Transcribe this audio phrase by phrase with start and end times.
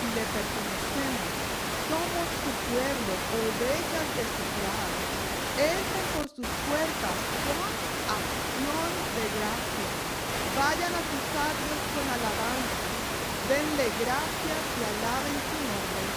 [0.00, 1.34] y le pertenecemos.
[1.70, 5.10] Somos su pueblo, ovejas de su prado.
[5.56, 9.96] Entren por sus puertas con acción de gracia.
[10.52, 12.98] Vayan a sus atrios con alabanza.
[13.42, 16.14] Denle gracias y alaben su nombre.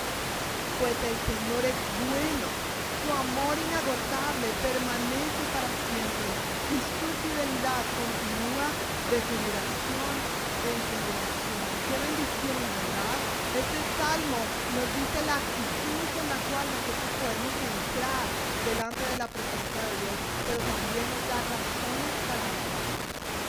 [0.77, 2.55] Pues el Señor es bueno.
[3.01, 6.39] Su amor inagotable permanece para siempre.
[6.69, 8.75] Y su fidelidad continúa
[9.09, 10.25] de generación
[10.63, 11.69] en generación.
[11.85, 13.26] Qué bendición, ¿verdad?
[13.57, 18.25] Este salmo nos dice la actitud con la cual nosotros podemos entrar
[18.69, 22.85] delante de la presencia de Dios, pero también nos da razones para entrar.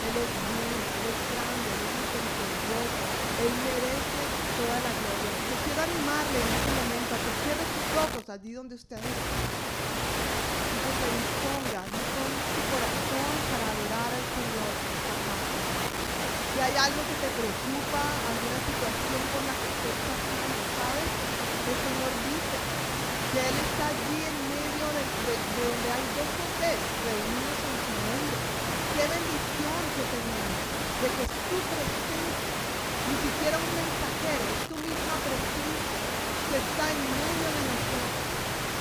[0.08, 3.04] Él es bueno, Él es grande, Él es misericordioso,
[3.36, 4.20] Él merece
[4.56, 5.32] toda la gloria.
[5.44, 9.12] Yo quiero animarle en este momento a que cierre sus ojos allí donde usted está
[9.12, 14.97] y que se disponga, dispone su corazón para adorar al Señor.
[16.58, 21.10] Si hay algo que te preocupa, alguna situación con la que estés pasando, ¿sabes?
[21.70, 22.58] El Señor dice
[23.30, 27.58] que Él está allí en medio de, de, de donde hay dos o tres reunidos
[27.62, 28.38] en su nombre.
[28.90, 30.58] Qué bendición que tenemos
[30.98, 32.54] de que es tu presencia,
[33.06, 35.98] ni siquiera un mensajero, es tu misma presencia
[36.42, 38.26] que está en medio de nosotros.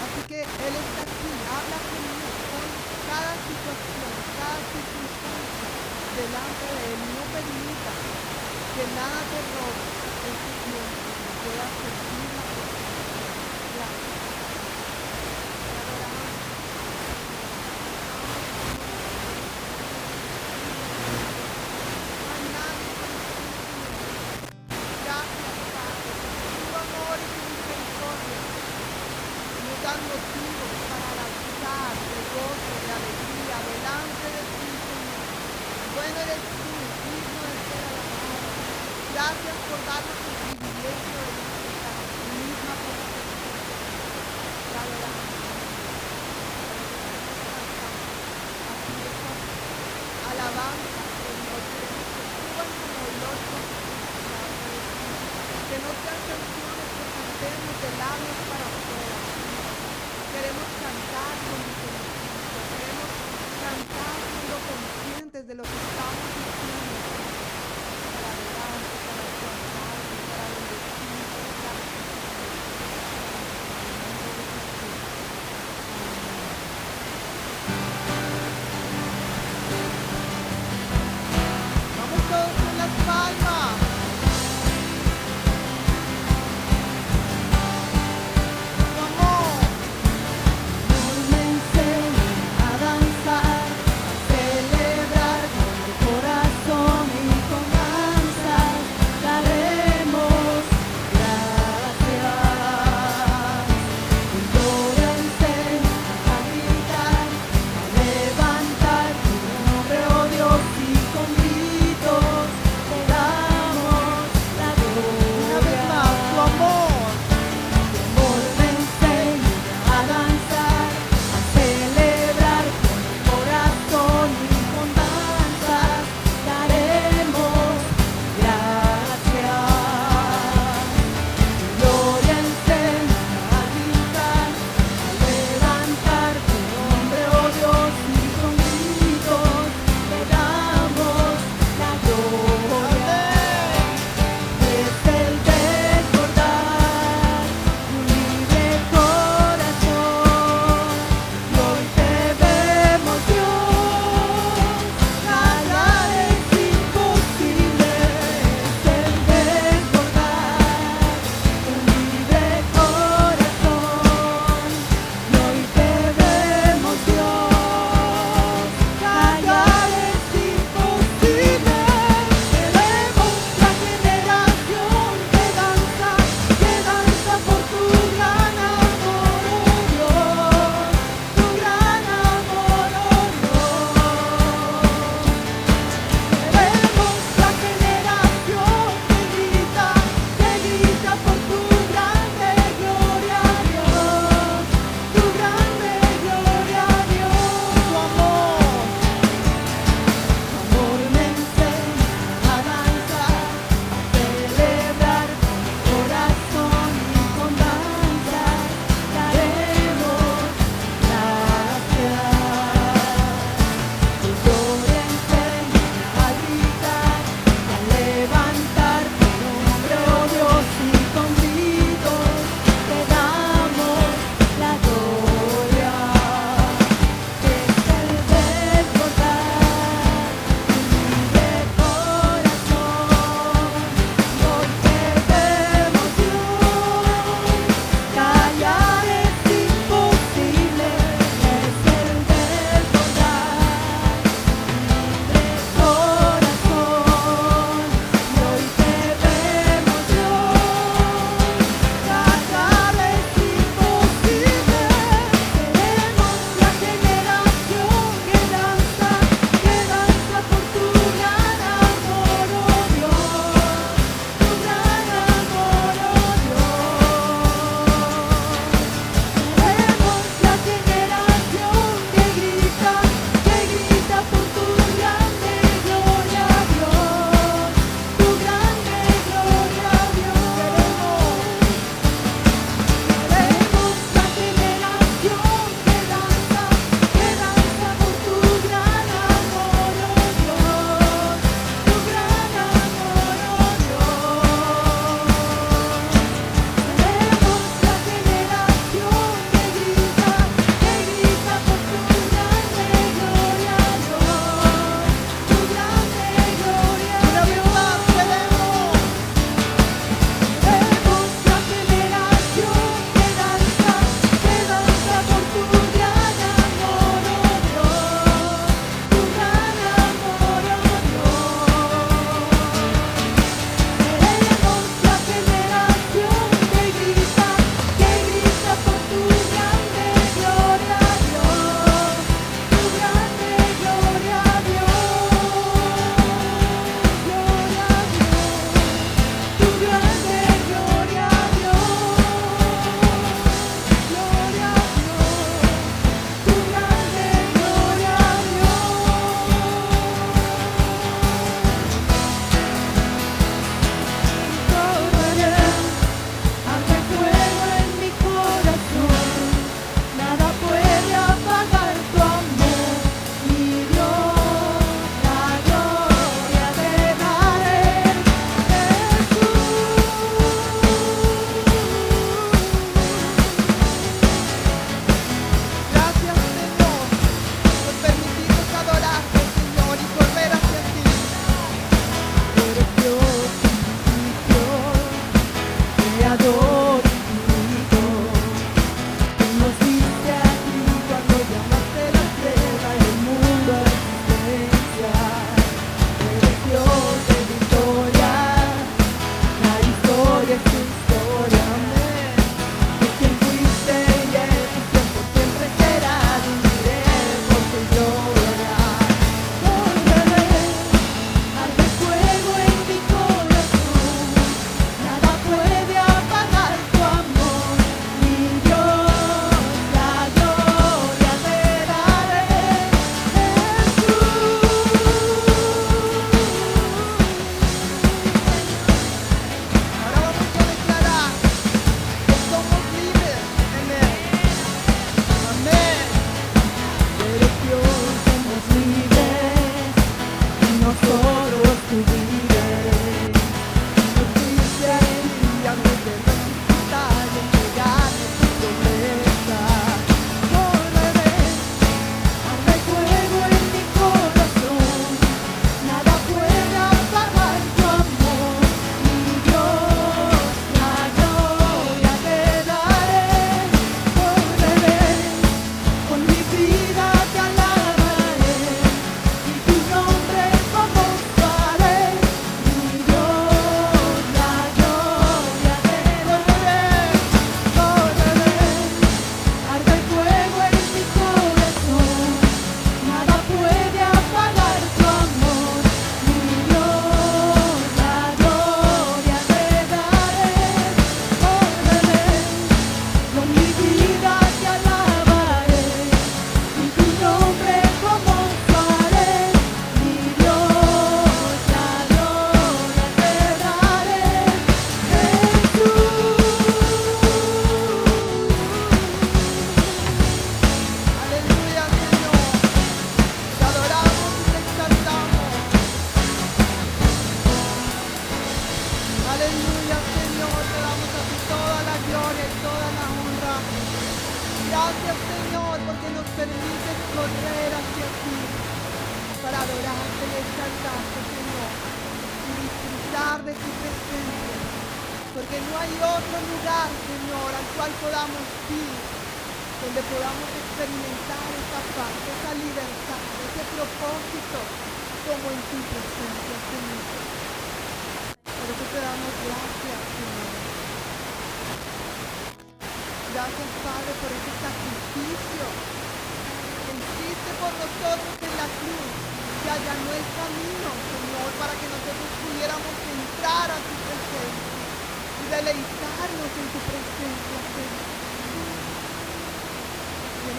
[0.01, 2.65] Así que Él está aquí, habla conmigo, con
[3.05, 5.76] cada situación, cada circunstancia
[6.17, 6.99] delante de Él.
[7.13, 7.93] No permita
[8.73, 9.85] que nada te robe
[10.33, 12.16] este tiempo, que puedas sentir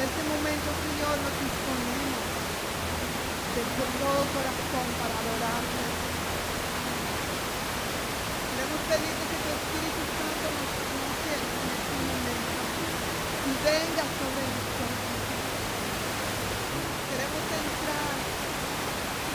[0.08, 2.24] este momento, Señor, nos disponemos
[3.54, 3.62] de
[4.00, 5.82] todo corazón para adorarte.
[8.48, 12.56] Queremos pedirte que tu Espíritu Santo nos guíe en este momento
[13.48, 15.12] y venga sobre nosotros.
[17.08, 18.16] Queremos entrar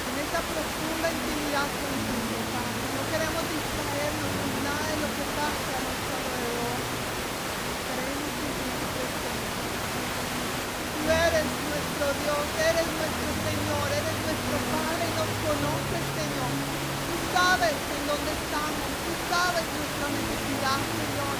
[0.09, 2.85] en esa profunda intimidad contigo, Padre.
[2.97, 6.79] No queremos distraernos con nada de lo que pasa a nuestro alrededor.
[7.85, 9.73] Queremos sentir tu presencia.
[10.93, 11.47] Tú eres
[12.11, 16.51] Dios, eres nuestro Señor, eres nuestro Padre nos conoces, Señor.
[17.07, 21.35] Tú sabes en dónde estamos, tú sabes nuestra necesidad, Señor.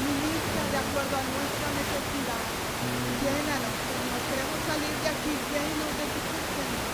[0.00, 2.42] Ministra de acuerdo a nuestra necesidad.
[3.20, 4.20] Llénanos, Señor.
[4.32, 6.88] Queremos salir de aquí llenos de tu presencia.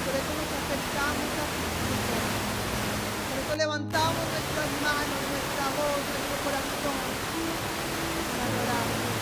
[0.00, 2.24] Por eso nos acercamos a ti, Señor.
[3.28, 7.00] Por eso levantamos nuestras manos, nuestra voz, nuestro corazón
[8.32, 9.12] para adorarte,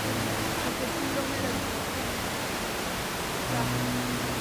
[0.63, 1.82] porque tú lo mereces.
[3.53, 3.93] Gracias.
[4.25, 4.32] Se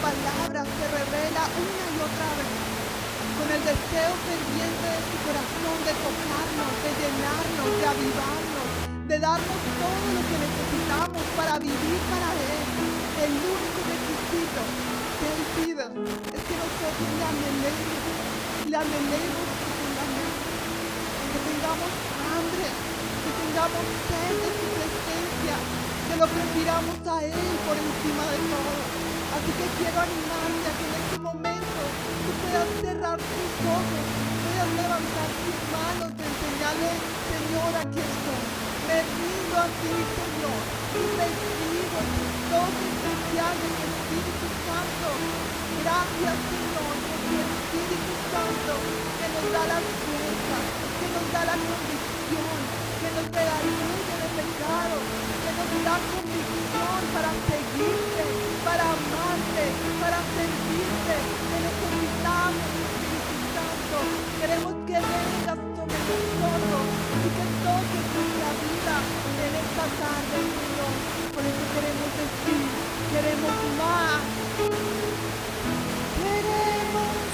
[0.00, 2.50] palabra se revela una y otra vez
[3.36, 8.68] con el deseo pendiente de su corazón de tocarnos, de llenarnos, de avivarnos,
[9.08, 12.64] de darnos todo lo que necesitamos para vivir para Él.
[13.28, 14.62] El único requisito
[15.20, 17.92] que Él pide es que nosotros le anhelemos,
[18.72, 20.48] le anhelemos profundamente,
[21.28, 21.92] que tengamos
[22.24, 25.56] hambre, que tengamos sed de su presencia,
[26.08, 28.99] que lo prefiramos a Él por encima de todo.
[29.40, 31.80] Así que quiero animarte a que en este momento
[32.20, 34.04] tú puedas cerrar tus ojos,
[34.44, 36.92] puedas levantar tus manos y enseñarle,
[37.24, 38.44] Señor, aquí estoy.
[38.84, 40.60] Me rindo a ti, Señor,
[40.92, 45.08] y recibo tu toque especial de tu Espíritu Santo.
[45.88, 50.64] Gracias, Señor, por tu Espíritu Santo que nos da las fuerzas,
[51.00, 52.56] que nos da la convicción,
[53.00, 59.64] que nos redarguye de pecado, que nos da convicción para seguirte, para amarte,
[60.00, 61.16] para servirte.
[61.50, 63.96] Te necesitamos, Espíritu Santo.
[64.40, 66.84] Queremos que vengas sobre nosotros
[67.24, 68.96] y que toques nuestra vida
[69.44, 70.94] en esta tarde, Señor.
[71.34, 72.64] Por eso queremos decir,
[73.12, 74.20] queremos más.
[76.20, 77.29] Queremos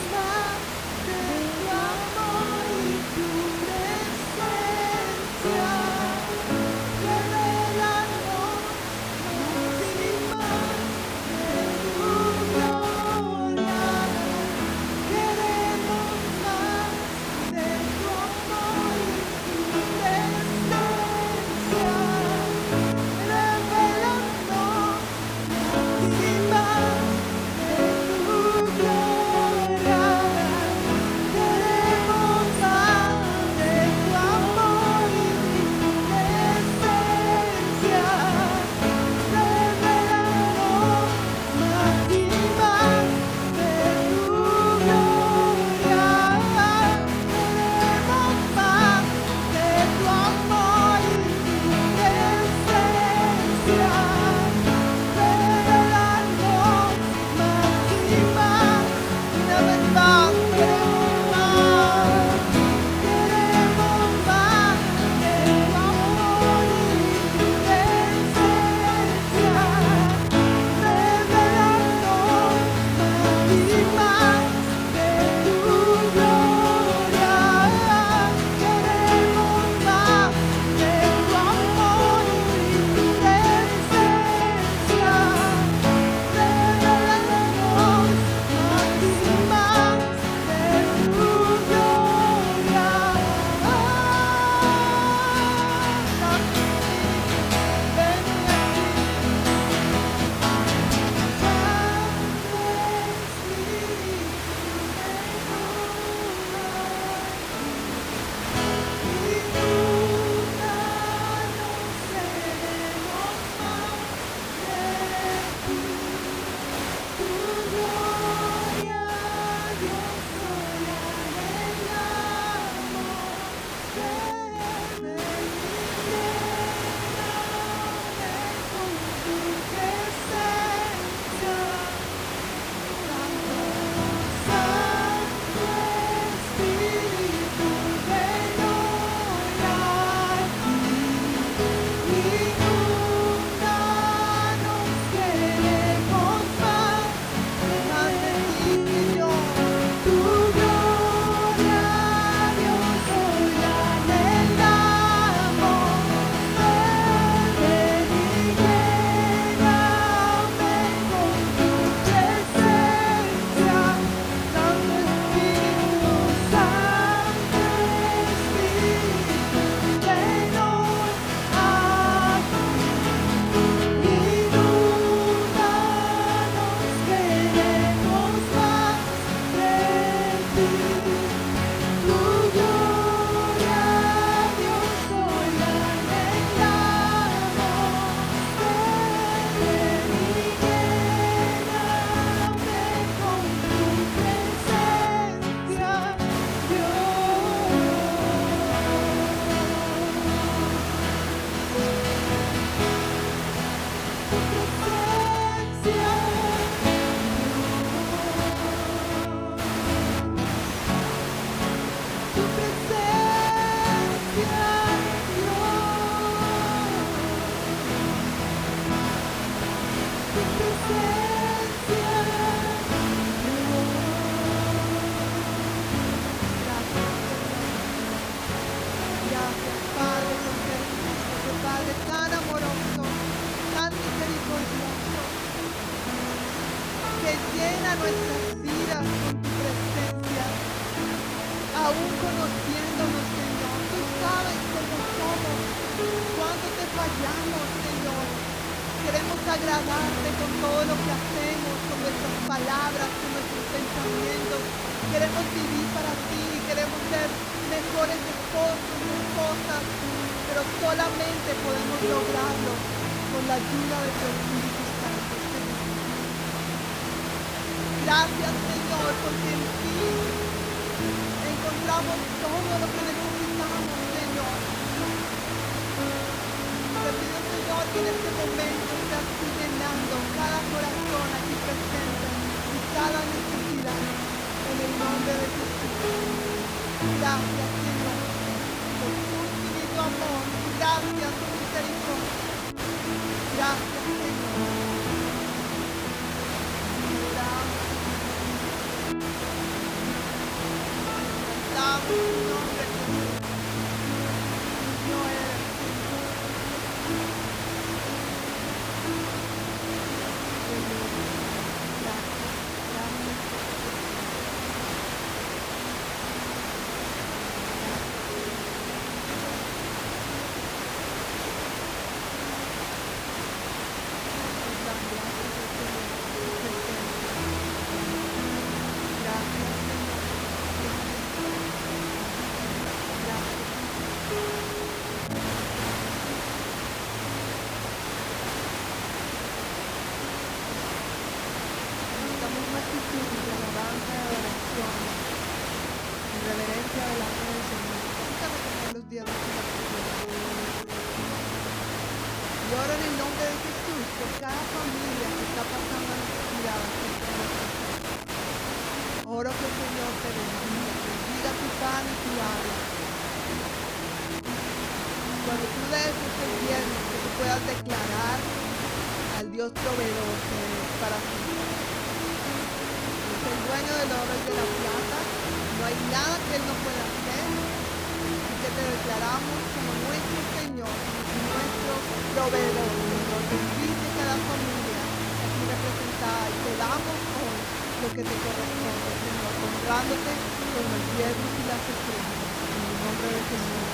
[389.96, 390.32] lavándote
[390.74, 392.36] con los hierros y las estrellas.
[392.66, 393.88] En el nombre de Jesús.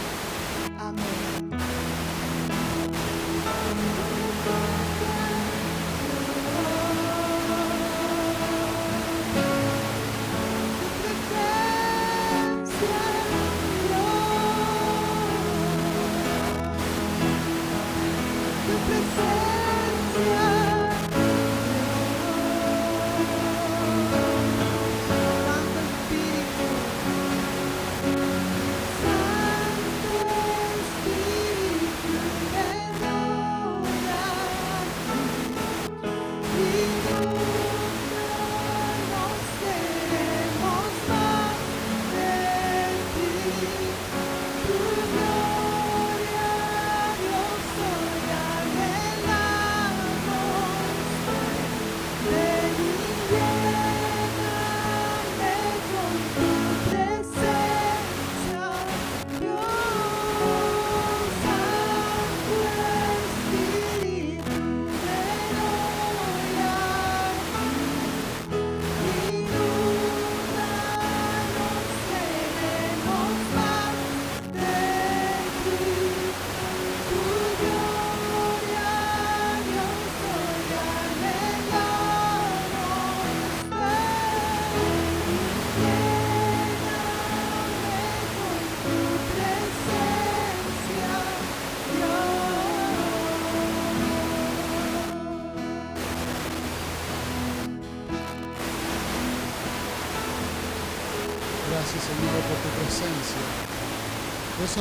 [0.78, 1.12] Amén.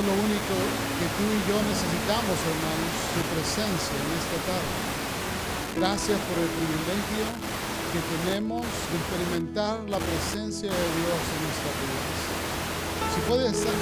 [0.06, 0.56] lo único
[0.98, 4.74] que tú y yo necesitamos, hermanos, su presencia en esta tarde.
[5.78, 7.26] Gracias por el privilegio
[7.92, 12.02] que tenemos de experimentar la presencia de Dios en esta vida.
[13.14, 13.74] Si puede estar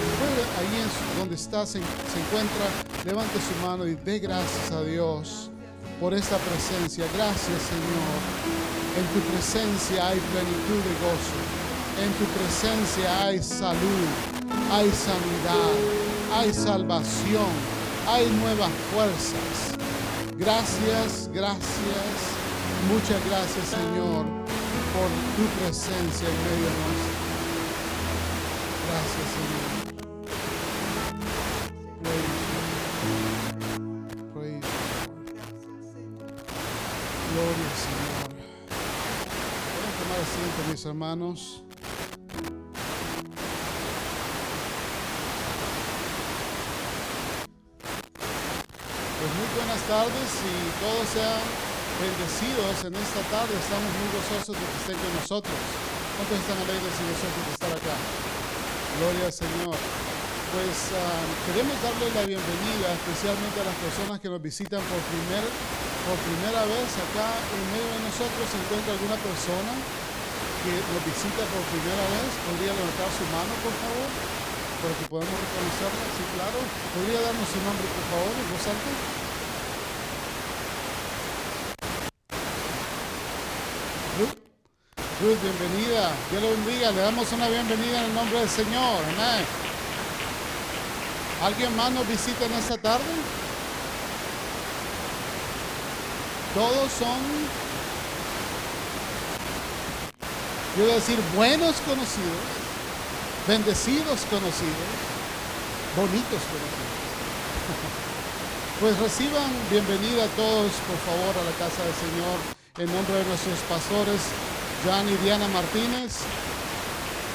[0.59, 2.65] ahí donde está, se, se encuentra,
[3.05, 5.51] levante su mano y dé gracias a Dios
[5.99, 7.05] por esta presencia.
[7.13, 8.17] Gracias, Señor.
[8.97, 11.39] En tu presencia hay plenitud de gozo.
[12.01, 14.07] En tu presencia hay salud,
[14.71, 15.98] hay sanidad
[16.33, 17.51] hay salvación,
[18.07, 19.77] hay nuevas fuerzas.
[20.37, 22.15] Gracias, gracias,
[22.91, 24.25] muchas gracias, Señor,
[24.93, 27.19] por tu presencia en medio nuestro.
[28.87, 29.79] Gracias, Señor.
[37.31, 38.29] Gloria, Señor.
[39.75, 41.63] Pueden tomar asiento, mis hermanos.
[49.89, 51.41] Tardes y todos sean
[51.97, 53.57] bendecidos en esta tarde.
[53.57, 55.57] Estamos muy gozosos de que estén con nosotros.
[56.13, 57.95] ¿Cuántos están alegres y gozosos de estar acá?
[59.01, 59.73] Gloria al Señor.
[60.53, 65.41] Pues ah, queremos darle la bienvenida especialmente a las personas que nos visitan por, primer,
[66.05, 68.45] por primera vez acá en medio de nosotros.
[68.45, 72.29] ¿Se encuentra alguna persona que nos visita por primera vez?
[72.45, 74.09] ¿Podría levantar su mano, por favor?
[74.85, 76.05] Para que podamos reconocerla.
[76.13, 76.61] Sí, claro.
[76.93, 78.93] ¿Podría darnos su nombre, por favor, en voz alta?
[84.19, 84.35] Ruth,
[85.21, 86.11] Ruth, bienvenida.
[86.31, 86.91] Dios le bendiga.
[86.91, 89.03] Le damos una bienvenida en el nombre del Señor.
[89.03, 89.45] Amén.
[91.43, 93.03] ¿Alguien más nos visita en esta tarde?
[96.53, 97.19] Todos son,
[100.75, 102.39] quiero decir, buenos conocidos,
[103.45, 104.89] bendecidos conocidos,
[105.95, 106.89] bonitos conocidos.
[108.79, 112.39] Pues reciban bienvenida a todos, por favor, a la casa del Señor,
[112.77, 114.21] en nombre de nuestros pastores,
[114.85, 116.21] Jan y Diana Martínez.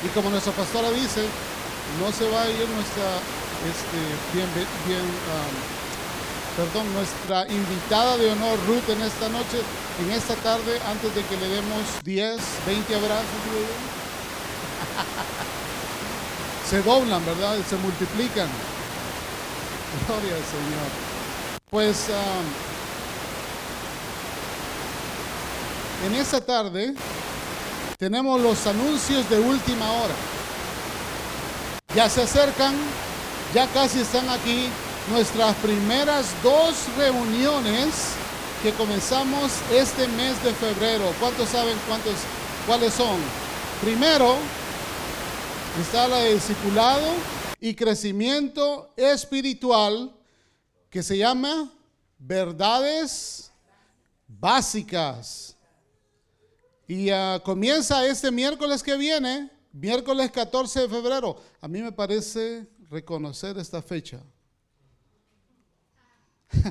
[0.05, 1.24] Y como nuestra pastora dice,
[2.01, 3.20] no se va a ir nuestra
[3.64, 3.97] este,
[4.34, 4.49] bien,
[4.86, 5.01] bien,
[6.57, 9.62] perdón, nuestra invitada de honor Ruth en esta noche,
[10.01, 13.24] en esta tarde, antes de que le demos 10, 20 abrazos.
[16.70, 17.57] Se doblan, ¿verdad?
[17.68, 18.49] Se multiplican.
[20.07, 20.90] Gloria al Señor.
[21.70, 22.09] Pues
[26.07, 26.95] en esta tarde
[28.05, 30.15] tenemos los anuncios de última hora.
[31.97, 32.75] Ya se acercan
[33.55, 34.69] ya casi están aquí
[35.11, 38.11] nuestras primeras dos reuniones
[38.63, 41.15] que comenzamos este mes de febrero.
[41.19, 42.13] ¿Cuántos saben cuántos,
[42.67, 43.19] cuáles son?
[43.81, 44.37] Primero
[45.81, 47.11] está la de discipulado
[47.59, 50.15] y crecimiento espiritual
[50.91, 51.73] que se llama
[52.19, 53.51] verdades
[54.29, 55.54] básicas.
[56.87, 61.37] Y ah, comienza este miércoles que viene, miércoles 14 de febrero.
[61.61, 64.20] A mí me parece reconocer esta fecha.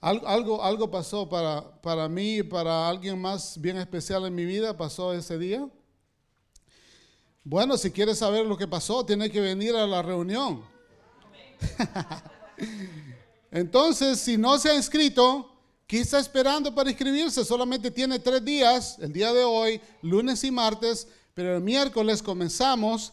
[0.00, 4.44] Al- algo, algo pasó para, para mí y para alguien más bien especial en mi
[4.46, 5.68] vida, pasó ese día.
[7.44, 10.64] Bueno, si quieres saber lo que pasó, tiene que venir a la reunión.
[13.50, 15.49] Entonces, si no se ha inscrito,
[15.90, 17.44] ¿qué está esperando para inscribirse?
[17.44, 23.12] Solamente tiene tres días, el día de hoy, lunes y martes, pero el miércoles comenzamos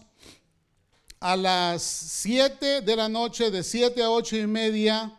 [1.20, 5.12] a las 7 de la noche, de 7 a 8 y media,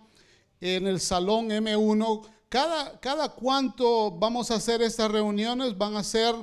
[0.61, 2.28] en el salón M1.
[2.48, 6.36] Cada, cada cuánto vamos a hacer estas reuniones, van a ser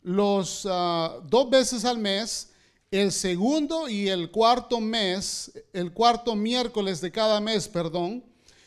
[0.00, 2.52] los ah, dos veces al mes,
[2.90, 8.24] el segundo y el cuarto mes, el cuarto miércoles de cada mes, perdón.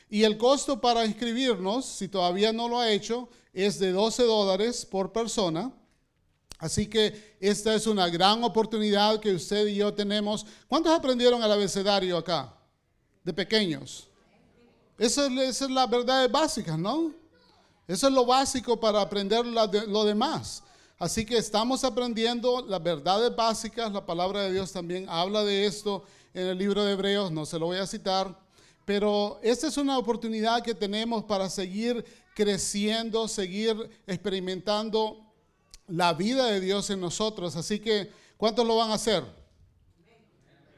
[0.09, 4.85] Y el costo para inscribirnos, si todavía no lo ha hecho, es de 12 dólares
[4.85, 5.71] por persona.
[6.59, 10.45] Así que esta es una gran oportunidad que usted y yo tenemos.
[10.67, 12.53] ¿Cuántos aprendieron el abecedario acá?
[13.23, 14.07] De pequeños.
[14.97, 17.11] Esa es, esa es la verdad básica, ¿no?
[17.87, 20.63] Eso es lo básico para aprender lo demás.
[20.99, 23.91] Así que estamos aprendiendo las verdades básicas.
[23.91, 26.03] La palabra de Dios también habla de esto
[26.33, 27.31] en el libro de Hebreos.
[27.31, 28.46] No se lo voy a citar.
[28.87, 33.75] Pero esta es una oportunidad que tenemos para seguir creciendo, seguir
[34.07, 35.25] experimentando
[35.87, 37.57] la vida de Dios en nosotros.
[37.57, 39.25] Así que, ¿cuántos lo van a hacer?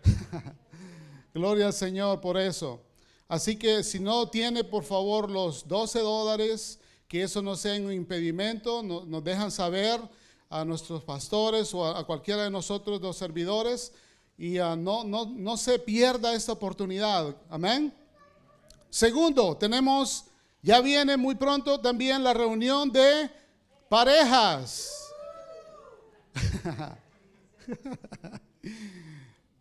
[1.36, 2.82] Gloria al Señor por eso.
[3.28, 7.93] Así que si no tiene, por favor, los 12 dólares, que eso no sea un
[7.93, 10.01] impedimento, no- nos dejan saber
[10.49, 13.93] a nuestros pastores o a, a cualquiera de nosotros, los servidores,
[14.39, 17.35] y ah, no, no, no se pierda esta oportunidad.
[17.49, 17.93] Amén.
[18.89, 20.23] Segundo, tenemos,
[20.61, 23.29] ya viene muy pronto también la reunión de
[23.89, 25.11] parejas.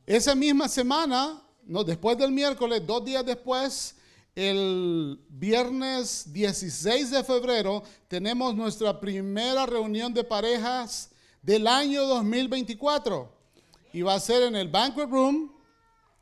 [0.06, 3.96] Esa misma semana, no, después del miércoles, dos días después,
[4.36, 11.10] el viernes 16 de febrero tenemos nuestra primera reunión de parejas
[11.42, 13.37] del año 2024
[13.92, 15.52] y va a ser en el banquet room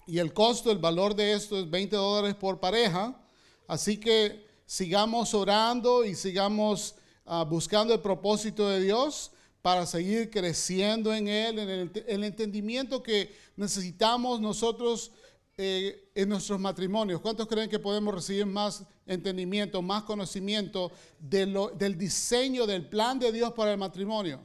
[0.07, 3.21] y el costo, el valor de esto es 20 dólares por pareja.
[3.67, 6.95] Así que sigamos orando y sigamos
[7.25, 13.35] ah, buscando el propósito de Dios para seguir creciendo en Él, en el, entendimiento que
[13.57, 15.11] necesitamos nosotros
[15.57, 17.21] eh, en nuestros matrimonios.
[17.21, 23.53] ¿Cuántos creen que podemos recibir más entendimiento, más conocimiento del diseño, del plan de Dios
[23.55, 24.41] para el matrimonio?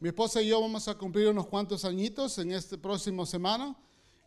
[0.00, 3.76] Mi esposa y yo vamos a cumplir unos cuantos añitos en este próximo semana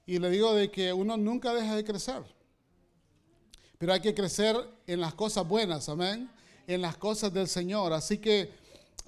[0.06, 2.24] y le digo de que uno nunca deja de crecer.
[3.78, 4.56] Pero hay que crecer
[4.86, 6.30] en las cosas buenas, amén,
[6.68, 7.94] en las cosas del Señor.
[7.94, 8.62] Así que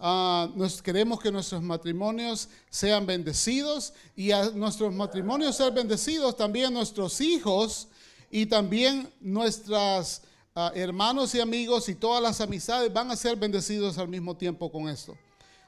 [0.06, 6.74] Ah, nos, queremos que nuestros matrimonios sean bendecidos y a nuestros matrimonios ser bendecidos, también
[6.74, 7.88] nuestros hijos
[8.30, 10.22] y también nuestros
[10.56, 14.72] ah, hermanos y amigos y todas las amistades van a ser bendecidos al mismo tiempo
[14.72, 15.16] con esto.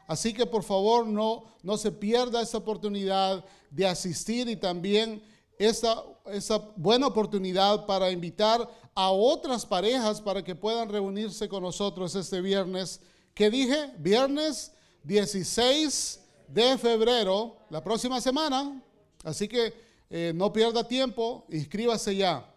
[0.07, 5.23] Así que por favor no, no se pierda esta oportunidad de asistir y también
[5.57, 12.15] esa, esa buena oportunidad para invitar a otras parejas para que puedan reunirse con nosotros
[12.15, 13.01] este viernes
[13.35, 13.91] ¿Qué dije?
[13.97, 14.71] Viernes
[15.03, 18.81] 16 de febrero, la próxima semana.
[19.25, 19.73] Así que
[20.09, 22.49] eh, no pierda tiempo, inscríbase ya.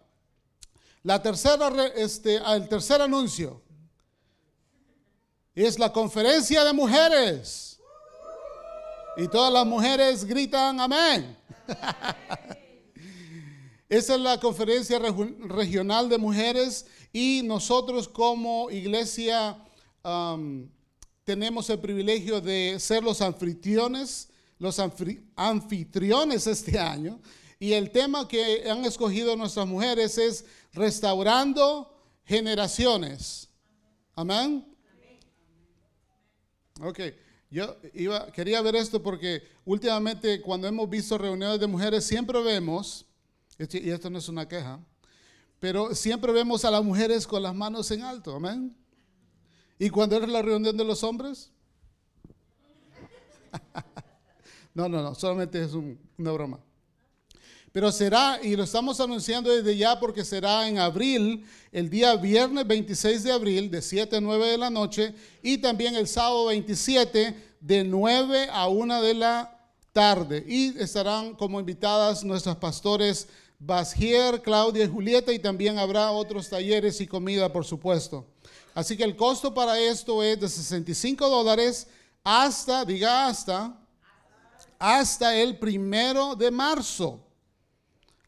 [1.03, 3.61] La tercera, este, el tercer anuncio
[5.55, 7.79] es la conferencia de mujeres.
[9.17, 11.37] Y todas las mujeres gritan amén.
[13.89, 19.57] Esa es la conferencia regional de mujeres y nosotros como iglesia
[21.23, 24.29] tenemos el privilegio de ser los anfitriones,
[24.59, 24.79] los
[25.35, 27.19] anfitriones este año.
[27.59, 31.91] Y el tema que han escogido nuestras mujeres es restaurando
[32.25, 33.49] generaciones.
[34.15, 34.68] Amén.
[36.81, 36.99] Ok,
[37.51, 43.05] yo iba, quería ver esto porque últimamente cuando hemos visto reuniones de mujeres siempre vemos,
[43.57, 44.79] y esto no es una queja,
[45.59, 48.35] pero siempre vemos a las mujeres con las manos en alto.
[48.35, 48.75] Amén.
[49.77, 51.51] ¿Y cuando era la reunión de los hombres?
[54.73, 56.59] no, no, no, solamente es una broma.
[57.71, 62.65] Pero será, y lo estamos anunciando desde ya porque será en abril, el día viernes
[62.65, 65.13] 26 de abril, de 7 a 9 de la noche,
[65.43, 69.59] y también el sábado 27, de 9 a 1 de la
[69.93, 70.43] tarde.
[70.47, 73.27] Y estarán como invitadas nuestros pastores
[73.59, 78.25] Basgier, Claudia y Julieta, y también habrá otros talleres y comida, por supuesto.
[78.73, 81.85] Así que el costo para esto es de 65 dólares
[82.23, 83.77] hasta, diga hasta,
[84.79, 87.28] hasta el primero de marzo.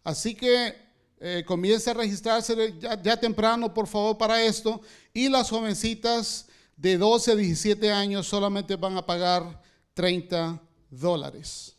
[0.04, 0.76] Así que
[1.20, 4.82] eh, comience a registrarse ya, temprano, por favor, para esto.
[5.14, 9.62] Y las jovencitas de 12 a 17 años solamente van a pagar
[9.94, 11.76] 30 dólares.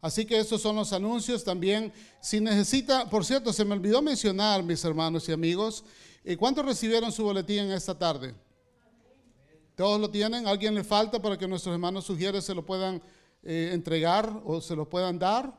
[0.00, 1.92] Así que estos son los anuncios también.
[2.20, 5.84] Si necesita, por cierto, se me olvidó mencionar, mis hermanos y amigos,
[6.28, 8.34] ¿Y cuántos recibieron su boletín esta tarde?
[9.76, 10.48] ¿Todos lo tienen?
[10.48, 13.00] ¿Alguien le falta para que nuestros hermanos sugieres se lo puedan
[13.44, 15.56] eh, entregar o se lo puedan dar?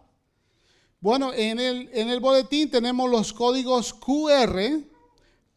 [0.99, 4.81] Bueno, en el, en el boletín tenemos los códigos QR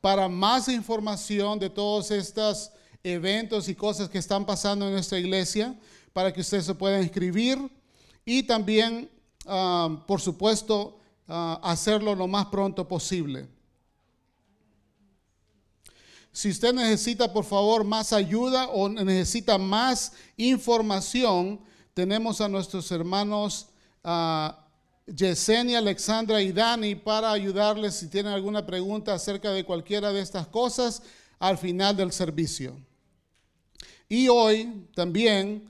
[0.00, 2.70] para más información de todos estos
[3.02, 5.78] eventos y cosas que están pasando en nuestra iglesia,
[6.12, 7.58] para que ustedes se puedan inscribir
[8.24, 9.10] y también,
[9.46, 13.48] ah, por supuesto, ah, hacerlo lo más pronto posible.
[16.32, 21.60] Si usted necesita, por favor, más ayuda o necesita más información,
[21.94, 23.68] tenemos a nuestros hermanos
[25.14, 30.46] Yesenia, Alexandra y Dani para ayudarles si tienen alguna pregunta acerca de cualquiera de estas
[30.46, 31.02] cosas
[31.38, 32.76] al final del servicio.
[34.08, 35.68] Y hoy también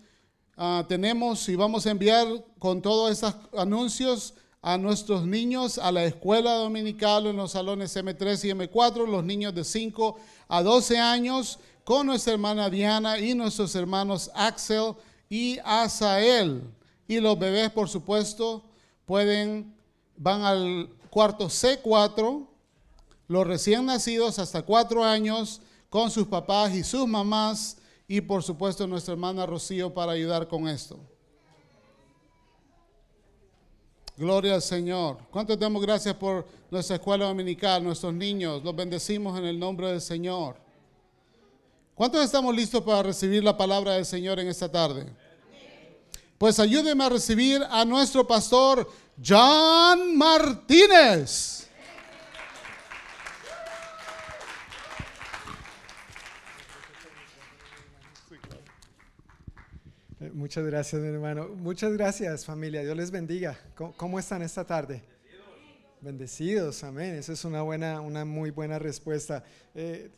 [0.56, 2.26] ah, tenemos y vamos a enviar
[2.58, 8.44] con todos estos anuncios a nuestros niños a la escuela dominical en los salones M3
[8.44, 10.16] y M4, los niños de 5
[10.48, 14.92] a 12 años, con nuestra hermana Diana y nuestros hermanos Axel
[15.30, 16.62] y Asael.
[17.08, 18.62] Y los bebés, por supuesto,
[19.10, 19.74] pueden,
[20.16, 22.46] van al cuarto C4,
[23.26, 28.86] los recién nacidos hasta 4 años, con sus papás y sus mamás, y por supuesto
[28.86, 30.96] nuestra hermana Rocío para ayudar con esto.
[34.16, 35.18] Gloria al Señor.
[35.32, 38.62] ¿Cuántos damos gracias por nuestra escuela dominical, nuestros niños?
[38.62, 40.54] Los bendecimos en el nombre del Señor.
[41.96, 45.12] ¿Cuántos estamos listos para recibir la palabra del Señor en esta tarde?
[46.40, 48.90] Pues ayúdeme a recibir a nuestro pastor
[49.22, 51.68] John Martínez.
[60.18, 61.48] Eh, muchas gracias, mi hermano.
[61.48, 62.80] Muchas gracias, familia.
[62.80, 63.60] Dios les bendiga.
[63.98, 65.02] ¿Cómo, están esta tarde?
[66.00, 66.00] Bendecidos.
[66.00, 67.16] Bendecidos, amén.
[67.16, 69.44] Esa es una buena, una muy buena respuesta.
[69.74, 70.10] Eh,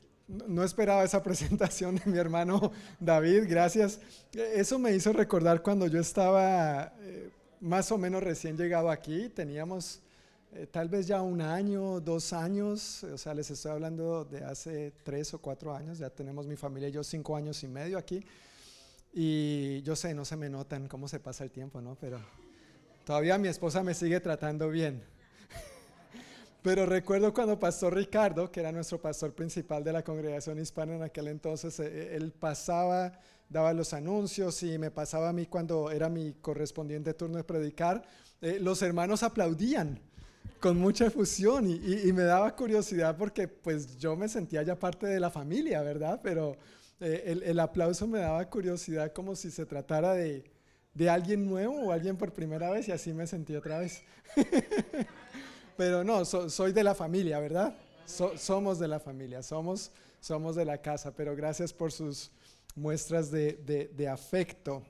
[0.48, 4.00] no esperaba esa presentación de mi hermano David, gracias.
[4.32, 7.30] Eso me hizo recordar cuando yo estaba eh,
[7.60, 9.28] más o menos recién llegado aquí.
[9.28, 10.00] Teníamos
[10.54, 14.92] eh, tal vez ya un año, dos años, o sea, les estoy hablando de hace
[15.02, 15.98] tres o cuatro años.
[15.98, 18.24] Ya tenemos mi familia y yo cinco años y medio aquí.
[19.14, 21.96] Y yo sé, no se me notan cómo se pasa el tiempo, ¿no?
[22.00, 22.18] Pero
[23.04, 25.02] todavía mi esposa me sigue tratando bien.
[26.62, 31.02] Pero recuerdo cuando Pastor Ricardo, que era nuestro pastor principal de la congregación hispana en
[31.02, 36.08] aquel entonces, eh, él pasaba, daba los anuncios y me pasaba a mí cuando era
[36.08, 38.02] mi correspondiente turno de predicar,
[38.40, 40.00] eh, los hermanos aplaudían
[40.60, 44.78] con mucha efusión y, y- y me daba curiosidad porque pues yo me sentía ya
[44.78, 46.20] parte de la familia, ¿verdad?
[46.22, 46.56] Pero
[47.00, 50.44] eh, el, el aplauso me daba curiosidad como si se tratara de,
[50.94, 54.04] de alguien nuevo o alguien por primera vez y así me sentí otra vez.
[55.76, 57.74] Pero no, so- soy de la familia, ¿verdad?
[58.06, 62.30] So- somos de la familia, somos, somos de la casa, pero gracias por sus
[62.74, 64.82] muestras de, de- de afecto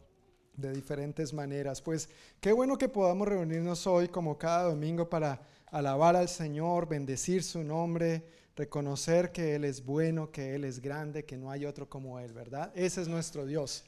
[0.57, 1.81] de diferentes maneras.
[1.81, 2.09] Pues
[2.41, 7.63] qué bueno que podamos reunirnos hoy como cada domingo para alabar al Señor, bendecir su
[7.65, 8.25] nombre,
[8.57, 12.33] reconocer que Él es bueno, que Él es grande, que no hay otro como Él,
[12.33, 12.71] ¿verdad?
[12.75, 13.85] Ese es nuestro Dios.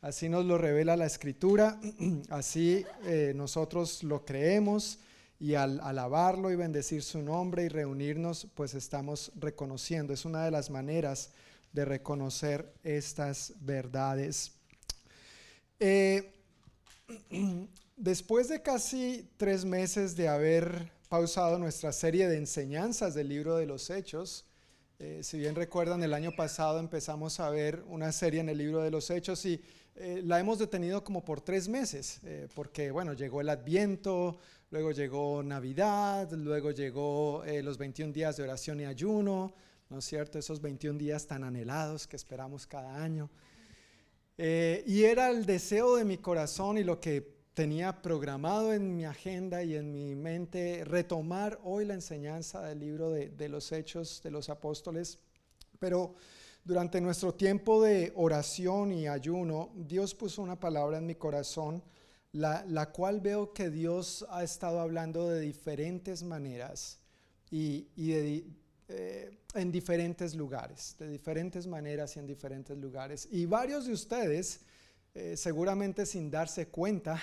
[0.00, 1.80] Así nos lo revela la Escritura,
[2.28, 4.98] así eh, nosotros lo creemos
[5.38, 10.12] y al alabarlo y bendecir su nombre y reunirnos, pues estamos reconociendo.
[10.12, 11.30] Es una de las maneras
[11.72, 14.52] de reconocer estas verdades.
[15.80, 16.32] Eh,
[17.96, 23.66] después de casi tres meses de haber pausado nuestra serie de enseñanzas del libro de
[23.66, 24.46] los Hechos,
[25.00, 28.80] eh, si bien recuerdan, el año pasado empezamos a ver una serie en el libro
[28.80, 29.60] de los Hechos y
[29.96, 34.38] eh, la hemos detenido como por tres meses, eh, porque bueno, llegó el Adviento,
[34.74, 39.54] luego llegó Navidad, luego llegó eh, los 21 días de oración y ayuno,
[39.88, 40.36] ¿no es cierto?
[40.36, 43.30] Esos 21 días tan anhelados que esperamos cada año.
[44.36, 49.04] Eh, y era el deseo de mi corazón y lo que tenía programado en mi
[49.04, 54.22] agenda y en mi mente retomar hoy la enseñanza del libro de, de los Hechos
[54.24, 55.20] de los Apóstoles.
[55.78, 56.16] Pero
[56.64, 61.80] durante nuestro tiempo de oración y ayuno, Dios puso una palabra en mi corazón,
[62.34, 66.98] la, la cual veo que Dios ha estado hablando de diferentes maneras
[67.50, 68.12] y, y
[68.88, 73.28] eh, en diferentes lugares, de diferentes maneras y en diferentes lugares.
[73.30, 74.60] Y varios de ustedes,
[75.14, 77.20] eh, seguramente sin darse cuenta,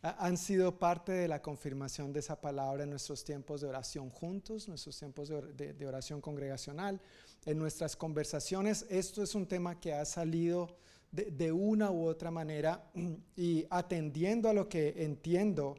[0.00, 4.08] ha- han sido parte de la confirmación de esa palabra en nuestros tiempos de oración
[4.08, 6.98] juntos, nuestros tiempos de oración congregacional,
[7.44, 8.86] en nuestras conversaciones.
[8.88, 10.78] Esto es un tema que ha salido
[11.16, 12.90] de, una u otra manera
[13.36, 15.76] y atendiendo a lo que entiendo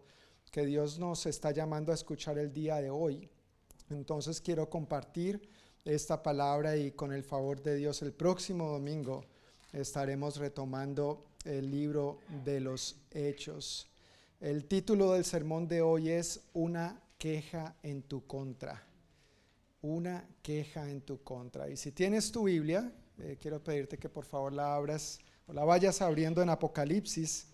[0.51, 3.29] que Dios nos está llamando a escuchar el día de hoy.
[3.89, 5.47] Entonces quiero compartir
[5.85, 9.23] esta palabra y con el favor de Dios el próximo domingo
[9.71, 13.87] estaremos retomando el libro de los hechos.
[14.39, 18.83] El título del sermón de hoy es Una queja en tu contra.
[19.81, 21.69] Una queja en tu contra.
[21.69, 25.63] Y si tienes tu Biblia, eh, quiero pedirte que por favor la abras o la
[25.63, 27.47] vayas abriendo en Apocalipsis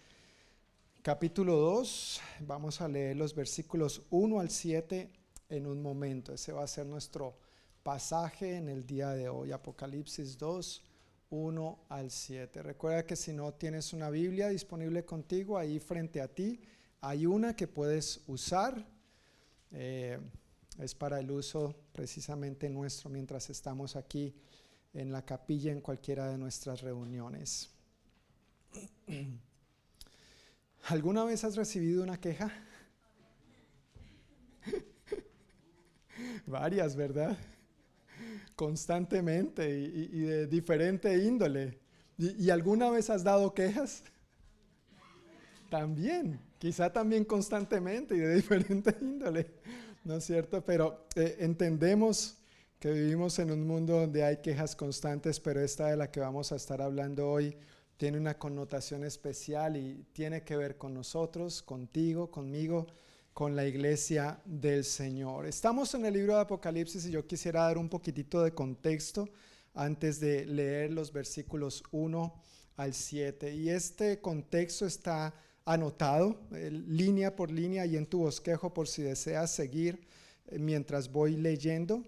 [1.01, 2.22] capítulo 2.
[2.41, 5.09] Vamos a leer los versículos 1 al 7
[5.49, 6.34] en un momento.
[6.34, 7.38] Ese va a ser nuestro
[7.82, 9.53] pasaje en el día de hoy.
[9.53, 10.84] Apocalipsis 2,
[11.30, 12.61] 1 al 7.
[12.61, 16.59] Recuerda que si no tienes una Biblia disponible contigo, ahí frente a ti
[16.99, 18.86] hay una que puedes usar.
[19.72, 20.20] Eh,
[20.80, 24.36] es para el uso precisamente nuestro mientras estamos aquí
[24.94, 27.70] en la capilla en cualquiera de nuestras reuniones.
[30.88, 32.52] ¿Alguna vez has recibido una queja?
[36.46, 37.38] Varias, ¿verdad?
[38.56, 41.80] Constantemente y, de diferente índole.
[42.18, 44.04] ¿Y, y alguna vez has dado quejas?
[45.70, 49.50] También, quizá también constantemente y de diferente índole,
[50.04, 50.64] ¿no es cierto?
[50.64, 52.38] Pero eh, entendemos
[52.84, 56.52] que vivimos en un mundo donde hay quejas constantes, pero esta de la que vamos
[56.52, 57.56] a estar hablando hoy
[57.96, 62.88] tiene una connotación especial y tiene que ver con nosotros, contigo, conmigo,
[63.34, 65.46] con la iglesia del Señor.
[65.46, 69.30] Estamos en el libro de Apocalipsis y yo quisiera dar un poquitito de contexto
[69.74, 72.34] antes de leer los versículos 1
[72.76, 73.56] al 7.
[73.56, 79.04] Y este contexto está anotado eh, línea por línea y en tu bosquejo por si
[79.04, 80.06] deseas seguir
[80.48, 82.04] eh, mientras voy leyendo.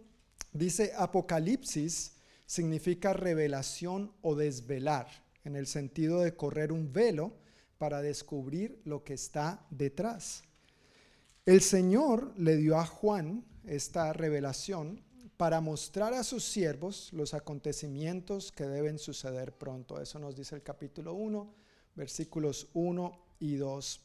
[0.56, 2.14] Dice Apocalipsis
[2.45, 5.06] significa revelación o desvelar,
[5.43, 7.34] en el sentido de correr un velo
[7.78, 10.43] para descubrir lo que está detrás.
[11.45, 15.03] El Señor le dio a Juan esta revelación
[15.36, 19.99] para mostrar a sus siervos los acontecimientos que deben suceder pronto.
[19.99, 21.53] Eso nos dice el capítulo 1,
[21.95, 24.01] versículos 1 y 2.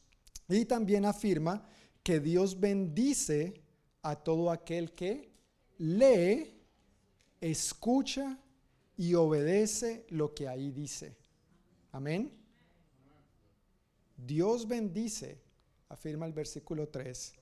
[0.49, 1.65] Y también afirma
[2.03, 3.53] que Dios bendice
[4.01, 5.30] a todo aquel que
[5.81, 6.53] lee,
[7.39, 8.37] escucha
[8.95, 11.15] y obedece lo que ahí dice.
[11.91, 12.31] Amén.
[14.15, 15.41] Dios bendice,
[15.89, 17.33] afirma el versículo 3,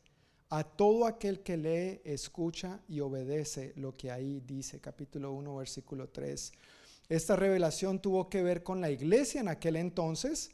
[0.52, 6.08] a todo aquel que lee, escucha y obedece lo que ahí dice, capítulo 1, versículo
[6.08, 6.54] 3.
[7.10, 10.52] Esta revelación tuvo que ver con la iglesia en aquel entonces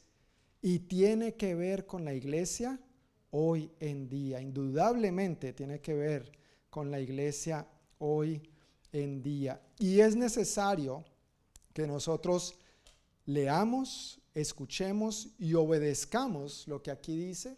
[0.60, 2.80] y tiene que ver con la iglesia
[3.30, 4.42] hoy en día.
[4.42, 6.32] Indudablemente tiene que ver
[6.72, 7.68] con la iglesia
[8.00, 8.42] hoy
[8.92, 9.62] en día.
[9.78, 11.04] Y es necesario
[11.74, 12.56] que nosotros
[13.26, 17.58] leamos, escuchemos y obedezcamos lo que aquí dice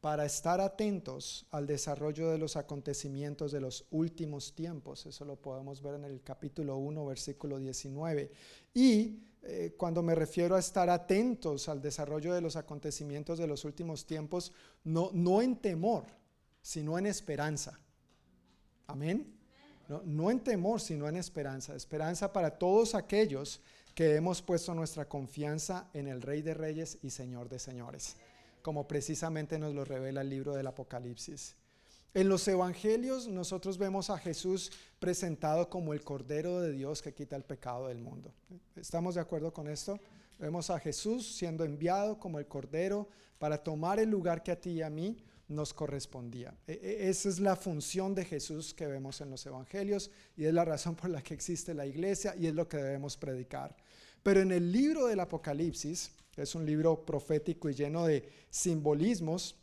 [0.00, 5.06] para estar atentos al desarrollo de los acontecimientos de los últimos tiempos.
[5.06, 8.30] Eso lo podemos ver en el capítulo 1, versículo 19.
[8.74, 13.64] Y eh, cuando me refiero a estar atentos al desarrollo de los acontecimientos de los
[13.64, 14.52] últimos tiempos,
[14.84, 16.04] no, no en temor,
[16.60, 17.80] sino en esperanza.
[18.86, 19.33] Amén.
[19.88, 21.74] No, en temor, sino en esperanza.
[21.74, 23.60] Esperanza para todos aquellos
[23.94, 28.16] que hemos puesto nuestra confianza en el Rey de Reyes y Señor de Señores,
[28.62, 31.54] como precisamente nos lo revela el libro del Apocalipsis.
[32.14, 34.70] En los evangelios nosotros vemos a Jesús
[35.00, 38.32] presentado como el Cordero de Dios que quita el pecado del mundo.
[38.76, 39.98] ¿Estamos de acuerdo con esto?
[40.38, 43.08] Vemos a Jesús siendo enviado como el Cordero
[43.38, 45.16] para tomar el lugar que a ti y a mí
[45.54, 46.54] nos correspondía.
[46.66, 50.52] E, e, esa es la función de Jesús que vemos en los evangelios y es
[50.52, 53.76] la razón por la que existe la iglesia y es lo que debemos predicar.
[54.22, 59.56] Pero en el libro del Apocalipsis, que es un libro profético y lleno de simbolismos,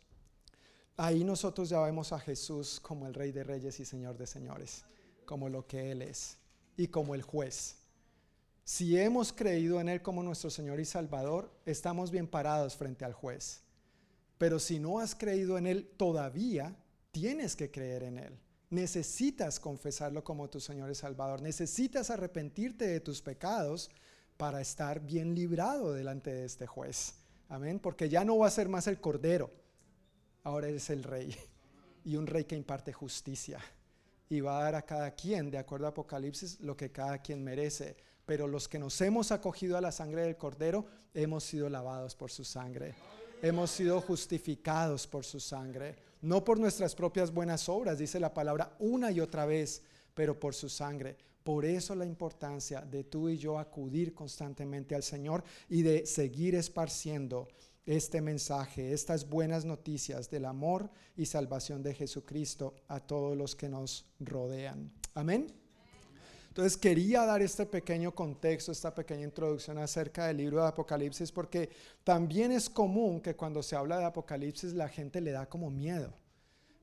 [0.96, 4.84] ahí nosotros ya vemos a Jesús como el Rey de Reyes y Señor de Señores,
[5.24, 6.38] como lo que Él es
[6.76, 7.76] y como el juez.
[8.64, 13.12] Si hemos creído en Él como nuestro Señor y Salvador, estamos bien parados frente al
[13.12, 13.62] juez.
[14.42, 16.74] Pero si no has creído en Él todavía,
[17.12, 18.36] tienes que creer en Él.
[18.70, 21.40] Necesitas confesarlo como tu Señor y Salvador.
[21.40, 23.88] Necesitas arrepentirte de tus pecados
[24.36, 27.14] para estar bien librado delante de este juez.
[27.48, 27.78] Amén.
[27.78, 29.48] Porque ya no va a ser más el cordero,
[30.42, 31.36] ahora es el rey.
[32.04, 33.60] Y un rey que imparte justicia.
[34.28, 37.44] Y va a dar a cada quien, de acuerdo a Apocalipsis, lo que cada quien
[37.44, 37.96] merece.
[38.26, 40.84] Pero los que nos hemos acogido a la sangre del cordero,
[41.14, 42.96] hemos sido lavados por su sangre
[43.42, 48.74] hemos sido justificados por su sangre, no por nuestras propias buenas obras, dice la palabra
[48.78, 49.82] una y otra vez,
[50.14, 51.16] pero por su sangre.
[51.42, 56.54] Por eso la importancia de tú y yo acudir constantemente al Señor y de seguir
[56.54, 57.48] esparciendo
[57.84, 63.68] este mensaje, estas buenas noticias del amor y salvación de Jesucristo a todos los que
[63.68, 64.92] nos rodean.
[65.14, 65.61] Amén.
[66.52, 71.70] Entonces quería dar este pequeño contexto, esta pequeña introducción acerca del libro de Apocalipsis, porque
[72.04, 76.12] también es común que cuando se habla de Apocalipsis la gente le da como miedo.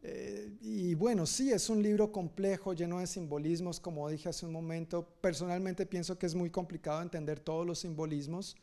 [0.02, 4.54] Eh, y bueno, sí, es un libro complejo, lleno de simbolismos, como dije hace un
[4.54, 5.08] momento.
[5.22, 8.58] Personalmente pienso que es muy complicado entender todos los simbolismos,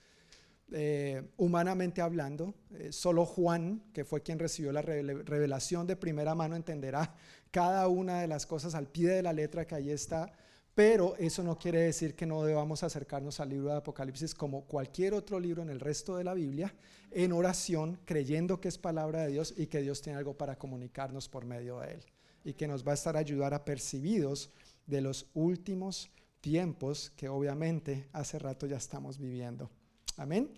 [0.72, 2.52] eh, humanamente hablando.
[2.72, 7.14] Eh, solo Juan, que fue quien recibió la revelación de primera mano, entenderá
[7.52, 10.32] cada una de las cosas al pie de la letra que ahí está.
[10.76, 15.14] Pero eso no quiere decir que no debamos acercarnos al libro de Apocalipsis como cualquier
[15.14, 16.74] otro libro en el resto de la Biblia,
[17.10, 21.30] en oración, creyendo que es palabra de Dios y que Dios tiene algo para comunicarnos
[21.30, 22.00] por medio de él.
[22.44, 24.50] Y que nos va a estar ayudar a percibidos
[24.86, 26.10] de los últimos
[26.42, 29.70] tiempos que obviamente hace rato ya estamos viviendo.
[30.18, 30.50] Amén.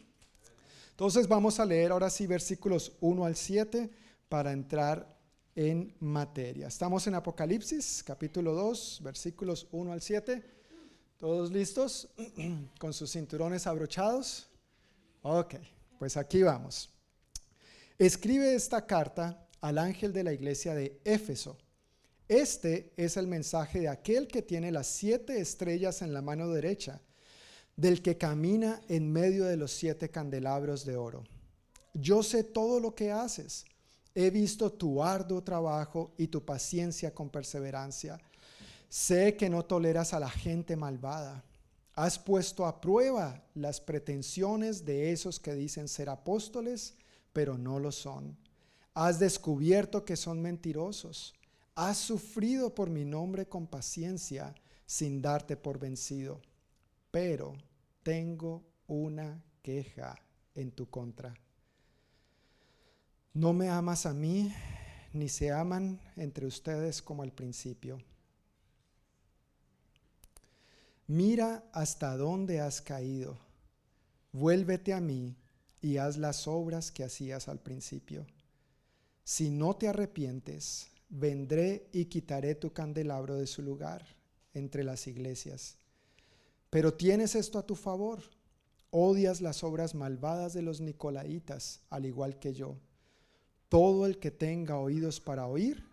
[0.91, 3.89] Entonces vamos a leer ahora sí versículos 1 al 7
[4.29, 5.16] para entrar
[5.59, 6.69] en materia.
[6.69, 10.41] Estamos en Apocalipsis, capítulo 2, versículos 1 al 7.
[11.19, 12.09] ¿Todos listos?
[12.79, 14.49] ¿Con sus cinturones abrochados?
[15.23, 15.57] Ok,
[15.99, 16.91] pues aquí vamos.
[17.99, 21.59] Escribe esta carta al ángel de la iglesia de Éfeso.
[22.29, 27.01] Este es el mensaje de aquel que tiene las siete estrellas en la mano derecha,
[27.75, 31.25] del que camina en medio de los siete candelabros de oro.
[31.95, 33.65] Yo sé todo lo que haces
[34.21, 38.19] He visto tu arduo trabajo y tu paciencia con perseverancia.
[38.89, 41.45] Sé que no toleras a la gente malvada.
[41.95, 46.97] Has puesto a prueba las pretensiones de esos que dicen ser apóstoles,
[47.33, 48.37] pero no lo son.
[48.93, 51.33] Has descubierto que son mentirosos.
[51.77, 54.53] Has sufrido por mi nombre con paciencia
[54.85, 56.41] sin darte por vencido.
[57.12, 57.55] Pero
[58.03, 60.21] tengo una queja
[60.57, 61.33] en tu contra
[63.39, 64.53] No me amas a mí,
[65.12, 68.03] ni se aman entre ustedes como al principio.
[71.07, 73.39] Mira hasta dónde has caído.
[74.32, 75.36] Vuélvete a mí
[75.80, 78.26] y haz las obras que hacías al principio.
[79.22, 84.05] Si no te arrepientes, vendré y quitaré tu candelabro de su lugar
[84.53, 85.76] entre las iglesias.
[86.70, 88.20] Pero tienes esto a tu favor.
[88.91, 92.78] Odias las obras malvadas de los nicolaitas, al igual que yo.
[93.69, 95.85] Todo el que tenga oídos para oír,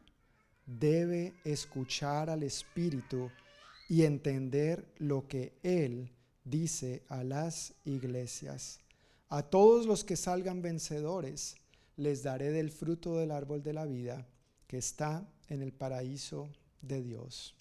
[0.66, 3.30] debe escuchar al Espíritu
[3.88, 6.12] y entender lo que Él
[6.44, 8.80] dice a las iglesias.
[9.30, 11.56] A todos los que salgan vencedores,
[11.98, 14.28] les daré del fruto del árbol de la vida
[14.68, 16.50] que está en el paraíso
[16.82, 17.56] de Dios.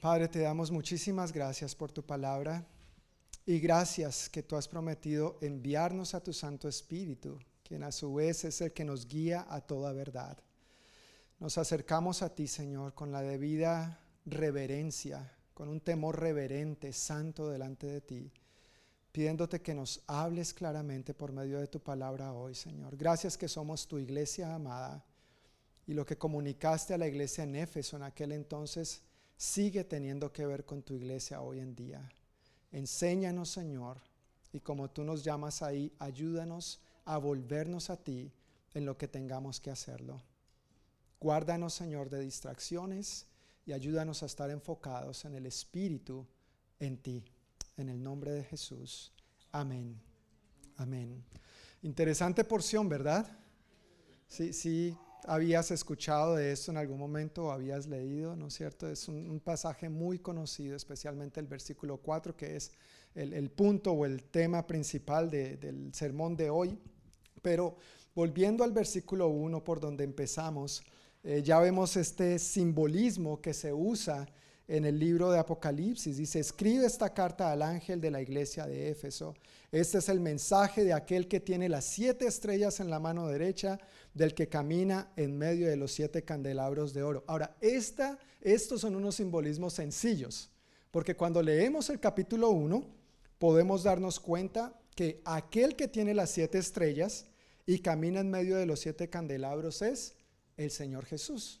[0.00, 2.66] Padre, te damos muchísimas gracias por tu palabra
[3.44, 8.44] y gracias que tú has prometido enviarnos a tu Santo Espíritu, quien a su vez
[8.44, 10.38] es el que nos guía a toda verdad.
[11.38, 17.86] Nos acercamos a ti, Señor, con la debida reverencia, con un temor reverente, santo delante
[17.86, 18.32] de ti
[19.16, 22.98] pidiéndote que nos hables claramente por medio de tu palabra hoy, Señor.
[22.98, 25.02] Gracias que somos tu iglesia amada
[25.86, 29.00] y lo que comunicaste a la iglesia en Éfeso en aquel entonces
[29.34, 32.06] sigue teniendo que ver con tu iglesia hoy en día.
[32.72, 34.02] Enséñanos, Señor,
[34.52, 38.30] y como tú nos llamas ahí, ayúdanos a volvernos a ti
[38.74, 40.22] en lo que tengamos que hacerlo.
[41.18, 43.26] Guárdanos, Señor, de distracciones
[43.64, 46.26] y ayúdanos a estar enfocados en el Espíritu,
[46.78, 47.24] en ti
[47.76, 49.12] en el nombre de Jesús.
[49.52, 50.00] Amén.
[50.76, 51.24] Amén.
[51.82, 53.26] Interesante porción, ¿verdad?
[54.28, 58.88] Sí, sí, habías escuchado de esto en algún momento o habías leído, ¿no es cierto?
[58.88, 62.72] Es un, pasaje muy conocido, especialmente el versículo 4, que es
[63.14, 66.78] el, punto o el tema principal del sermón de hoy.
[67.46, 67.76] Pero
[68.12, 70.82] volviendo al versículo 1 por donde empezamos,
[71.22, 74.26] eh, ya vemos este simbolismo que se usa
[74.66, 76.16] en el libro de Apocalipsis.
[76.16, 79.36] Dice, escribe esta carta al ángel de la iglesia de Éfeso.
[79.70, 83.78] Este es el mensaje de aquel que tiene las siete estrellas en la mano derecha,
[84.12, 87.22] del que camina en medio de los siete candelabros de oro.
[87.28, 90.50] Ahora, esta, estos son unos simbolismos sencillos,
[90.90, 92.84] porque cuando leemos el capítulo 1,
[93.38, 97.26] podemos darnos cuenta que aquel que tiene las siete estrellas
[97.66, 100.14] y camina en medio de los siete candelabros es
[100.56, 101.60] el Señor Jesús.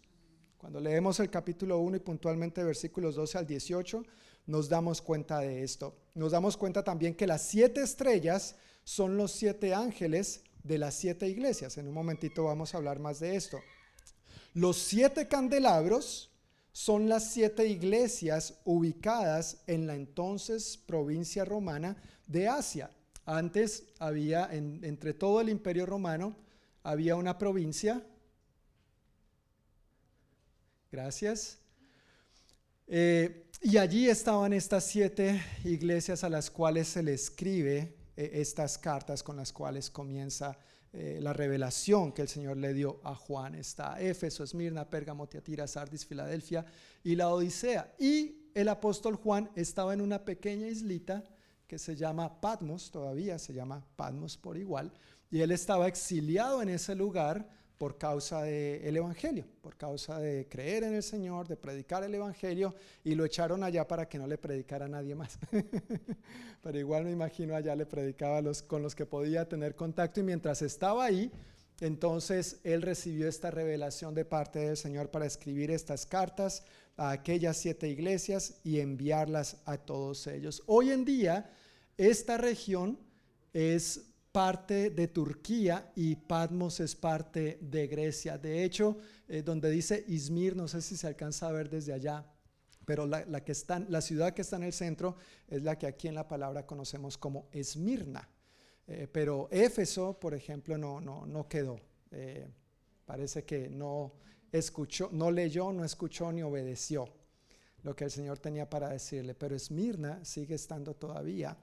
[0.56, 4.02] Cuando leemos el capítulo 1 y puntualmente versículos 12 al 18,
[4.46, 5.96] nos damos cuenta de esto.
[6.14, 8.54] Nos damos cuenta también que las siete estrellas
[8.84, 11.76] son los siete ángeles de las siete iglesias.
[11.76, 13.58] En un momentito vamos a hablar más de esto.
[14.54, 16.30] Los siete candelabros
[16.72, 21.96] son las siete iglesias ubicadas en la entonces provincia romana
[22.26, 22.90] de Asia.
[23.26, 26.34] Antes había, entre todo el imperio romano,
[26.82, 28.02] había una provincia
[30.96, 31.58] Gracias.
[32.86, 38.78] Eh, y allí estaban estas siete iglesias a las cuales se le escribe eh, estas
[38.78, 40.56] cartas con las cuales comienza
[40.94, 43.56] eh, la revelación que el Señor le dio a Juan.
[43.56, 46.64] Está Éfeso, Esmirna, Pérgamo, Tiatira, Sardis, Filadelfia
[47.04, 47.94] y la Odisea.
[47.98, 51.24] Y el apóstol Juan estaba en una pequeña islita
[51.66, 54.92] que se llama Patmos, todavía se llama Patmos por igual,
[55.30, 60.84] y él estaba exiliado en ese lugar por causa del Evangelio, por causa de creer
[60.84, 64.38] en el Señor, de predicar el Evangelio, y lo echaron allá para que no le
[64.38, 65.38] predicara a nadie más.
[66.62, 70.62] Pero igual me imagino allá le predicaba con los que podía tener contacto, y mientras
[70.62, 71.30] estaba ahí,
[71.80, 76.64] entonces él recibió esta revelación de parte del Señor para escribir estas cartas
[76.96, 80.62] a aquellas siete iglesias y enviarlas a todos ellos.
[80.66, 81.50] Hoy en día,
[81.96, 82.98] esta región
[83.52, 88.36] es parte de Turquía y Patmos es parte de Grecia.
[88.36, 92.24] De hecho, eh, donde dice Izmir, no sé si se alcanza a ver desde allá,
[92.84, 95.16] pero la, que está, la ciudad que está en el centro
[95.48, 98.28] es la que aquí en la palabra conocemos como Esmirna.
[98.86, 101.80] Eh, pero Éfeso, por ejemplo, no, no, no quedó.
[102.12, 102.46] Eh,
[103.04, 104.12] parece que no
[104.58, 107.08] escuchó, no leyó, no escuchó ni obedeció
[107.82, 109.34] lo que el Señor tenía para decirle.
[109.34, 111.56] Pero Esmirna sigue estando todavía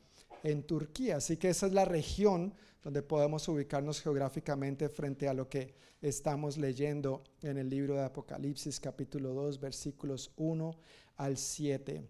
[0.44, 1.18] en Turquía.
[1.18, 6.58] Así que esa es la región donde podemos ubicarnos geográficamente frente a lo que estamos
[6.58, 10.76] leyendo en el libro de Apocalipsis capítulo 2 versículos 1
[11.18, 12.04] al 7.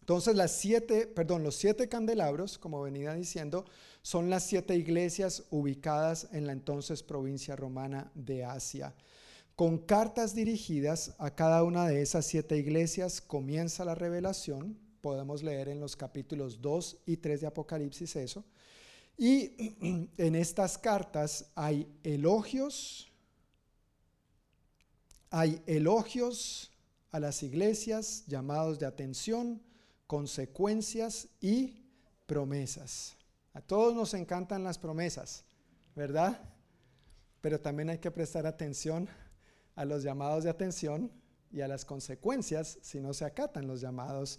[0.00, 3.64] Entonces las siete, perdón, los siete candelabros, como venía diciendo,
[4.02, 8.94] son las siete iglesias ubicadas en la entonces provincia romana de Asia.
[9.60, 15.68] Con cartas dirigidas a cada una de esas siete iglesias comienza la revelación, podemos leer
[15.68, 18.42] en los capítulos 2 y 3 de Apocalipsis eso.
[19.18, 23.12] Y en estas cartas hay elogios,
[25.28, 26.70] hay elogios
[27.10, 29.60] a las iglesias, llamados de atención,
[30.06, 31.84] consecuencias y
[32.24, 33.14] promesas.
[33.52, 35.44] A todos nos encantan las promesas,
[35.94, 36.48] ¿verdad?
[37.42, 39.06] Pero también hay que prestar atención
[39.80, 41.10] a los llamados de atención
[41.50, 44.38] y a las consecuencias si no se acatan los llamados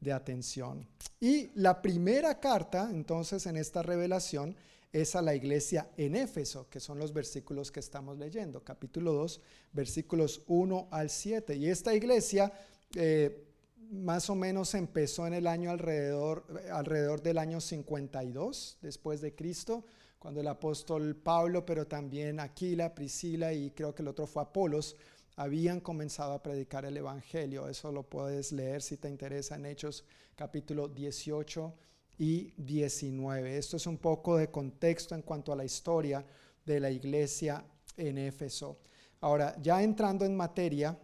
[0.00, 0.86] de atención.
[1.18, 4.54] Y la primera carta, entonces, en esta revelación
[4.92, 9.40] es a la iglesia en Éfeso, que son los versículos que estamos leyendo, capítulo 2,
[9.72, 11.56] versículos 1 al 7.
[11.56, 12.52] Y esta iglesia
[12.94, 13.46] eh,
[13.90, 19.86] más o menos empezó en el año alrededor, alrededor del año 52 después de Cristo,
[20.22, 24.94] cuando el apóstol Pablo, pero también Aquila, Priscila y creo que el otro fue Apolos,
[25.34, 27.66] habían comenzado a predicar el Evangelio.
[27.66, 30.04] Eso lo puedes leer si te interesa en Hechos
[30.36, 31.74] capítulo 18
[32.18, 33.58] y 19.
[33.58, 36.24] Esto es un poco de contexto en cuanto a la historia
[36.64, 37.64] de la iglesia
[37.96, 38.78] en Éfeso.
[39.22, 40.96] Ahora, ya entrando en materia,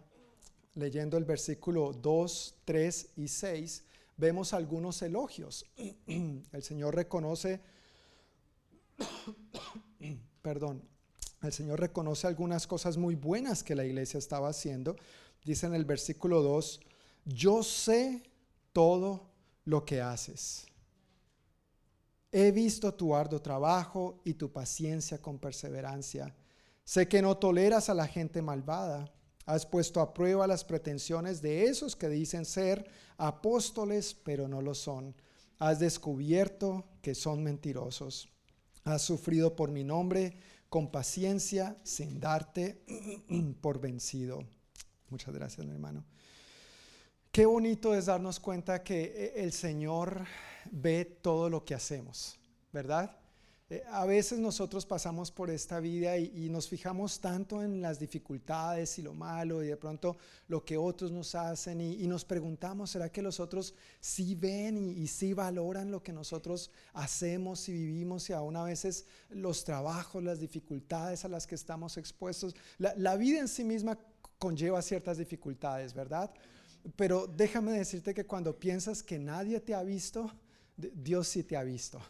[0.75, 3.83] leyendo el versículo 2, 3 y 6,
[4.15, 5.65] vemos algunos elogios.
[6.07, 7.59] El Señor reconoce,
[10.41, 10.83] perdón,
[11.41, 14.95] el Señor reconoce algunas cosas muy buenas que la iglesia estaba haciendo.
[15.43, 16.81] Dice en el versículo 2,
[17.25, 18.23] yo sé
[18.73, 19.29] todo
[19.65, 20.65] lo que haces.
[22.31, 26.35] He visto tu arduo trabajo y tu paciencia con perseverancia.
[26.83, 29.11] Sé que no toleras a la gente malvada.
[29.45, 32.87] Has puesto a prueba las pretensiones de esos que dicen ser
[33.17, 35.15] apóstoles, pero no lo son.
[35.57, 38.29] Has descubierto que son mentirosos.
[38.83, 40.37] Has sufrido por mi nombre
[40.69, 42.83] con paciencia sin darte
[43.61, 44.43] por vencido.
[45.09, 46.05] Muchas gracias, mi hermano.
[47.31, 50.25] Qué bonito es darnos cuenta que eh, el Señor
[50.71, 52.39] ve todo lo que hacemos,
[52.71, 53.18] ¿verdad?
[53.71, 58.97] Eh, a veces nosotros pasamos por esta vida y, nos fijamos tanto en las dificultades
[58.97, 60.17] y lo malo y de pronto
[60.47, 65.05] lo que otros nos hacen y, nos preguntamos, ¿será que los otros sí ven y,
[65.05, 70.39] sí valoran lo que nosotros hacemos y vivimos y aún a veces los trabajos, las
[70.39, 72.55] dificultades a las que estamos expuestos?
[72.79, 73.99] La vida en sí misma
[74.39, 76.31] conlleva ciertas dificultades, ¿verdad?
[76.95, 80.31] Pero déjame decirte que cuando piensas que nadie te ha visto,
[80.75, 82.01] Dios sí te ha visto.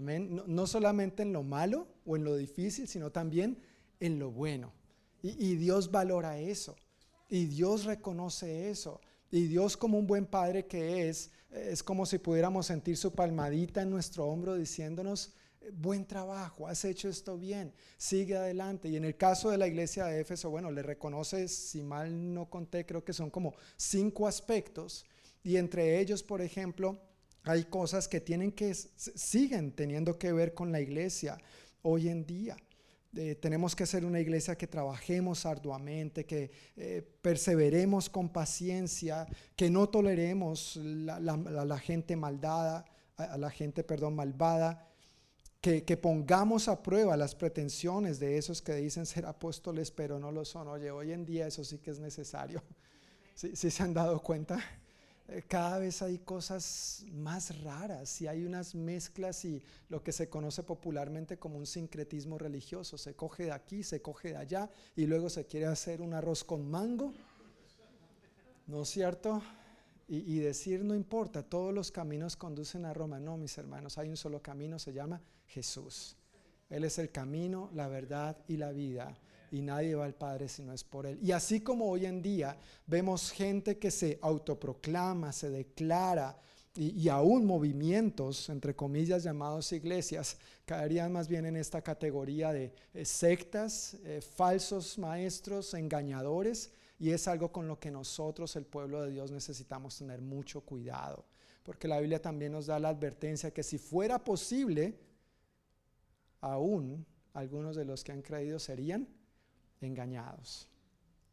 [0.00, 3.58] No, solamente en lo malo o en lo difícil, sino también
[3.98, 4.72] en lo bueno.
[5.22, 6.76] Y, Dios valora eso.
[7.28, 9.00] Y Dios reconoce eso.
[9.30, 13.82] Y Dios como un buen padre que es, es como si pudiéramos sentir su palmadita
[13.82, 15.34] en nuestro hombro diciéndonos,
[15.72, 18.88] buen trabajo, has hecho esto bien, sigue adelante.
[18.88, 22.48] Y en el caso de la iglesia de Éfeso, bueno, le reconoce, si mal no
[22.48, 25.04] conté, creo que son como cinco aspectos.
[25.42, 26.98] Y entre ellos, por ejemplo,
[27.46, 31.38] hay cosas que tienen que, siguen teniendo que ver con la iglesia
[31.82, 32.56] hoy en día.
[33.14, 39.70] Eh, tenemos que ser una iglesia que trabajemos arduamente, que eh, perseveremos con paciencia, que
[39.70, 42.84] no toleremos la, la, gente maldada,
[43.16, 44.88] a la gente, perdón, malvada,
[45.60, 50.44] que, pongamos a prueba las pretensiones de esos que dicen ser apóstoles, pero no lo
[50.44, 50.68] son.
[50.68, 52.62] Oye, hoy en día eso sí que es necesario.
[53.34, 54.62] ¿Sí, sí se han dado cuenta?
[55.28, 60.28] Eh, cada vez hay cosas más raras y hay unas mezclas y lo que se
[60.28, 62.96] conoce popularmente como un sincretismo religioso.
[62.96, 66.44] Se coge de aquí, se coge de allá y luego se quiere hacer un arroz
[66.44, 67.12] con mango.
[68.68, 69.42] ¿No es cierto?
[70.08, 73.18] Y, decir no importa, todos los caminos conducen a Roma.
[73.18, 76.16] No, mis hermanos, hay un solo camino, se llama Jesús.
[76.70, 79.18] Él es el camino, la verdad y la vida
[79.50, 81.18] y nadie va al Padre si no es por Él.
[81.22, 86.36] Y así como hoy en día vemos gente que se autoproclama, se declara,
[86.78, 93.04] y, aún movimientos, entre comillas, llamados iglesias, caerían más bien en esta categoría de eh,
[93.04, 99.10] sectas, eh, falsos maestros, engañadores, y es algo con lo que nosotros, el pueblo de
[99.10, 101.24] Dios, necesitamos tener mucho cuidado,
[101.62, 104.98] porque la Biblia también nos da la advertencia que si fuera posible,
[106.40, 109.08] aún algunos de los que han creído serían
[109.80, 110.68] engañados.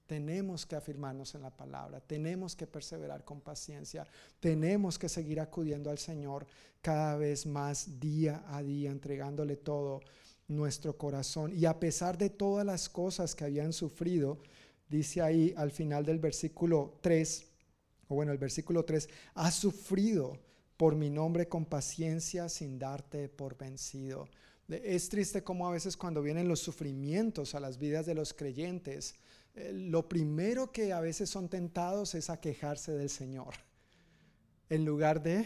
[0.05, 4.05] Tenemos que afirmarnos en la palabra, tenemos que perseverar con paciencia,
[4.39, 6.45] tenemos que seguir acudiendo al Señor
[6.81, 10.01] cada vez más día a día, entregándole todo
[10.47, 11.53] nuestro corazón.
[11.55, 14.39] Y a pesar de todas las cosas que habían sufrido,
[14.89, 17.47] dice ahí al final del versículo 3,
[18.09, 20.37] o bueno, el versículo 3, ha sufrido
[20.77, 24.27] por mi nombre con paciencia sin darte por vencido.
[24.67, 29.15] Es triste como a veces cuando vienen los sufrimientos a las vidas de los creyentes,
[29.55, 33.53] eh, lo primero que a veces son tentados es a quejarse del Señor,
[34.69, 35.45] en lugar de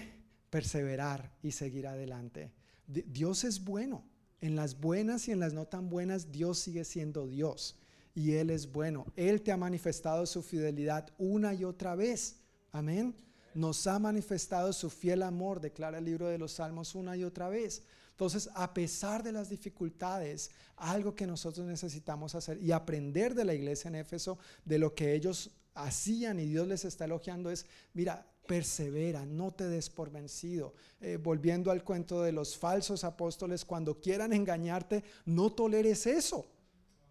[0.49, 2.51] perseverar y seguir adelante.
[2.86, 4.03] Di- Dios es bueno.
[4.39, 7.76] En las buenas y en las no tan buenas, Dios sigue siendo Dios.
[8.13, 9.07] Y Él es bueno.
[9.15, 12.38] Él te ha manifestado su fidelidad una y otra vez.
[12.72, 13.15] Amén.
[13.55, 17.49] Nos ha manifestado su fiel amor, declara el libro de los Salmos una y otra
[17.49, 17.82] vez.
[18.18, 23.53] Entonces, a pesar de las dificultades, algo que nosotros necesitamos hacer y aprender de la
[23.53, 28.26] iglesia en Éfeso, de lo que ellos hacían y Dios les está elogiando es, mira,
[28.47, 30.74] persevera, no te des por vencido.
[30.99, 36.49] Eh, volviendo al cuento de los falsos apóstoles, cuando quieran engañarte, no toleres eso.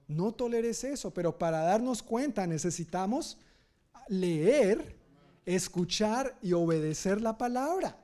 [0.08, 3.38] No toleres eso, pero para darnos cuenta necesitamos
[4.08, 4.96] leer,
[5.44, 7.96] escuchar y obedecer la palabra.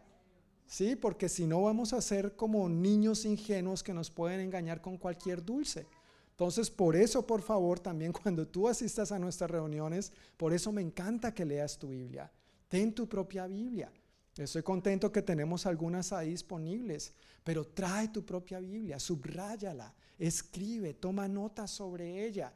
[0.72, 0.96] ¿Sí?
[0.96, 5.44] Porque si no vamos a ser como niños ingenuos que nos pueden engañar con cualquier
[5.44, 5.86] dulce.
[6.30, 10.80] Entonces, por eso, por favor, también cuando tú asistas a nuestras reuniones, por eso me
[10.80, 12.32] encanta que leas tu Biblia.
[12.68, 13.92] Ten tu propia Biblia.
[14.34, 17.12] Estoy contento que tenemos algunas ahí disponibles,
[17.44, 22.50] pero trae tu propia Biblia, subráyala, escribe, toma notas sobre ella,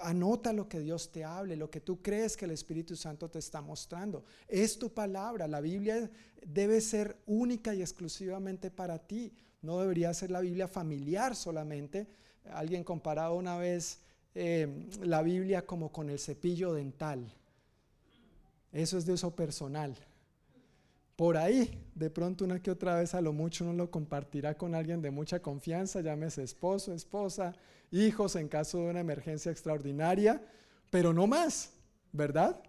[0.00, 3.38] anota lo que Dios te hable, lo que tú crees que el Espíritu Santo te
[3.38, 4.24] está mostrando.
[4.48, 6.10] Es tu palabra, la Biblia
[6.46, 12.06] debe ser única y exclusivamente para ti, no debería ser la Biblia familiar solamente.
[12.50, 14.00] Alguien comparaba una vez
[14.34, 17.32] eh, la Biblia como con el cepillo dental.
[18.72, 19.96] Eso es de uso personal.
[21.16, 24.74] Por ahí, de pronto una que otra vez a lo mucho uno lo compartirá con
[24.74, 27.54] alguien de mucha confianza, llámese esposo, esposa,
[27.92, 30.42] hijos en caso de una emergencia extraordinaria,
[30.90, 31.72] pero no más,
[32.12, 32.60] ¿verdad?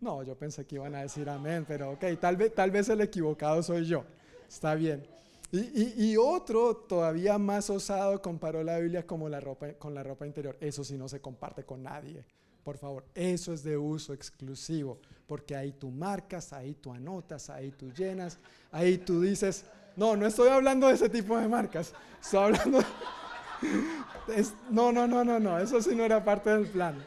[0.00, 2.36] No, yo pensé que iban a decir amén, pero ok, tal
[2.70, 4.04] vez, el equivocado soy yo.
[4.48, 5.04] Está bien.
[5.50, 10.02] Y, y- y otro todavía más osado comparó la Biblia como la ropa, con la
[10.02, 10.56] ropa interior.
[10.60, 12.24] Eso sí no se comparte con nadie.
[12.64, 17.72] Por favor, eso es de uso exclusivo, porque ahí tú marcas, ahí tú anotas, ahí
[17.72, 18.38] tú llenas,
[18.70, 19.64] ahí tú dices,
[19.96, 22.78] no, no estoy hablando de ese tipo de marcas, estoy hablando...
[24.36, 27.04] es- no, no, no, no, no, eso sí no era parte del plan.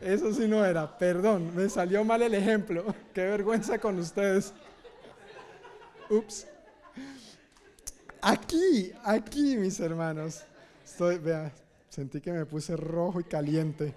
[0.00, 2.84] Eso sí no era, perdón, me salió mal el ejemplo.
[3.14, 4.52] Qué vergüenza con ustedes.
[6.10, 6.46] Ups.
[8.20, 10.42] Aquí, aquí, mis hermanos.
[10.84, 11.52] Estoy, vea,
[11.88, 13.94] sentí que me puse rojo y caliente.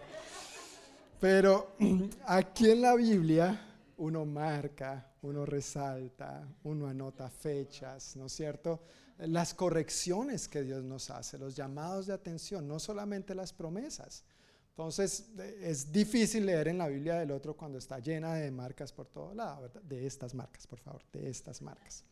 [1.20, 1.76] Pero
[2.26, 3.60] aquí en la Biblia
[3.98, 8.82] uno marca, uno resalta, uno anota fechas, ¿no es cierto?
[9.18, 14.24] Las correcciones que Dios nos hace, los llamados de atención, no solamente las promesas.
[14.70, 15.26] Entonces
[15.62, 19.34] es difícil leer en la Biblia del otro cuando está llena de marcas por todo
[19.34, 19.82] lado, ¿verdad?
[19.82, 22.06] De estas marcas, por favor, de estas marcas.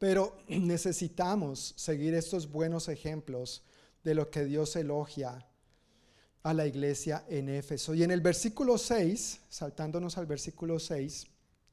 [0.00, 3.62] Pero necesitamos seguir estos buenos ejemplos
[4.02, 5.46] de lo que Dios elogia
[6.46, 7.92] a la iglesia en Éfeso.
[7.92, 11.26] Y en el versículo 6, saltándonos al versículo 6,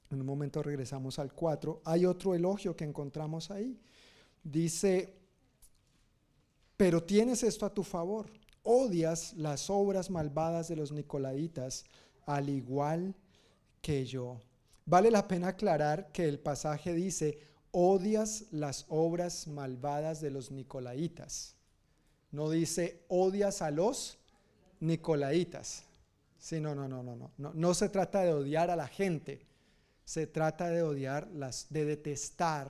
[0.10, 3.80] en un momento regresamos al 4, hay otro elogio que encontramos ahí.
[4.44, 5.14] Dice,
[6.76, 8.32] pero tienes esto a tu favor,
[8.64, 11.86] odias las obras malvadas de los nicolaitas,
[12.26, 13.14] al igual
[13.80, 14.42] que yo.
[14.88, 17.38] Vale la pena aclarar que el pasaje dice,
[17.70, 21.58] odias las obras malvadas de los nicolaitas.
[22.32, 24.18] No dice, odias a los
[24.84, 25.84] nicolaitas.
[26.38, 27.54] Sí, no, no, no, no, no, no.
[27.54, 29.46] No se trata de odiar a la gente,
[30.04, 32.70] se trata de odiar, las, de detestar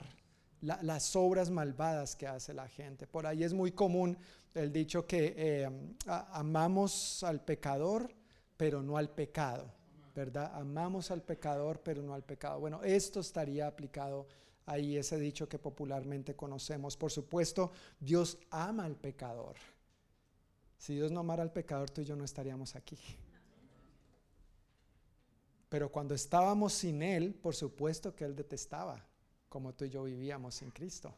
[0.60, 3.06] la- las obras malvadas que hace la gente.
[3.06, 4.16] Por ahí es muy común
[4.54, 5.68] el dicho que eh,
[6.06, 8.14] amamos al pecador,
[8.56, 9.66] pero no al pecado,
[10.14, 10.52] ¿verdad?
[10.54, 12.60] Amamos al pecador, pero no al pecado.
[12.60, 14.28] Bueno, esto estaría aplicado
[14.66, 16.96] ahí, ese dicho que popularmente conocemos.
[16.96, 19.56] Por supuesto, Dios ama al pecador.
[20.84, 22.98] Si Dios no amara al pecador, tú y yo no estaríamos aquí.
[25.70, 29.02] Pero cuando estábamos sin Él, por supuesto que Él detestaba
[29.48, 31.14] como tú y yo vivíamos sin Cristo,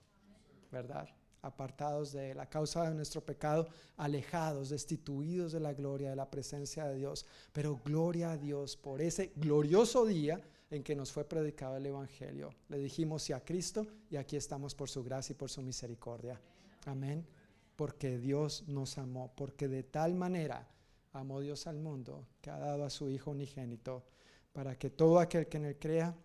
[0.70, 1.08] ¿verdad?
[1.42, 6.30] Apartados de Él, a causa de nuestro pecado, alejados, destituidos de la gloria, de la
[6.30, 7.26] presencia de Dios.
[7.52, 10.40] Pero gloria a Dios por ese glorioso día
[10.70, 12.54] en que nos fue predicado el Evangelio.
[12.68, 16.40] Le dijimos sí a Cristo y aquí estamos por su gracia y por su misericordia.
[16.84, 17.26] Amén.
[17.76, 20.66] Porque Dios nos amó, porque de tal manera
[21.12, 24.04] amó Dios al mundo que ha dado a su Hijo unigénito
[24.52, 26.16] para que todo aquel que en él crea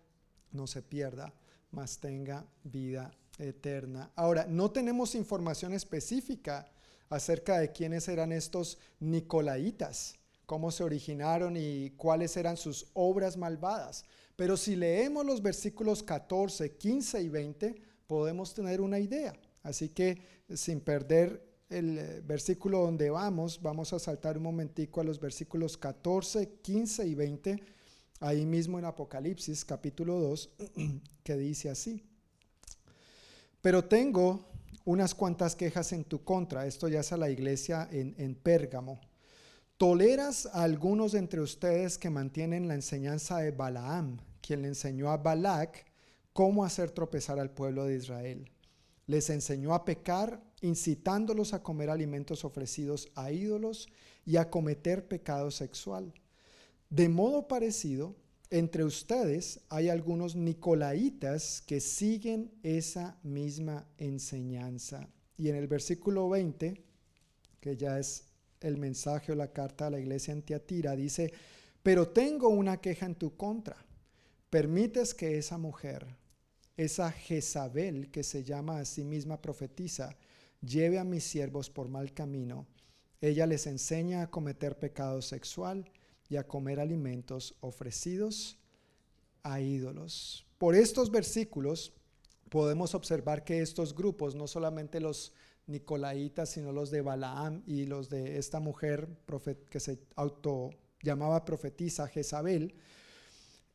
[0.52, 1.34] no se pierda,
[1.70, 4.10] mas tenga vida eterna.
[4.16, 6.70] Ahora, no tenemos información específica
[7.08, 10.14] acerca de quiénes eran estos nicolaitas,
[10.46, 14.04] cómo se originaron y cuáles eran sus obras malvadas.
[14.36, 19.34] Pero si leemos los versículos 14, 15 y 20, podemos tener una idea.
[19.62, 20.18] Así que
[20.54, 25.76] sin perder el eh, versículo donde vamos, vamos a saltar un momentico a los versículos
[25.76, 27.62] 14, 15 y 20
[28.20, 30.50] ahí mismo en Apocalipsis capítulo 2,
[31.24, 32.02] que dice así.
[33.60, 34.44] Pero tengo
[34.84, 36.66] unas cuantas quejas en tu contra.
[36.66, 39.00] Esto ya es a la iglesia en, en Pérgamo.
[39.76, 45.16] Toleras a algunos entre ustedes que mantienen la enseñanza de Balaam, quien le enseñó a
[45.16, 45.86] Balac
[46.32, 48.50] cómo hacer tropezar al pueblo de Israel.
[49.06, 53.88] Les enseñó a pecar, incitándolos a comer alimentos ofrecidos a ídolos
[54.24, 56.14] y a cometer pecado sexual.
[56.88, 58.16] De modo parecido,
[58.50, 65.08] entre ustedes hay algunos nicolaitas que siguen esa misma enseñanza.
[65.36, 66.84] Y en el versículo 20,
[67.60, 68.24] que ya es
[68.60, 71.32] el mensaje o la carta a la iglesia en Tiatira, dice,
[71.82, 73.76] pero tengo una queja en tu contra.
[74.50, 76.06] Permites que esa mujer,
[76.76, 80.14] esa Jezabel que se llama a sí misma profetiza,
[80.62, 82.66] lleve a mis siervos por mal camino.
[83.20, 85.90] Ella les enseña a cometer pecado sexual
[86.28, 88.58] y a comer alimentos ofrecidos
[89.42, 90.46] a ídolos.
[90.58, 91.92] Por estos versículos
[92.48, 95.32] podemos observar que estos grupos, no solamente los
[95.66, 99.08] nicolaitas, sino los de Balaam y los de esta mujer
[99.70, 100.70] que se auto
[101.02, 102.74] llamaba profetisa Jezabel,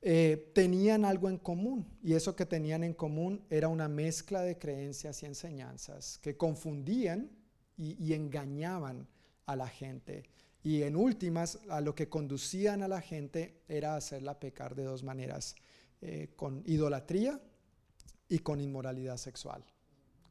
[0.02, 1.88] eh, tenían algo en común.
[2.02, 7.32] Y eso que tenían en común era una mezcla de creencias y enseñanzas que confundían
[7.80, 9.08] y engañaban
[9.46, 10.24] a la gente.
[10.64, 15.04] Y en últimas, a lo que conducían a la gente era hacerla pecar de dos
[15.04, 15.56] maneras,
[16.02, 17.40] eh, con idolatría
[18.28, 19.64] y con inmoralidad sexual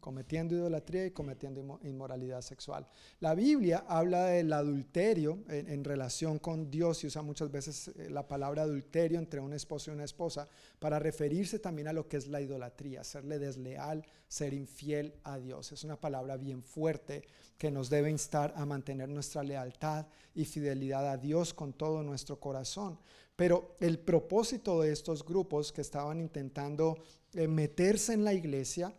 [0.07, 2.87] cometiendo idolatría y cometiendo inmoralidad sexual.
[3.19, 8.29] La Biblia habla del adulterio en, relación con Dios y usa muchas veces eh, la
[8.29, 12.29] palabra adulterio entre un esposo y una esposa para referirse también a lo que es
[12.29, 15.73] la idolatría, serle desleal, ser infiel a Dios.
[15.73, 17.25] Es una palabra bien fuerte
[17.59, 20.07] que nos debe instar a mantener nuestra lealtad
[20.37, 23.01] y fidelidad a Dios con todo nuestro corazón.
[23.35, 26.97] Pero el propósito de estos grupos que estaban intentando
[27.35, 28.95] eh, meterse en la iglesia,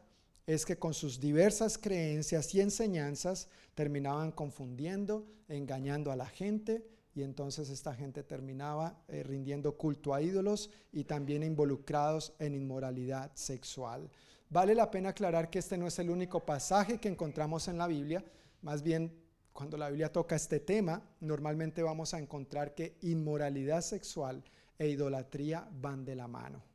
[0.47, 7.21] es que con sus diversas creencias y enseñanzas terminaban confundiendo, engañando a la gente y
[7.21, 14.09] entonces esta gente terminaba eh, rindiendo culto a ídolos y también involucrados en inmoralidad sexual.
[14.49, 17.87] Vale la pena aclarar que este no es el único pasaje que encontramos en la
[17.87, 18.23] Biblia,
[18.61, 19.13] más bien
[19.51, 24.41] cuando la Biblia toca este tema, normalmente vamos a encontrar que inmoralidad sexual
[24.79, 26.66] e idolatría van de la mano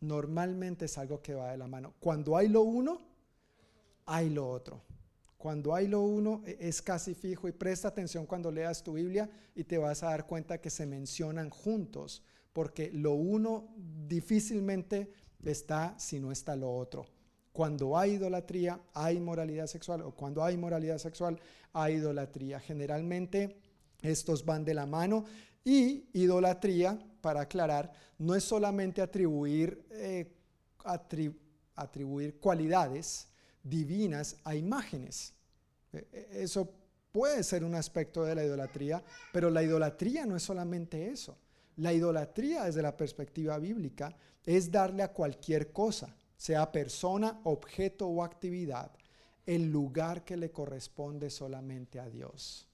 [0.00, 1.94] normalmente es algo que va de la mano.
[2.00, 3.00] Cuando hay lo uno,
[4.06, 4.82] hay lo otro.
[5.36, 9.30] Cuando hay lo uno e, es casi fijo y presta atención cuando leas tu Biblia
[9.54, 12.22] y te vas a dar cuenta que se mencionan juntos,
[12.52, 15.12] porque lo uno difícilmente
[15.44, 17.06] está si no está lo otro.
[17.52, 21.38] Cuando hay idolatría, hay moralidad sexual, o cuando hay moralidad sexual,
[21.72, 22.60] hay idolatría.
[22.60, 23.56] Generalmente
[24.02, 25.24] estos van de la mano
[25.68, 30.32] y idolatría para aclarar, no es solamente atribuir, eh,
[31.74, 33.28] atribuir cualidades
[33.62, 35.34] divinas a imágenes.
[35.92, 36.72] E, e, eso
[37.12, 41.36] puede ser un aspecto de la idolatría, pero la idolatría no es solamente eso.
[41.76, 44.16] La idolatría desde la perspectiva bíblica
[44.46, 48.90] es darle a cualquier cosa, sea persona, objeto o actividad,
[49.44, 52.67] el lugar que le corresponde solamente a Dios.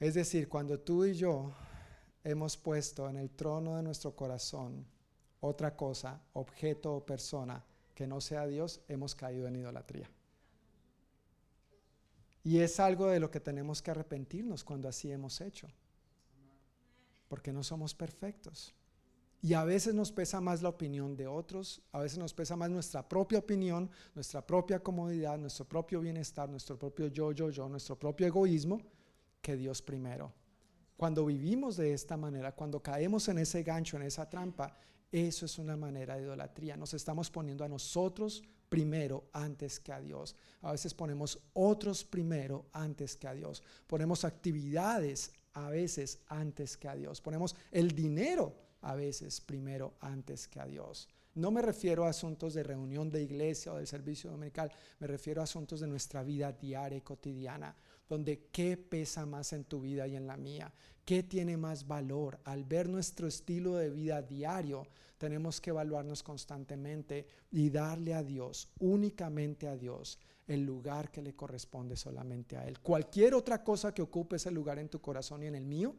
[0.00, 1.52] Es decir, cuando tú y yo
[2.22, 4.86] hemos puesto en el trono de nuestro corazón
[5.40, 7.64] otra cosa, objeto o persona
[7.94, 10.08] que no sea Dios, hemos caído en idolatría.
[12.44, 15.68] Y es algo de lo que tenemos que arrepentirnos cuando así hemos hecho.
[17.28, 18.74] Porque no somos perfectos.
[19.42, 22.70] Y a veces nos pesa más la opinión de otros, a veces nos pesa más
[22.70, 27.96] nuestra propia opinión, nuestra propia comodidad, nuestro propio bienestar, nuestro propio yo, yo, yo, nuestro
[27.96, 28.80] propio egoísmo,
[29.40, 30.32] que Dios primero.
[30.96, 34.74] Cuando vivimos de esta manera, cuando caemos en ese gancho, en esa trampa,
[35.10, 36.76] eso es una manera de idolatría.
[36.76, 40.36] Nos estamos poniendo a nosotros primero antes que a Dios.
[40.60, 43.62] A veces ponemos otros primero antes que a Dios.
[43.86, 47.20] Ponemos actividades a veces antes que a Dios.
[47.20, 51.08] Ponemos el dinero a veces primero antes que a Dios.
[51.34, 55.40] No me refiero a asuntos de reunión de iglesia o del servicio dominical, me refiero
[55.40, 57.76] a asuntos de nuestra vida diaria y cotidiana
[58.08, 60.72] donde qué pesa más en tu vida y en la mía,
[61.04, 62.38] qué tiene más valor.
[62.44, 64.86] Al ver nuestro estilo de vida diario,
[65.18, 71.34] tenemos que evaluarnos constantemente y darle a Dios, únicamente a Dios, el lugar que le
[71.34, 72.80] corresponde solamente a Él.
[72.80, 75.94] Cualquier otra cosa que ocupe ese lugar en tu corazón y en el mío,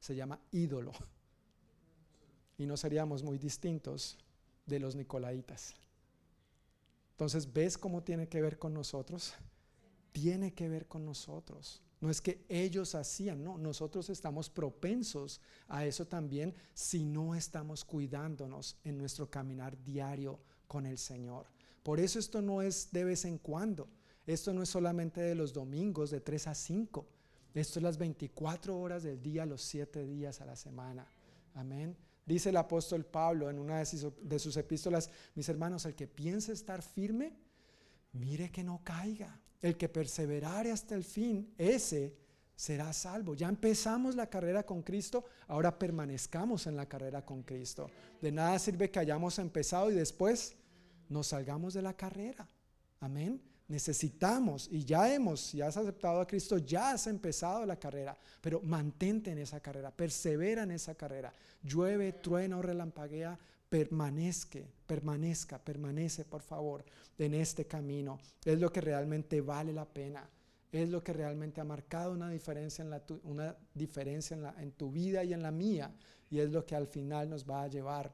[0.00, 0.92] se llama ídolo.
[2.58, 4.18] Y no seríamos muy distintos
[4.66, 5.74] de los nicolaitas.
[7.12, 9.34] Entonces, ¿ves cómo tiene que ver con nosotros?
[10.14, 11.82] Tiene que ver con nosotros.
[12.00, 17.84] No es que ellos hacían, no, nosotros estamos propensos a eso también si no estamos
[17.84, 20.38] cuidándonos en nuestro caminar diario
[20.68, 21.46] con el Señor.
[21.82, 23.88] Por eso esto no es de vez en cuando.
[24.24, 27.06] Esto no es solamente de los domingos de 3 a 5.
[27.52, 31.08] Esto es las 24 horas del día, los 7 días a la semana.
[31.54, 31.96] Amén.
[32.24, 36.82] Dice el apóstol Pablo en una de sus epístolas, mis hermanos, el que piense estar
[36.82, 37.36] firme,
[38.12, 39.40] mire que no caiga.
[39.62, 42.14] El que perseverare hasta el fin, ese
[42.56, 43.34] será salvo.
[43.34, 47.90] Ya empezamos la carrera con Cristo, ahora permanezcamos en la carrera con Cristo.
[48.20, 50.54] De nada sirve que hayamos empezado y después
[51.08, 52.46] nos salgamos de la carrera.
[53.00, 53.40] Amén.
[53.66, 58.60] Necesitamos y ya hemos, si has aceptado a Cristo, ya has empezado la carrera, pero
[58.60, 61.32] mantente en esa carrera, persevera en esa carrera.
[61.62, 63.38] Llueve, truena o relampaguea,
[63.74, 66.84] permanezca, permanezca, permanece por favor
[67.18, 68.20] en este camino.
[68.44, 70.30] Es lo que realmente vale la pena.
[70.70, 74.70] Es lo que realmente ha marcado una diferencia, en, la una diferencia en, la, en
[74.70, 75.92] tu vida y en la mía.
[76.30, 78.12] Y es lo que al final nos va a llevar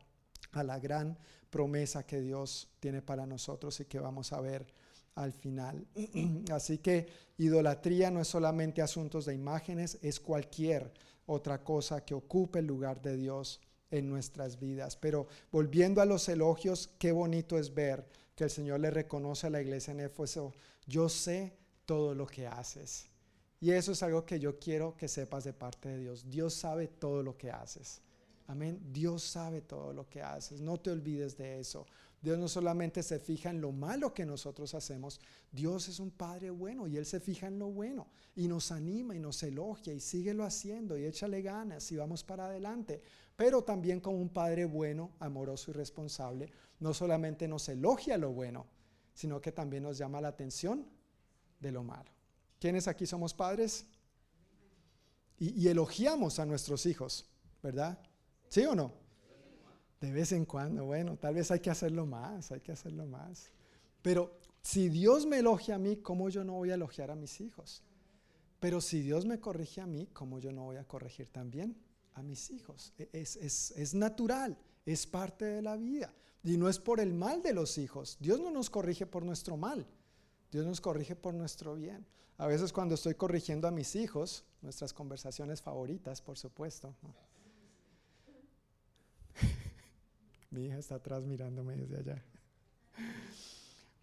[0.53, 1.19] a la gran
[1.51, 4.67] promesa que Dios tiene para nosotros y que vamos a ver
[5.15, 5.87] al final.
[6.53, 7.07] Así que
[7.37, 10.91] idolatría no es solamente asuntos de imágenes, es cualquier
[11.27, 13.61] otra cosa que ocupe el lugar de Dios
[13.91, 14.97] en nuestras vidas.
[14.97, 19.51] Pero volviendo a los elogios, qué bonito es ver que el Señor le reconoce a
[19.51, 20.53] la iglesia en Éfeso,
[20.87, 23.09] yo sé todo lo que haces.
[23.61, 26.31] Y eso es algo que yo quiero que sepas de parte de Dios.
[26.31, 28.01] Dios sabe todo lo que haces.
[28.47, 28.81] Amén.
[28.91, 30.61] Dios sabe todo lo que haces.
[30.61, 31.87] No te olvides de eso.
[32.23, 36.51] Dios no solamente se fija en lo malo que nosotros hacemos, Dios es un Padre
[36.51, 40.01] bueno y Él se fija en lo bueno y nos anima y nos elogia y
[40.01, 43.01] síguelo haciendo y échale ganas y vamos para adelante.
[43.41, 48.67] Pero también como un Padre bueno, amoroso y responsable, no solamente nos elogia lo bueno,
[49.15, 50.85] sino que también nos llama la atención
[51.59, 52.11] de lo malo.
[52.59, 53.87] ¿Quiénes aquí somos padres?
[55.39, 57.31] Y, y elogiamos a nuestros hijos,
[57.63, 57.99] ¿verdad?
[58.51, 58.93] ¿Sí o no?
[60.03, 63.51] De vez en cuando, bueno, tal vez hay que hacerlo más, hay que hacerlo más.
[64.03, 67.41] Pero si Dios me elogia a mí, ¿cómo yo no voy a elogiar a mis
[67.41, 67.83] hijos?
[68.59, 71.75] Pero si Dios me corrige a mí, ¿cómo yo no voy a corregir también
[72.15, 72.93] a mis hijos?
[72.99, 76.15] E, es, es, es natural, es parte de la vida.
[76.43, 78.17] Y no es por el mal de los hijos.
[78.21, 79.87] Dios no nos corrige por nuestro mal.
[80.51, 82.07] Dios nos corrige por nuestro bien.
[82.39, 86.95] A veces cuando estoy corrigiendo a mis hijos, nuestras conversaciones favoritas, por supuesto.
[90.51, 92.25] Mi hija está atrás mirándome desde allá.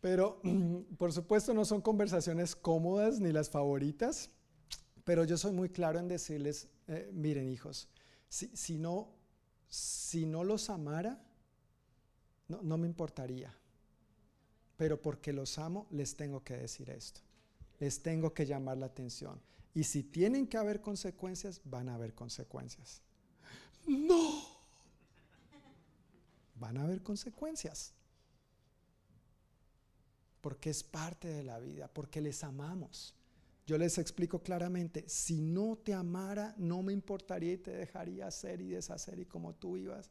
[0.01, 0.39] Pero,
[0.97, 4.29] por supuesto, no son conversaciones cómodas ni las favoritas,
[5.03, 7.89] pero yo soy muy claro en decirles, eh, miren hijos,
[8.29, 9.09] si, no,
[9.67, 11.21] si no los amara,
[12.47, 13.53] no, no me importaría.
[14.77, 17.21] Pero porque los amo, les tengo que decir esto.
[17.79, 19.41] Les tengo que llamar la atención.
[19.73, 23.01] Y si tienen que haber consecuencias, van a haber consecuencias.
[23.87, 24.57] No
[26.59, 27.93] van a haber consecuencias.
[30.41, 33.13] Porque es parte de la vida, porque les amamos.
[33.67, 38.61] Yo les explico claramente, si no te amara, no me importaría y te dejaría hacer
[38.61, 40.09] y deshacer y como tú ibas.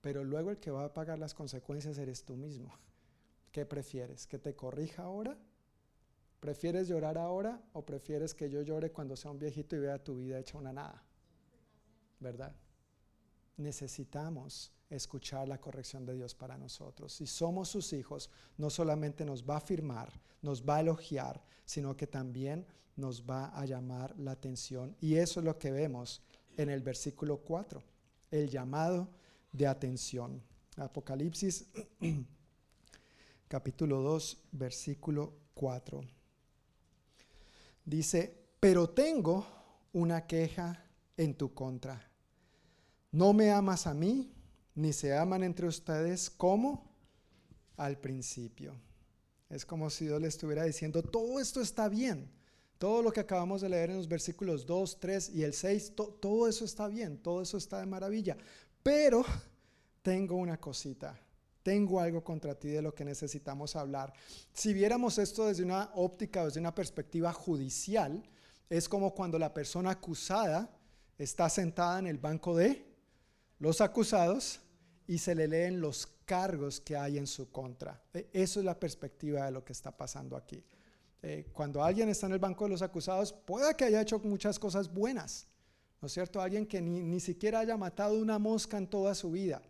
[0.00, 2.72] Pero luego el que va a pagar las consecuencias eres tú mismo.
[3.50, 4.28] ¿Qué prefieres?
[4.28, 5.36] ¿Que te corrija ahora?
[6.38, 10.14] ¿Prefieres llorar ahora o prefieres que yo llore cuando sea un viejito y vea tu
[10.14, 11.02] vida hecha una nada?
[12.20, 12.54] ¿Verdad?
[13.56, 17.12] Necesitamos escuchar la corrección de Dios para nosotros.
[17.12, 20.12] Si somos sus hijos, no solamente nos va a afirmar,
[20.42, 22.66] nos va a elogiar, sino que también
[22.96, 24.96] nos va a llamar la atención.
[25.00, 26.22] Y eso es lo que vemos
[26.56, 27.82] en el versículo 4,
[28.30, 29.08] el llamado
[29.52, 30.42] de atención.
[30.76, 31.66] Apocalipsis
[33.48, 36.00] capítulo 2, versículo 4.
[37.84, 39.46] Dice, pero tengo
[39.92, 40.84] una queja
[41.16, 42.10] en tu contra.
[43.12, 44.32] No me amas a mí,
[44.74, 46.90] ni se aman entre ustedes como
[47.76, 48.74] al principio.
[49.48, 52.30] Es como si Dios le estuviera diciendo, todo esto está bien.
[52.78, 56.48] Todo lo que acabamos de leer en los versículos 2, 3 y el 6, todo
[56.48, 58.36] eso está bien, todo eso está de maravilla.
[58.82, 59.24] Pero
[60.02, 61.18] tengo una cosita,
[61.62, 64.12] tengo algo contra ti de lo que necesitamos hablar.
[64.52, 68.22] Si viéramos esto desde una óptica, desde una perspectiva judicial,
[68.68, 70.68] es como cuando la persona acusada
[71.16, 72.84] está sentada en el banco de
[73.60, 74.60] los acusados
[75.06, 78.02] y se le leen los cargos que hay en su contra.
[78.12, 80.62] E, eso es la perspectiva de lo que está pasando aquí.
[81.22, 84.58] Eh, cuando alguien está en el banco de los acusados, puede que haya hecho muchas
[84.58, 85.46] cosas buenas,
[86.00, 86.40] ¿no es cierto?
[86.40, 89.62] Alguien que ni, ni siquiera haya matado una mosca en toda su vida,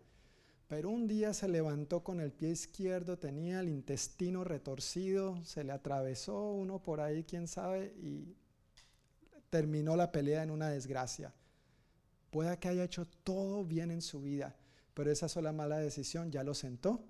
[0.67, 5.73] pero un día se levantó con el pie izquierdo, tenía el intestino retorcido, se le
[5.73, 8.35] atravesó uno por ahí, quién sabe, y
[9.51, 11.33] terminó la pelea en una desgracia.
[12.31, 14.57] Puede que haya hecho todo bien en su vida,
[14.95, 17.05] pero esa sola mala decisión ya lo sentó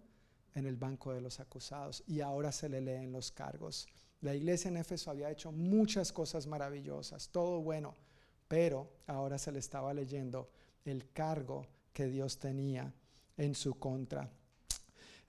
[0.54, 3.86] en el banco de los acusados y ahora se le leen los cargos.
[4.20, 7.94] La iglesia en Éfeso había hecho muchas cosas maravillosas, todo bueno,
[8.48, 10.50] pero ahora se le estaba leyendo
[10.84, 12.92] el cargo que Dios tenía
[13.36, 14.30] en su contra.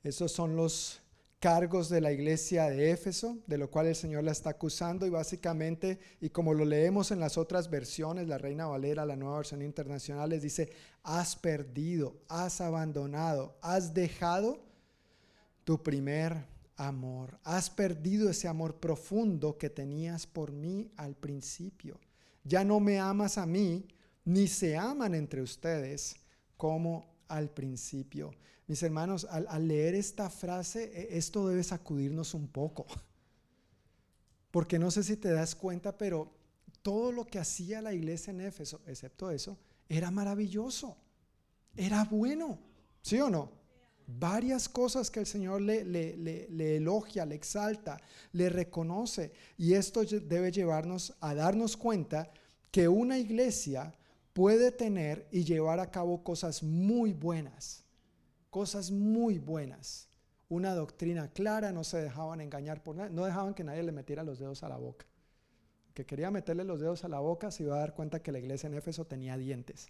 [0.03, 1.01] Esos son los
[1.45, 5.11] cargos de la iglesia de Éfeso, de lo cual el Señor la está acusando y
[5.11, 9.61] básicamente, y como lo leemos en las otras versiones, la Reina Valera, la nueva versión
[9.61, 10.71] internacional, les dice,
[11.03, 14.59] has perdido, has abandonado, has dejado
[15.63, 16.47] tu primer
[16.77, 21.99] amor, has perdido ese amor profundo que tenías por mí al principio.
[22.43, 23.87] Ya no me amas a mí,
[24.23, 26.15] ni se aman entre ustedes
[26.57, 28.31] como al principio.
[28.67, 32.85] Mis hermanos, al, leer esta frase, e, esto debe sacudirnos un poco.
[34.49, 36.31] Porque no sé si te das cuenta, pero
[36.81, 40.97] todo lo que hacía la iglesia en Éfeso, excepto eso, era maravilloso.
[41.75, 42.57] Era bueno.
[43.01, 43.51] ¿Sí o no?
[44.07, 48.01] Varias cosas que el Señor le, elogia, le exalta,
[48.31, 49.31] le reconoce.
[49.57, 52.31] Y esto debe llevarnos a darnos cuenta
[52.71, 53.93] que una iglesia
[54.33, 57.84] puede tener y llevar a cabo cosas muy buenas
[58.55, 60.07] cosas muy buenas,
[60.47, 64.23] una doctrina clara, no se dejaban engañar por nada, no dejaban que nadie le metiera
[64.23, 65.05] los dedos a la boca.
[65.93, 68.39] Que quería meterle los dedos a la boca se iba a dar cuenta que la
[68.39, 69.89] iglesia en Éfeso tenía dientes,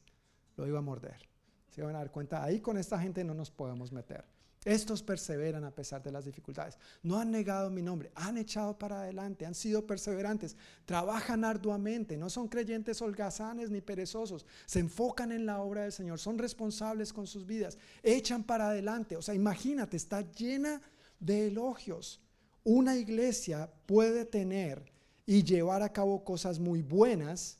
[0.58, 1.30] lo iba a morder.
[1.70, 4.26] Se iban a dar cuenta, ahí con esta gente no nos podemos meter.
[4.66, 6.80] Estos perseveran a pesar de las dificultades.
[7.04, 12.32] No han negado mi nombre, han echado para adelante, han sido perseverantes, trabajan arduamente, no
[12.32, 17.28] son creyentes holgazanes ni perezosos, se enfocan en la obra del Señor, son responsables con
[17.28, 19.16] sus vidas, echan para adelante.
[19.16, 20.82] O sea, imagínate, está llena
[21.20, 22.20] de elogios.
[22.64, 24.92] Una iglesia puede tener
[25.28, 27.60] y llevar a cabo cosas muy buenas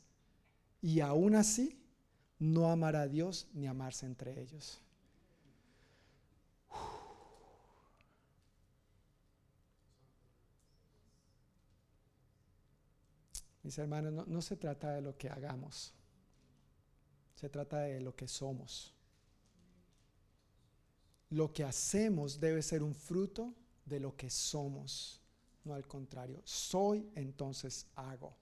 [0.82, 1.78] y aún así
[2.40, 4.80] no amar a Dios ni amarse entre ellos.
[13.66, 15.92] Mis hermanos, no, se trata de lo que hagamos,
[17.34, 18.94] se trata de lo que somos.
[21.30, 23.52] Lo que hacemos debe ser un fruto
[23.84, 25.20] de lo que somos,
[25.64, 26.40] no al contrario.
[26.44, 28.36] Soy, entonces hago.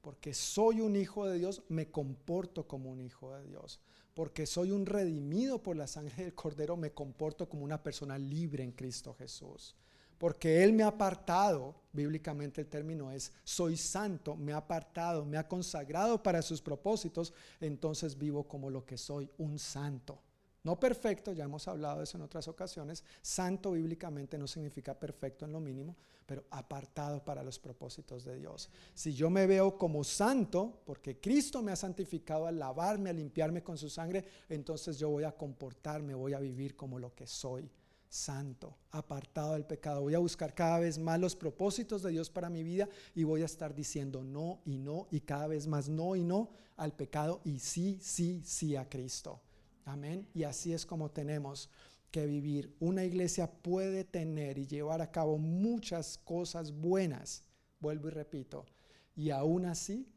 [0.00, 3.78] Porque soy un hijo de Dios, me comporto como un hijo de Dios.
[4.14, 8.64] Porque soy un redimido por la sangre del Cordero, me comporto como una persona libre
[8.64, 9.76] en Cristo Jesús
[10.18, 15.36] porque Él me ha apartado, bíblicamente el término es, soy santo, me ha apartado, me
[15.36, 20.20] ha consagrado para sus propósitos, entonces vivo como lo que soy, un santo.
[20.62, 25.44] No perfecto, ya hemos hablado de eso en otras ocasiones, santo bíblicamente no significa perfecto
[25.44, 28.68] en lo mínimo, pero apartado para los propósitos de Dios.
[28.92, 33.62] Si yo me veo como santo, porque Cristo me ha santificado al lavarme, a limpiarme
[33.62, 37.70] con su sangre, entonces yo voy a comportarme, voy a vivir como lo que soy
[38.08, 40.02] santo, apartado del pecado.
[40.02, 43.42] Voy a buscar cada vez más los propósitos de Dios para mi vida y voy
[43.42, 47.40] a estar diciendo no y no y cada vez más no y no al pecado
[47.44, 49.40] y sí, sí, sí a Cristo.
[49.84, 50.28] Amén.
[50.34, 51.70] Y así es como tenemos
[52.10, 52.74] que vivir.
[52.80, 57.44] Una iglesia puede tener y llevar a cabo muchas cosas buenas,
[57.80, 58.66] vuelvo y repito,
[59.14, 60.08] y aún así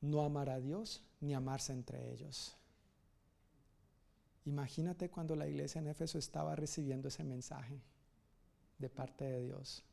[0.00, 2.56] no amar a Dios ni amarse entre ellos.
[4.46, 7.80] Imagínate cuando la iglesia en Éfeso estaba recibiendo ese mensaje
[8.78, 9.84] de parte de Dios.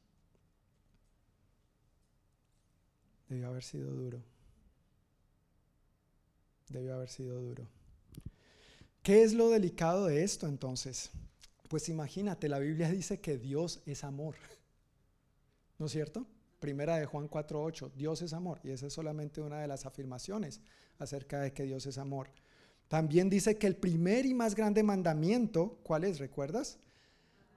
[3.27, 4.21] Debió haber sido duro.
[6.69, 7.67] Debió haber sido duro.
[9.03, 11.11] ¿Qué es lo delicado de esto entonces?
[11.69, 14.35] Pues imagínate, la Biblia dice que Dios es amor.
[15.77, 16.25] ¿No es cierto?
[16.59, 18.59] Primera de Juan 4.8, Dios es amor.
[18.63, 20.61] Y esa es solamente una de las afirmaciones
[20.97, 22.29] acerca de que Dios es amor.
[22.87, 26.19] También dice que el primer y más grande mandamiento, ¿cuál es?
[26.19, 26.79] ¿Recuerdas?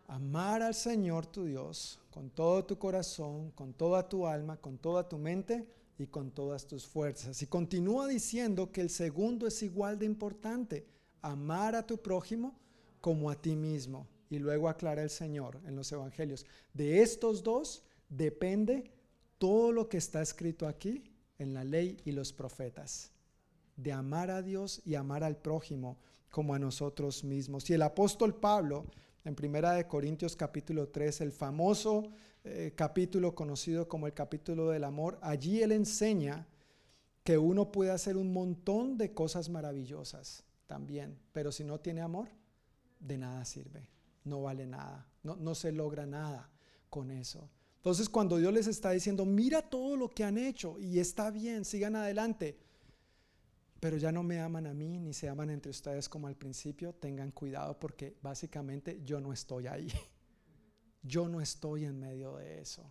[0.09, 5.09] Amar al Señor tu Dios con todo tu corazón, con toda tu alma, con toda
[5.09, 7.41] tu mente y con todas tus fuerzas.
[7.43, 10.85] Y continúa diciendo que el segundo es igual de importante,
[11.23, 12.59] amar a tu prójimo
[13.01, 14.09] como a ti mismo.
[14.31, 16.45] Y luego aclara el Señor en los Evangelios.
[16.75, 18.91] De estos dos depende
[19.39, 21.05] todo lo que está escrito aquí
[21.39, 23.13] en la ley y los profetas
[23.83, 25.97] de amar a Dios y amar al prójimo
[26.31, 27.69] como a nosotros mismos.
[27.71, 28.87] Y el apóstol Pablo,
[29.25, 32.05] en Primera de Corintios capítulo 3, el famoso
[32.45, 36.47] eh, capítulo conocido como el capítulo del amor, allí él enseña
[37.25, 42.29] que uno puede hacer un montón de cosas maravillosas también, pero si no tiene amor,
[42.99, 43.89] de nada sirve,
[44.25, 46.51] no vale nada, no, no se logra nada
[46.89, 47.49] con eso.
[47.77, 51.65] Entonces cuando Dios les está diciendo, mira todo lo que han hecho y está bien,
[51.65, 52.59] sigan adelante,
[53.81, 56.93] pero ya no me aman a mí ni se aman entre ustedes como al principio,
[56.93, 59.91] tengan cuidado porque básicamente yo no estoy ahí.
[61.03, 62.85] yo no estoy en medio de eso.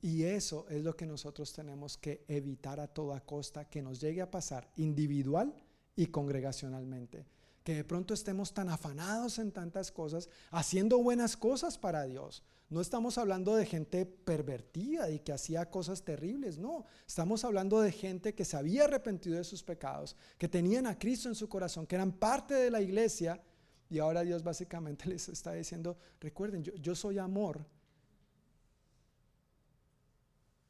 [0.00, 4.22] Y eso es lo que nosotros tenemos que evitar a toda costa que nos llegue
[4.22, 5.52] a pasar individual
[5.96, 7.26] y congregacionalmente.
[7.66, 12.44] Que de pronto estemos tan afanados en tantas cosas, haciendo buenas cosas para Dios.
[12.70, 16.84] No estamos hablando de gente pervertida y que hacía cosas terribles, no.
[17.08, 21.28] Estamos hablando de gente que se había arrepentido de sus pecados, que tenían a Cristo
[21.28, 23.42] en su corazón, que eran parte de la iglesia.
[23.90, 27.66] Y ahora Dios básicamente les está diciendo, recuerden, yo, yo soy amor,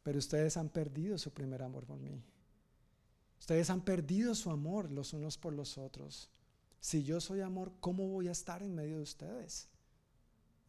[0.02, 2.24] pero ustedes han perdido su primer amor por mí.
[3.38, 6.30] Ustedes han perdido su amor los unos por los otros.
[6.80, 9.68] Si yo soy amor, ¿cómo voy a estar en medio de ustedes?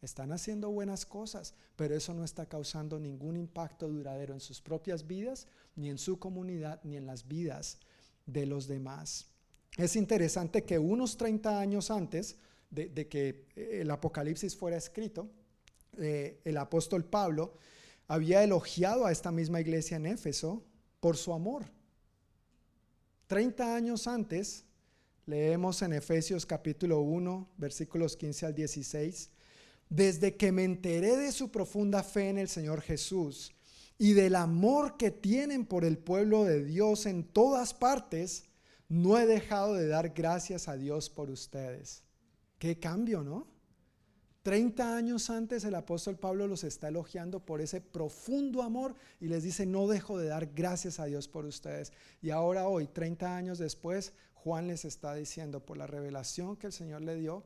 [0.00, 5.06] Están haciendo buenas cosas, pero eso no está causando ningún impacto duradero en sus propias
[5.06, 7.78] vidas, ni en su comunidad, ni en las vidas
[8.26, 9.26] de los demás.
[9.76, 12.36] Es interesante que unos 30 años antes
[12.70, 15.28] de, que el Apocalipsis fuera escrito,
[15.96, 17.54] eh, el apóstol Pablo
[18.06, 20.62] había elogiado a esta misma iglesia en Éfeso
[21.00, 21.64] por su amor.
[23.26, 24.64] Treinta años antes,
[25.28, 29.30] leemos en Efesios capítulo 1, versículos 15 al 16,
[29.90, 33.54] desde que me enteré de su profunda fe en el Señor Jesús
[33.98, 38.44] y del amor que tienen por el pueblo de Dios en todas partes,
[38.88, 42.04] no he dejado de dar gracias a Dios por ustedes.
[42.58, 43.46] Qué cambio, ¿no?
[44.44, 49.42] 30 años antes el apóstol Pablo los está elogiando por ese profundo amor y les
[49.42, 51.92] dice, no dejo de dar gracias a Dios por ustedes.
[52.22, 54.14] Y ahora hoy, 30 años después,
[54.44, 57.44] Juan les está diciendo, por la revelación que el Señor le dio,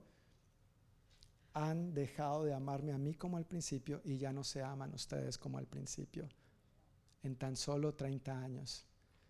[1.55, 5.39] han dejado de amarme a mí como al principio y ya no se aman ustedes
[5.39, 6.29] como al principio.
[7.23, 8.85] En tan solo 30 años.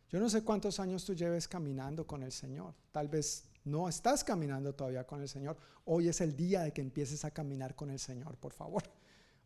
[0.09, 2.75] Yo no sé cuántos años tú lleves caminando con el Señor.
[2.91, 6.81] Tal vez no estás caminando todavía con el Señor, hoy es el día de que
[6.81, 8.83] empieces a caminar con el Señor, por favor.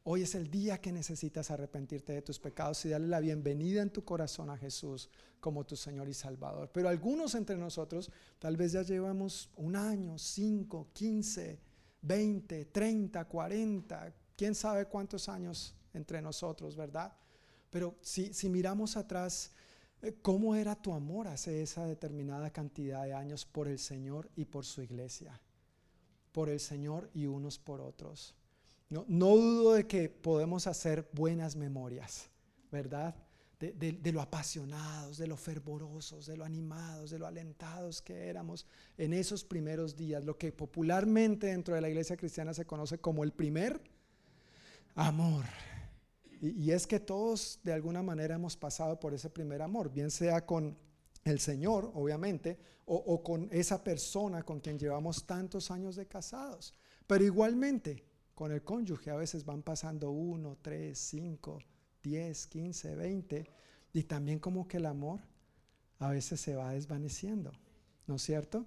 [0.08, 3.90] Hoy es el día que necesitas arrepentirte de tus pecados y darle la bienvenida en
[3.90, 5.10] tu corazón a Jesús
[5.40, 6.70] como tu Señor y Salvador.
[6.72, 11.58] Pero algunos entre nosotros tal vez ya llevamos un año, cinco, quince,
[12.02, 17.12] veinte, treinta, cuarenta, quién sabe cuántos años entre nosotros, ¿verdad?
[17.68, 19.50] Pero si, si miramos atrás,
[20.02, 24.44] eh, ¿Cómo era tu amor hace esa determinada cantidad de años por el Señor y
[24.44, 25.40] por su iglesia?
[26.30, 28.36] Por el Señor y unos por otros.
[28.88, 32.30] No, dudo de que podemos hacer buenas memorias,
[32.70, 33.16] ¿verdad?
[33.58, 38.66] De, de, lo apasionados, de lo fervorosos, de lo animados, de lo alentados que éramos
[38.98, 43.24] en esos primeros días, lo que popularmente dentro de la iglesia cristiana se conoce como
[43.24, 43.80] el primer
[44.94, 45.44] amor.
[46.40, 50.44] Y, es que todos de alguna manera hemos pasado por ese primer amor, bien sea
[50.44, 50.76] con
[51.24, 56.72] el Señor, obviamente, o, con esa persona con quien llevamos tantos años de casados.
[57.06, 58.04] Pero igualmente,
[58.36, 61.58] con el cónyuge a veces van pasando uno, tres, cinco,
[62.02, 63.46] diez, quince, veinte,
[63.94, 65.22] y también como que el amor
[66.00, 67.50] a veces se va desvaneciendo,
[68.06, 68.66] ¿no es cierto?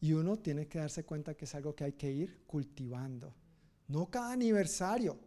[0.00, 3.34] Y uno tiene que darse cuenta que es algo que hay que ir cultivando.
[3.88, 5.18] No cada aniversario,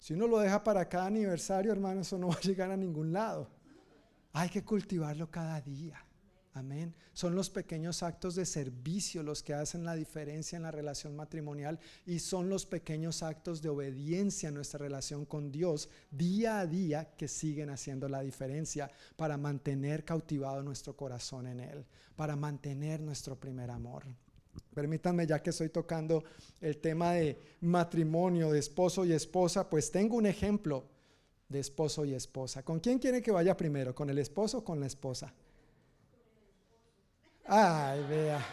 [0.00, 3.12] si uno lo deja para cada aniversario, hermano, eso no va a llegar a ningún
[3.12, 3.48] lado.
[4.32, 6.04] Hay que cultivarlo cada día.
[6.56, 6.94] Amén.
[7.12, 11.78] Son los pequeños actos de servicio los que hacen la diferencia en la relación matrimonial
[12.06, 17.14] y son los pequeños actos de obediencia en nuestra relación con Dios día a día
[17.14, 21.84] que siguen haciendo la diferencia para mantener cautivado nuestro corazón en Él,
[22.16, 24.04] para mantener nuestro primer amor.
[24.72, 26.24] Permítanme, ya que estoy tocando
[26.62, 30.88] el tema de matrimonio, de esposo y esposa, pues tengo un ejemplo
[31.50, 32.62] de esposo y esposa.
[32.62, 33.94] ¿Con quién quiere que vaya primero?
[33.94, 35.34] ¿Con el esposo o con la esposa?
[37.48, 38.44] Ay, vea.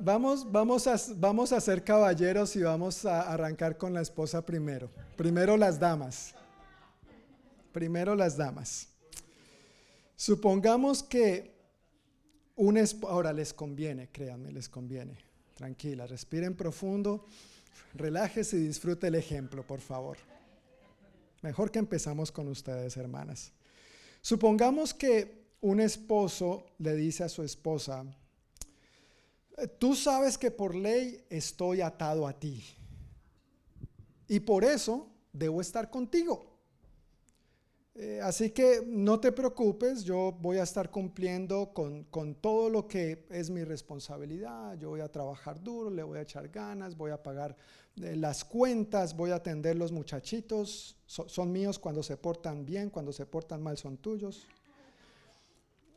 [0.00, 4.90] Vamos, vamos, a, vamos a ser caballeros y vamos a arrancar con la esposa primero.
[5.16, 6.34] Primero las damas.
[7.72, 8.88] Primero las damas.
[10.16, 11.54] Supongamos que
[13.08, 15.16] ahora les conviene, créanme, les conviene.
[15.56, 17.26] Tranquila, respiren profundo,
[17.94, 20.16] relájese y disfrute el ejemplo, por favor.
[21.42, 23.52] Mejor que empezamos con ustedes, hermanas.
[24.20, 28.04] Supongamos que un esposo le dice a su esposa,
[29.78, 32.64] tú sabes que por ley estoy atado a ti
[34.28, 36.50] y por eso debo estar contigo.
[37.96, 42.06] Eh, así que no te preocupes, yo voy a estar cumpliendo con,
[42.40, 46.48] todo lo que es mi responsabilidad, yo voy a trabajar duro, le voy a echar
[46.48, 52.02] ganas, voy a pagar eh, las cuentas, voy a atender los muchachitos, son míos cuando
[52.02, 54.46] se portan bien, cuando se portan mal son tuyos.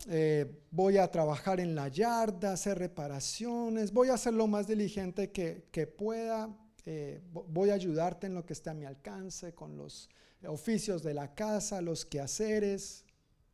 [0.08, 5.32] eh, voy a trabajar en la yarda, hacer reparaciones, voy a hacer lo más diligente
[5.32, 6.50] que, que pueda,
[6.86, 10.10] eh, voy a ayudarte en lo que esté a mi alcance, con los
[10.46, 13.06] oficios de la casa, los quehaceres.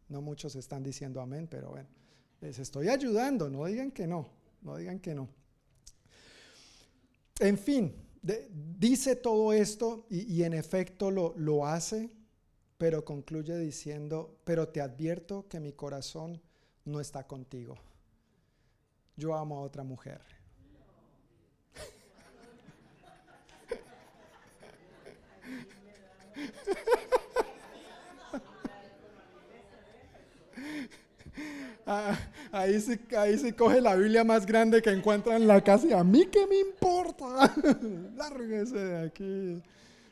[0.08, 1.88] No muchos están diciendo amén, pero bueno,
[2.42, 4.28] les estoy ayudando, no digan que no,
[4.64, 5.30] no digan que no.
[7.40, 12.10] En fin, dice todo esto y, y en efecto lo, lo hace
[12.80, 16.42] pero concluye diciendo, pero te advierto que mi corazón
[16.86, 17.76] no está contigo.
[19.18, 20.22] Yo amo a otra mujer.
[31.92, 32.16] Ah,
[32.52, 35.94] ahí, se, ahí se coge la Biblia más grande que encuentra en la casa y
[35.94, 37.52] a mí qué me importa.
[38.16, 39.64] Lárguese de aquí.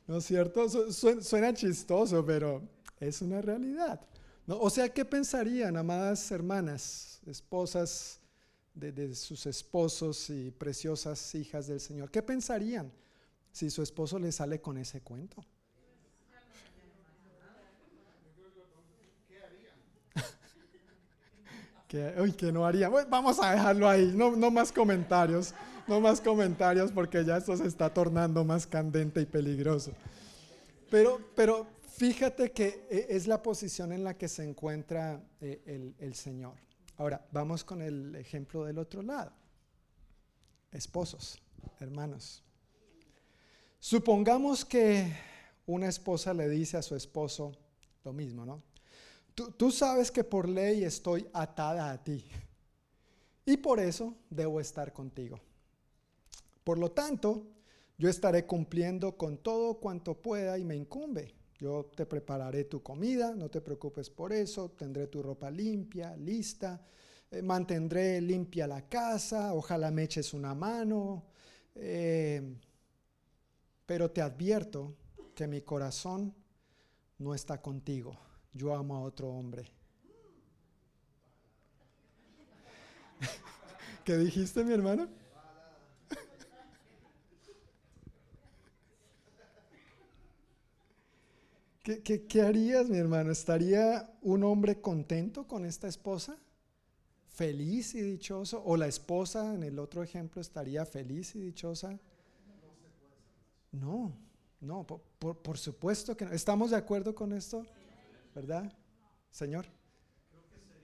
[0.07, 0.67] ¿No es cierto?
[0.91, 2.63] suena chistoso, pero
[2.99, 4.01] es una realidad.
[4.47, 4.57] ¿no?
[4.59, 8.21] O sea, ¿qué pensarían, amadas hermanas, esposas
[8.73, 12.09] de, de, sus esposos y preciosas hijas del Señor?
[12.09, 12.91] ¿Qué pensarían
[13.51, 15.45] si su esposo le sale con ese cuento?
[21.87, 22.89] Que, uy, que no haría.
[22.89, 25.53] Bueno, vamos a dejarlo ahí, no, no más comentarios,
[25.87, 29.91] no más comentarios porque ya esto se está tornando más candente y peligroso.
[30.89, 35.95] Pero, pero fíjate que eh, es la posición en la que se encuentra eh, el,
[35.99, 36.55] el Señor.
[36.97, 39.31] Ahora, vamos con el ejemplo del otro lado.
[40.71, 41.39] Esposos,
[41.79, 42.43] hermanos.
[43.79, 45.13] Supongamos que
[45.65, 47.51] una esposa le dice a su esposo
[48.03, 48.63] lo mismo, ¿no?
[49.37, 52.25] Tú, sabes que por ley estoy atada a ti
[53.45, 55.39] y por eso debo estar contigo.
[56.63, 57.45] Por lo tanto,
[57.99, 61.35] yo estaré cumpliendo con todo cuanto pueda y me incumbe.
[61.59, 66.83] Yo te prepararé tu comida, no te preocupes por eso, tendré tu ropa limpia, lista,
[67.29, 71.25] eh, mantendré limpia la casa, ojalá me eches una mano,
[71.75, 72.55] eh,
[73.85, 74.95] pero te advierto
[75.35, 76.33] que mi corazón
[77.19, 79.71] no está contigo yo amo a otro hombre.
[84.03, 85.07] ¿Qué dijiste, mi hermano?
[91.83, 93.31] ¿Qué, harías, mi hermano?
[93.31, 96.37] ¿Estaría un hombre contento con esta esposa?
[97.27, 98.61] ¿Feliz y dichoso?
[98.65, 101.97] ¿O la esposa, en el otro ejemplo, estaría feliz y dichosa?
[103.71, 104.11] No,
[104.59, 106.31] no, por, por supuesto que no.
[106.31, 107.63] ¿Estamos de acuerdo con esto?
[108.37, 108.71] ¿Verdad,
[109.31, 109.65] Señor?
[109.65, 110.77] Sería un.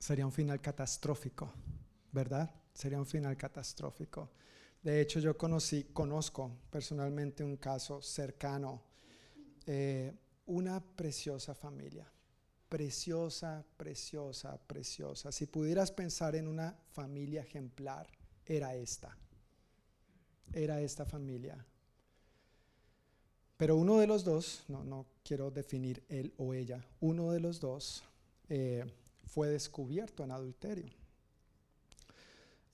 [0.00, 1.52] Sería un final catastrófico,
[2.10, 2.50] ¿verdad?
[2.74, 4.30] Sería un final catastrófico.
[4.82, 8.82] De hecho, yo conocí, conozco personalmente un caso cercano,
[9.66, 10.12] eh,
[10.46, 12.10] una preciosa familia,
[12.70, 15.32] preciosa, preciosa, preciosa.
[15.32, 18.06] Si pudieras pensar en una familia ejemplar,
[18.46, 19.14] era esta.
[20.52, 21.62] Era esta familia.
[23.56, 27.60] Pero uno de los dos, no, no quiero definir él o ella, uno de los
[27.60, 28.02] dos
[28.48, 28.84] eh,
[29.26, 30.90] fue descubierto en adulterio.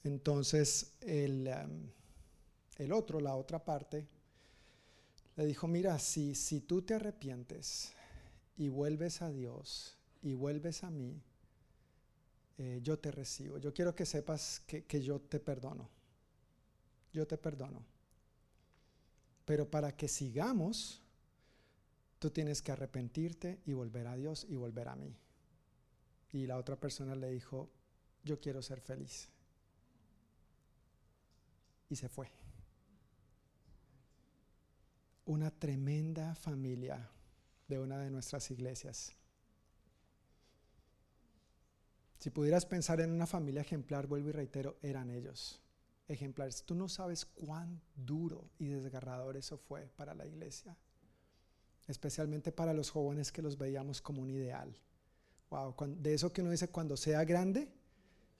[0.04, 1.90] Entonces el, um,
[2.78, 4.06] el, otro, la otra parte,
[5.36, 7.92] le dijo, mira, si, si tú te arrepientes,
[8.56, 11.22] y vuelves a Dios y vuelves a mí,
[12.58, 13.58] eh, yo te recibo.
[13.58, 15.88] Yo quiero que sepas que, que yo te perdono.
[17.12, 17.84] Yo te perdono.
[19.44, 21.02] Pero para que sigamos,
[22.18, 25.14] tú tienes que arrepentirte y volver a Dios y volver a mí.
[26.32, 27.70] Y la otra persona le dijo,
[28.24, 29.28] yo quiero ser feliz.
[31.88, 32.28] Y se fue.
[35.26, 37.10] Una tremenda familia
[37.68, 39.14] de una de nuestras iglesias.
[42.18, 45.60] Si pudieras pensar en una familia ejemplar, vuelvo y reitero, eran ellos,
[46.08, 46.64] ejemplares.
[46.64, 50.76] Tú no sabes cuán duro y desgarrador eso fue para la iglesia,
[51.86, 54.74] especialmente para los jóvenes que los veíamos como un ideal.
[55.50, 57.70] Wow, de eso que uno dice, cuando sea grande,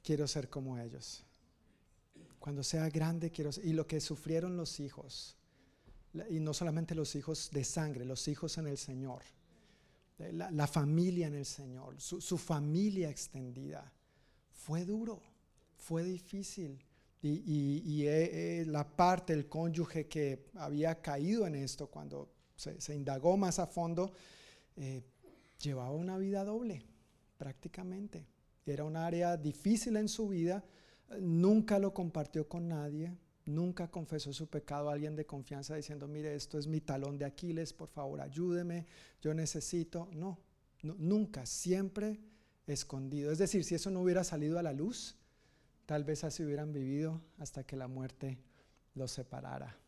[0.03, 1.25] quiero ser como ellos.
[2.39, 3.65] Cuando sea grande, quiero ser.
[3.65, 5.37] Y lo que sufrieron los hijos,
[6.31, 9.23] y no solamente los hijos de sangre, los hijos en el Señor,
[10.19, 13.93] eh, la, familia en el Señor, su, familia extendida.
[14.51, 15.23] Fue duro,
[15.77, 16.83] fue difícil.
[17.23, 23.37] Y, eh, eh, la parte, el cónyuge que había caído en esto cuando se, indagó
[23.37, 24.13] más a fondo,
[25.61, 26.83] llevaba una vida doble,
[27.37, 28.27] prácticamente.
[28.65, 30.65] Era un área difícil en su vida,
[31.21, 33.17] nunca lo compartió con nadie,
[33.47, 37.25] nunca confesó su pecado a alguien de confianza diciendo, mire, esto es mi talón de
[37.25, 38.87] Aquiles, por favor, ayúdeme,
[39.23, 40.09] yo necesito.
[40.13, 40.39] No,
[40.83, 42.21] nunca, siempre
[42.67, 43.31] escondido.
[43.31, 45.17] Es decir, si eso no hubiera salido a la luz,
[45.87, 48.39] tal vez así hubieran vivido hasta que la muerte
[48.95, 49.79] los separara.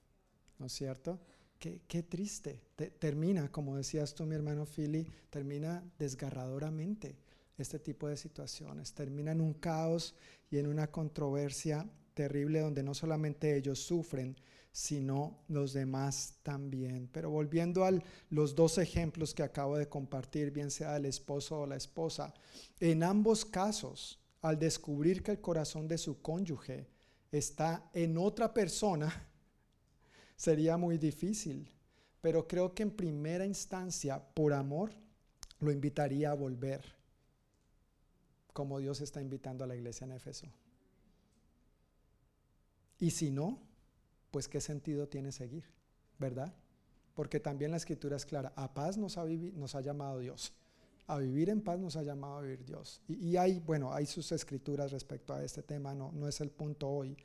[0.58, 1.20] ¿No es cierto?
[1.58, 2.60] Qué, triste.
[3.00, 7.16] termina, como decías tú, mi hermano Philly, termina desgarradoramente
[7.56, 8.92] este tipo de situaciones.
[8.92, 10.14] Termina en un caos
[10.50, 11.84] y en una controversia
[12.18, 14.36] terrible donde no solamente ellos sufren,
[14.72, 17.08] sino los demás también.
[17.12, 17.92] Pero volviendo a
[18.30, 22.34] los dos ejemplos que acabo de compartir, bien sea el esposo o la esposa,
[22.80, 26.88] en ambos casos, al descubrir que el corazón de su cónyuge
[27.30, 29.28] está en otra persona,
[30.36, 31.70] sería muy difícil.
[32.20, 34.90] Pero creo que en primera instancia, por amor,
[35.60, 36.84] lo invitaría a volver,
[38.52, 40.48] como Dios está invitando a la iglesia en Éfeso.
[42.98, 43.60] Y si no,
[44.30, 45.64] pues qué sentido tiene seguir,
[46.18, 46.54] ¿verdad?
[47.14, 50.52] Porque también la escritura es clara, a paz nos ha, llamado Dios,
[51.06, 53.02] a vivir en paz nos ha llamado a vivir Dios.
[53.08, 56.50] Y, y, hay, bueno, hay sus escrituras respecto a este tema, no, no es el
[56.50, 57.16] punto hoy,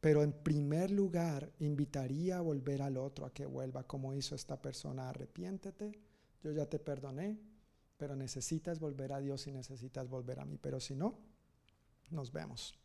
[0.00, 4.60] pero en primer lugar, invitaría a volver al otro a que vuelva como hizo esta
[4.60, 5.10] persona.
[5.10, 5.92] Arrepiéntete,
[6.42, 7.38] yo ya te perdoné,
[7.98, 10.56] pero necesitas volver a Dios y necesitas volver a mí.
[10.56, 11.18] Pero si no,
[12.10, 12.78] nos vemos.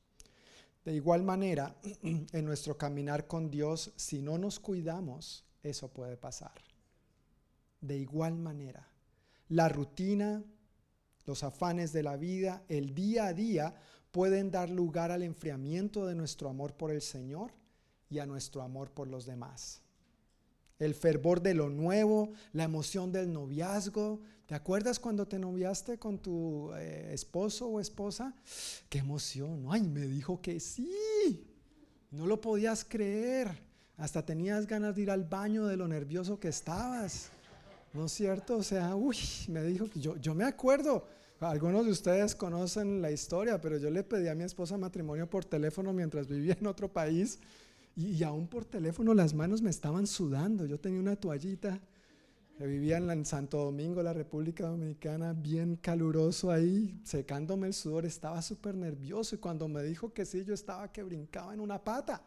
[0.86, 6.54] De igual manera, en nuestro caminar con Dios, si no nos cuidamos, eso puede pasar.
[7.82, 8.88] De igual manera,
[9.50, 10.44] la rutina,
[11.26, 13.76] los afanes de la vida, el día a día
[14.12, 17.52] pueden dar lugar al enfriamiento de nuestro amor por el Señor
[18.10, 19.82] y a nuestro amor por los demás.
[20.80, 24.22] El fervor de lo nuevo, la emoción del noviazgo.
[24.46, 28.36] ¿Te acuerdas cuando te noviaste con tu eh, esposo o esposa?
[28.90, 29.66] Qué emoción.
[29.70, 31.48] Ay, me dijo que sí.
[32.12, 33.64] No lo podías creer.
[33.98, 37.30] Hasta tenías ganas de ir al baño de lo nervioso que estabas.
[37.94, 38.58] ¿No es cierto?
[38.58, 41.08] O sea, uy, me dijo que yo, yo me acuerdo
[41.40, 45.46] algunos de ustedes conocen la historia, pero yo le pedí a mi esposa matrimonio por
[45.46, 47.40] teléfono mientras vivía en otro país
[47.96, 50.66] y, aún por teléfono las manos me estaban sudando.
[50.66, 51.82] Yo tenía una toallita
[52.58, 58.42] que vivía en, Santo Domingo, la República Dominicana, bien caluroso ahí, secándome el sudor, estaba
[58.42, 62.24] súper nervioso y cuando me dijo que sí, yo estaba que brincaba en una pata,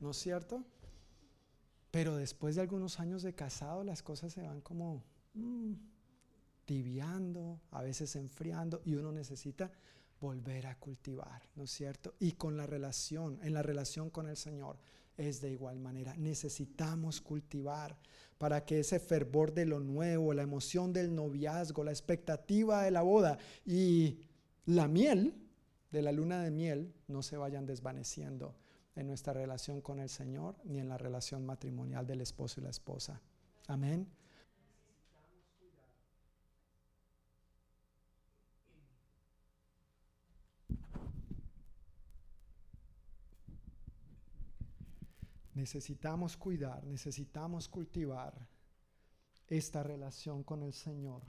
[0.00, 0.64] ¿no es cierto?
[1.90, 5.02] Pero después de algunos años de casado las cosas se van como...
[5.34, 5.74] Mm,
[6.70, 9.72] tibiando, a veces enfriando, y uno necesita
[10.20, 12.14] volver a cultivar, ¿no es cierto?
[12.20, 14.78] Y con la relación, en la relación con el Señor,
[15.16, 16.14] es de igual manera.
[16.16, 17.98] Necesitamos cultivar
[18.38, 23.02] para que ese fervor de lo nuevo, la emoción del noviazgo, la expectativa de la
[23.02, 24.18] boda y
[24.66, 25.34] la miel
[25.90, 28.56] de la luna de miel no se vayan desvaneciendo
[28.94, 32.70] en nuestra relación con el Señor ni en la relación matrimonial del esposo y la
[32.70, 33.20] esposa.
[33.66, 34.08] Amén.
[45.54, 48.48] Necesitamos cuidar, necesitamos cultivar
[49.48, 51.22] esta relación con el Señor,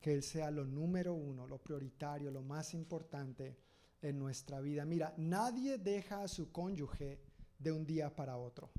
[0.00, 3.56] que Él sea lo número uno, lo prioritario, lo más importante
[4.02, 4.84] en nuestra vida.
[4.84, 7.20] Mira, nadie deja a su cónyuge
[7.58, 8.70] de un día para otro.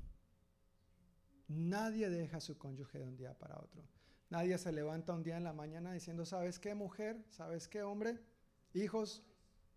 [1.48, 3.82] Nadie deja a su cónyuge de un día para otro.
[4.30, 7.24] Nadie se levanta un día en la mañana diciendo, ¿sabes qué mujer?
[7.30, 8.20] ¿Sabes qué hombre?
[8.72, 9.24] Hijos,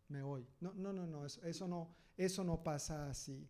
[0.07, 0.47] me voy.
[0.59, 3.49] No, no, no, no, eso, no, eso no pasa así.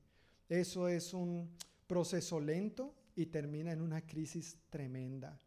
[0.49, 1.49] Eso es un
[1.88, 5.40] proceso lento y termina en una crisis tremenda.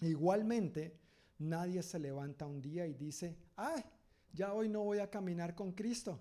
[0.00, 0.98] Igualmente,
[1.38, 3.82] nadie se levanta un día y dice, ay,
[4.32, 6.20] ya hoy no voy a caminar con Cristo.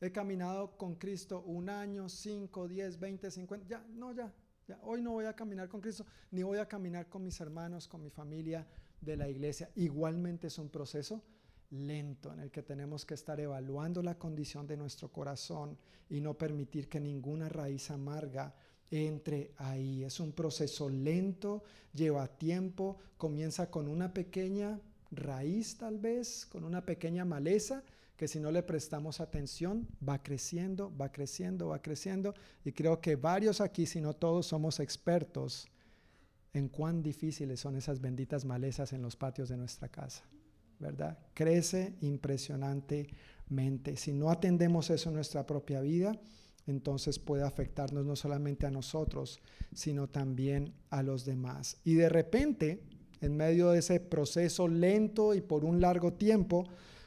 [0.00, 4.32] He caminado con Cristo un año, cinco, diez, veinte, cincuenta, ya, no, ya,
[4.68, 7.88] ya, hoy no voy a caminar con Cristo, ni voy a caminar con mis hermanos,
[7.88, 8.66] con mi familia
[9.00, 9.70] de la iglesia.
[9.76, 11.22] Igualmente es un proceso
[11.74, 15.76] lento en el que tenemos que estar evaluando la condición de nuestro corazón
[16.08, 18.54] y no permitir que ninguna raíz amarga
[18.90, 20.04] entre ahí.
[20.04, 24.80] Es un proceso lento, lleva tiempo, comienza con una pequeña
[25.10, 27.82] raíz tal vez, con una pequeña maleza
[28.16, 32.34] que si no le prestamos atención va creciendo, va creciendo, va creciendo
[32.64, 35.66] y creo que varios aquí, si no todos, somos expertos
[36.52, 40.22] en cuán difíciles son esas benditas malezas en los patios de nuestra casa.
[40.78, 41.18] ¿Verdad?
[41.34, 43.96] Crece impresionantemente.
[43.96, 46.18] Si no atendemos eso en nuestra propia vida,
[46.66, 49.40] entonces puede afectarnos no solamente a nosotros,
[49.74, 51.78] sino también a los demás.
[51.84, 52.82] Y de repente,
[53.20, 56.64] en medio de ese proceso lento y por un largo tiempo,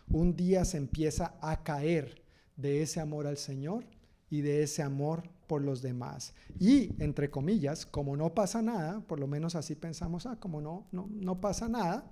[0.09, 2.21] un día se empieza a caer
[2.55, 3.85] de ese amor al Señor
[4.29, 6.33] y de ese amor por los demás.
[6.59, 10.87] Y, entre comillas, como no pasa nada, por lo menos así pensamos, ah, como no,
[10.91, 12.11] no, no pasa nada,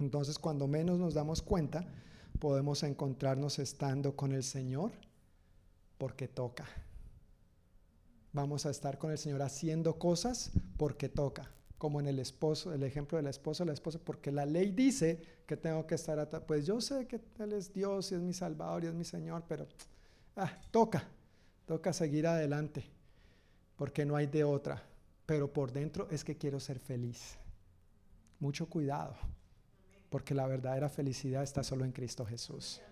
[0.00, 1.86] entonces cuando menos nos damos cuenta,
[2.38, 4.92] podemos encontrarnos estando con el Señor
[5.98, 6.66] porque toca.
[8.32, 12.82] Vamos a estar con el Señor haciendo cosas porque toca, como en el esposo, el
[12.82, 16.42] ejemplo de la esposa, la esposa, porque la ley dice que tengo que estar atrás.
[16.46, 19.44] Pues yo sé que Él es Dios y es mi Salvador y es mi Señor,
[19.48, 19.66] pero
[20.36, 21.04] ah, toca,
[21.66, 22.84] toca seguir adelante,
[23.76, 24.82] porque no hay de otra.
[25.26, 27.36] Pero por dentro es que quiero ser feliz.
[28.38, 29.16] Mucho cuidado,
[30.10, 32.82] porque la verdadera felicidad está solo en Cristo Jesús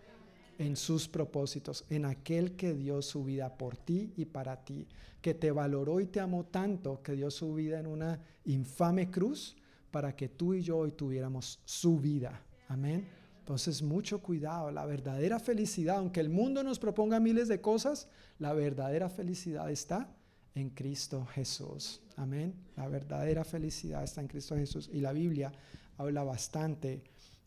[0.59, 4.87] en sus propósitos, en aquel que dio su vida por ti y para ti,
[5.23, 9.57] que te valoró y te amó tanto que dio su vida en una infame cruz
[9.91, 12.43] para que tú y yo hoy tuviéramos su vida.
[12.69, 13.09] Amén.
[13.39, 14.71] Entonces, mucho cuidado.
[14.71, 18.09] La verdadera felicidad, aunque el mundo nos proponga miles de cosas,
[18.39, 20.13] la verdadera felicidad está
[20.55, 22.03] en Cristo Jesús.
[22.17, 22.53] Amén.
[22.77, 24.91] La verdadera felicidad está en Cristo Jesús.
[24.93, 25.53] Y la Biblia
[25.99, 27.03] habla bastante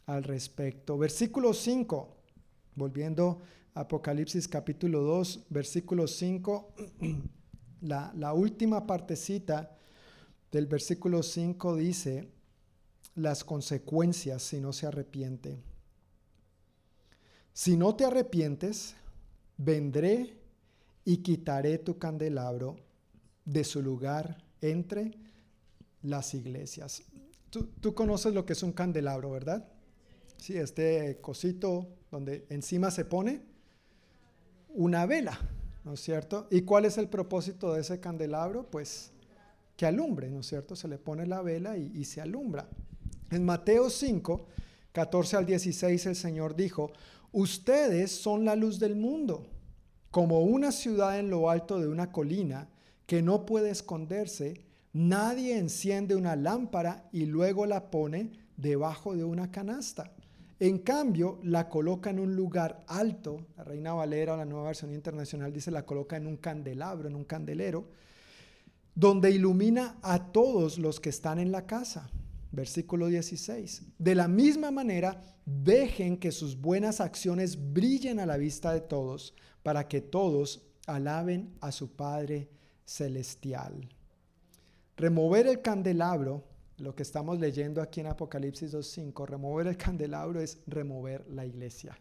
[0.05, 0.97] al respecto.
[0.97, 2.17] Versículo 5.
[2.75, 3.41] Volviendo
[3.73, 6.73] a Apocalipsis capítulo 2, versículo 5,
[7.81, 9.75] la, última partecita
[10.51, 12.29] del versículo 5 dice
[13.15, 15.59] las consecuencias si no se arrepiente.
[17.53, 18.95] Si no te arrepientes,
[19.57, 20.37] vendré
[21.03, 22.77] y quitaré tu candelabro
[23.43, 25.11] de su lugar entre
[26.01, 27.03] las iglesias.
[27.51, 29.67] Tú, conoces lo que es un candelabro, ¿verdad?
[30.37, 33.41] Sí, este cosito donde encima se pone
[34.69, 35.37] una vela,
[35.83, 36.47] ¿no es cierto?
[36.49, 38.71] ¿Y cuál es el propósito de ese candelabro?
[38.71, 39.11] Pues
[39.75, 40.77] que alumbre, ¿no es cierto?
[40.77, 42.69] Se le pone la vela y, se alumbra.
[43.29, 44.47] En Mateo 5,
[44.93, 46.93] 14 al 16, el Señor dijo,
[47.33, 49.45] ustedes son la luz del mundo,
[50.09, 52.69] como una ciudad en lo alto de una colina
[53.07, 54.61] que no puede esconderse,
[54.93, 60.13] nadie enciende una lámpara y luego la pone debajo de una canasta
[60.61, 63.47] en cambio, la coloca en un lugar alto.
[63.57, 67.23] La Reina Valera, la nueva versión internacional, dice la coloca en un candelabro, en un
[67.23, 67.87] candelero,
[68.93, 72.11] donde ilumina a todos los que están en la casa.
[72.51, 73.87] Versículo 16.
[73.97, 79.33] De la misma manera, dejen que sus buenas acciones brillen a la vista de todos,
[79.63, 82.51] para que todos alaben a su Padre
[82.85, 83.89] Celestial.
[84.97, 86.43] Remover el candelabro
[86.81, 91.97] lo que estamos leyendo aquí en Apocalipsis 2.5, remover el candelabro es remover la iglesia.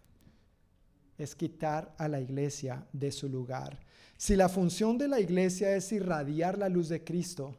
[1.19, 3.79] Es quitar a la iglesia de su lugar.
[4.17, 7.57] Si la función de la iglesia es irradiar la luz de Cristo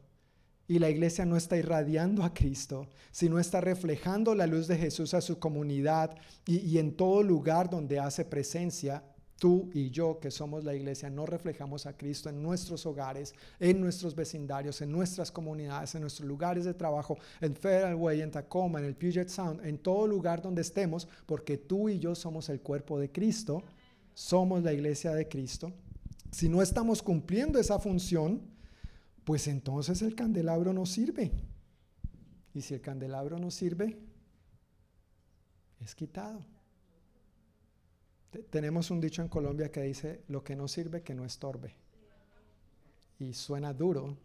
[0.68, 4.78] y la iglesia no está irradiando a Cristo, si no está reflejando la luz de
[4.78, 6.18] Jesús a su comunidad
[6.48, 9.04] y, y en todo lugar donde hace presencia,
[9.42, 13.82] tú y yo, que somos la iglesia, no reflejamos a Cristo en nuestros hogares, en
[13.82, 18.78] nuestros vecindarios, en nuestras comunidades, en nuestros lugares de trabajo, en Federal Way, en Tacoma,
[18.78, 22.62] en el Puget Sound, en todo lugar donde estemos, porque tú y yo somos el
[22.62, 23.64] cuerpo de Cristo,
[24.14, 25.74] somos la iglesia de Cristo.
[26.32, 28.44] Si no estamos cumpliendo esa función,
[29.24, 31.32] pues entonces el candelabro no sirve.
[32.54, 33.98] Y si el candelabro no sirve,
[35.80, 36.46] es quitado.
[38.50, 41.76] Tenemos un dicho en Colombia que dice, lo que no sirve, que no estorbe.
[43.20, 44.18] Y suena duro,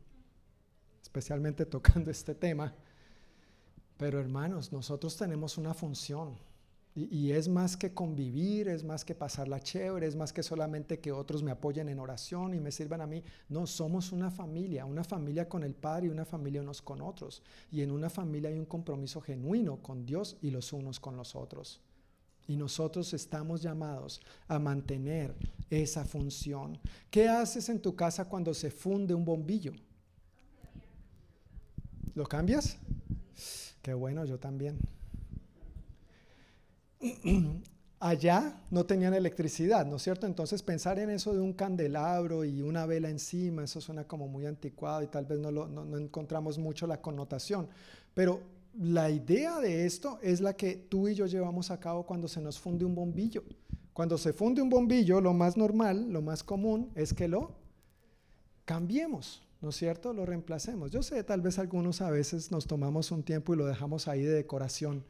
[1.03, 2.73] especialmente tocando este tema.
[3.97, 6.37] Pero hermanos, nosotros tenemos una función.
[6.99, 11.13] Y, es más que convivir, es más que pasarla chévere, es más que solamente que
[11.13, 13.23] otros me apoyen en oración y me sirvan a mí.
[13.51, 17.43] No, somos una familia, una familia con el Padre y una familia unos con otros.
[17.71, 21.37] Y en una familia hay un compromiso genuino con Dios y los unos con los
[21.37, 21.83] otros.
[22.49, 25.35] Y nosotros estamos llamados a mantener
[25.71, 26.79] esa función.
[27.11, 29.73] ¿Qué haces en tu casa cuando se funde un bombillo?
[32.15, 32.79] ¿Lo cambias?
[33.83, 34.79] Qué bueno, yo también.
[37.99, 40.27] Allá no tenían electricidad, ¿no es cierto?
[40.27, 44.45] Entonces pensar en eso de un candelabro y una vela encima, eso suena como muy
[44.47, 47.69] anticuado y tal vez no, no encontramos mucho la connotación.
[48.15, 52.29] Pero la idea de esto es la que tú y yo llevamos a cabo cuando
[52.29, 53.43] se nos funde un bombillo.
[53.93, 57.55] Cuando se funde un bombillo, lo más normal, lo más común es que lo
[58.67, 60.13] cambiemos, ¿no es cierto?
[60.13, 60.91] Lo reemplacemos.
[60.91, 64.23] Yo sé, tal vez algunos a veces nos tomamos un tiempo y lo dejamos ahí
[64.23, 65.03] de decoración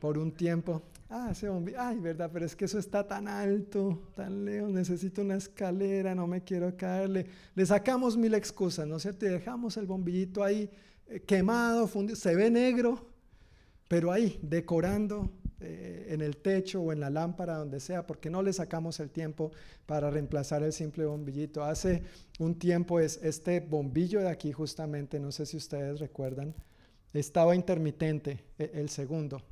[0.00, 0.82] por un tiempo.
[1.08, 5.22] Ah, ese bombillo, ay, verdad, pero es que eso está tan alto, tan lejos, necesito
[5.22, 7.24] una escalera, no me quiero caerle.
[7.54, 9.24] Le sacamos mil excusas, ¿no es cierto?
[9.24, 10.68] Y dejamos el bombillito ahí
[11.26, 13.06] quemado, fundido, se ve negro,
[13.88, 15.30] pero ahí, decorando
[15.60, 19.10] eh, en el techo o en la lámpara, donde sea, porque no le sacamos el
[19.10, 19.50] tiempo
[19.86, 21.64] para reemplazar el simple bombillito.
[21.64, 22.04] Hace
[22.38, 26.54] un tiempo es este bombillo de aquí justamente, no sé si ustedes recuerdan,
[27.12, 29.42] estaba intermitente, e, el segundo.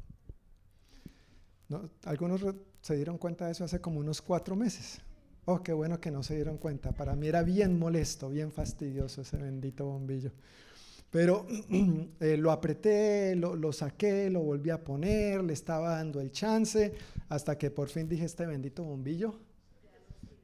[2.04, 2.44] Algunos
[2.82, 5.00] se dieron cuenta de eso hace como unos cuatro meses.
[5.46, 6.92] Oh, qué bueno que no se dieron cuenta.
[6.92, 10.30] Para mí era bien molesto, bien fastidioso ese bendito bombillo.
[11.10, 11.46] Pero
[12.20, 16.92] eh, lo apreté, lo, saqué, lo volví a poner, le estaba dando el chance,
[17.28, 19.38] hasta que por fin dije, este bendito bombillo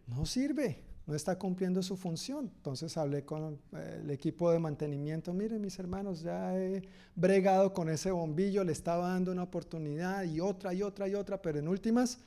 [0.07, 2.51] no sirve, no está cumpliendo su función.
[2.57, 6.83] Entonces hablé con eh, el equipo de mantenimiento, miren mis hermanos, ya he
[7.15, 11.41] bregado con ese bombillo, le estaba dando una oportunidad y otra y otra y otra,
[11.41, 12.19] pero en últimas,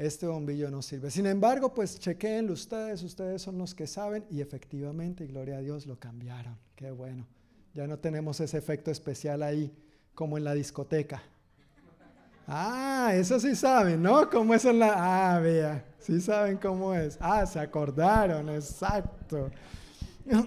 [0.00, 1.10] este bombillo no sirve.
[1.10, 5.60] Sin embargo, pues chequeenlo ustedes, ustedes son los que saben y efectivamente, y gloria a
[5.60, 6.56] Dios, lo cambiaron.
[6.74, 7.26] Qué bueno.
[7.74, 9.70] Ya no tenemos ese efecto especial ahí
[10.14, 11.22] como en la discoteca.
[12.46, 14.30] Ah, eso sí saben, ¿no?
[14.30, 15.34] ¿Cómo es en la...
[15.34, 17.18] Ah, vea, sí saben cómo es.
[17.20, 19.50] Ah, se acordaron, exacto.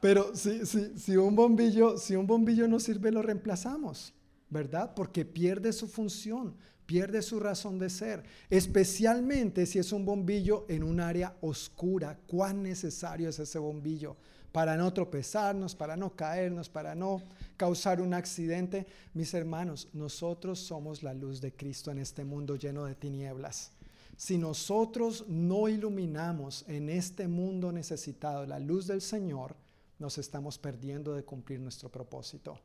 [0.00, 4.14] Pero si, si, un bombillo, si un bombillo no sirve, lo reemplazamos,
[4.52, 4.92] ¿verdad?
[4.94, 6.54] Porque pierde su función,
[6.84, 12.18] pierde su razón de ser, especialmente si es un bombillo en un área oscura.
[12.26, 14.14] ¿Cuán necesario es ese bombillo?
[14.52, 17.22] Para no tropezarnos, para no caernos, para no
[17.56, 18.86] causar un accidente.
[19.14, 23.72] Mis hermanos, nosotros somos la luz de Cristo en este mundo lleno de tinieblas.
[24.18, 29.56] Si nosotros no iluminamos en este mundo necesitado la luz del Señor,
[29.98, 32.58] nos estamos perdiendo de cumplir nuestro propósito.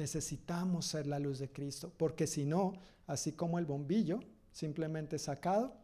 [0.00, 2.72] Necesitamos ser la luz de Cristo, porque si no,
[3.06, 4.20] así como el bombillo,
[4.50, 5.76] simplemente sacado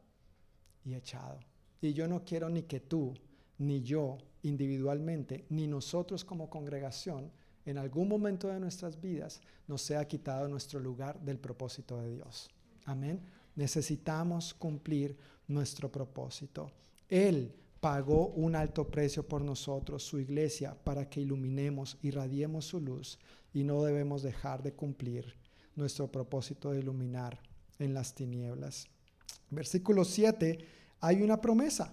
[0.87, 1.39] y echado.
[1.83, 3.13] Y yo no quiero ni que tú,
[3.59, 7.31] ni yo individualmente, ni nosotros como congregación,
[7.67, 12.49] en algún momento de nuestras vidas, nos sea quitado nuestro lugar del propósito de Dios.
[12.87, 13.21] Amén.
[13.55, 15.15] Necesitamos cumplir
[15.47, 16.71] nuestro propósito.
[17.11, 23.19] Él pagó un alto precio por nosotros, su iglesia, para que iluminemos, irradiemos su luz
[23.57, 25.35] y no debemos dejar de cumplir
[25.77, 27.41] nuestro propósito de iluminar
[27.79, 28.87] en las tinieblas.
[29.49, 30.59] Versículo 7,
[31.01, 31.91] hay una promesa.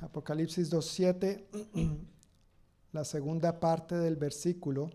[0.00, 1.98] Apocalipsis 2.7,
[2.92, 4.90] la segunda parte del versículo,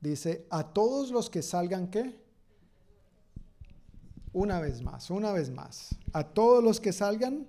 [0.00, 2.20] dice, a todos los que salgan, ¿qué?
[4.32, 5.94] Una vez más, una vez más.
[6.12, 7.46] A todos los que salgan,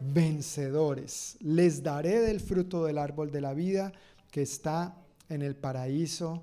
[0.00, 1.36] vencedores.
[1.40, 3.92] Les daré del fruto del árbol de la vida
[4.30, 4.96] que está
[5.28, 6.42] en el paraíso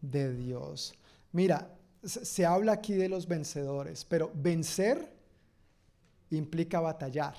[0.00, 0.94] de Dios.
[1.32, 5.12] Mira, se habla aquí de los vencedores, pero vencer
[6.30, 7.34] implica batallar.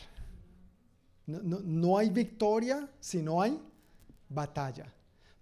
[1.25, 3.59] No, hay victoria si no hay
[4.29, 4.93] batalla.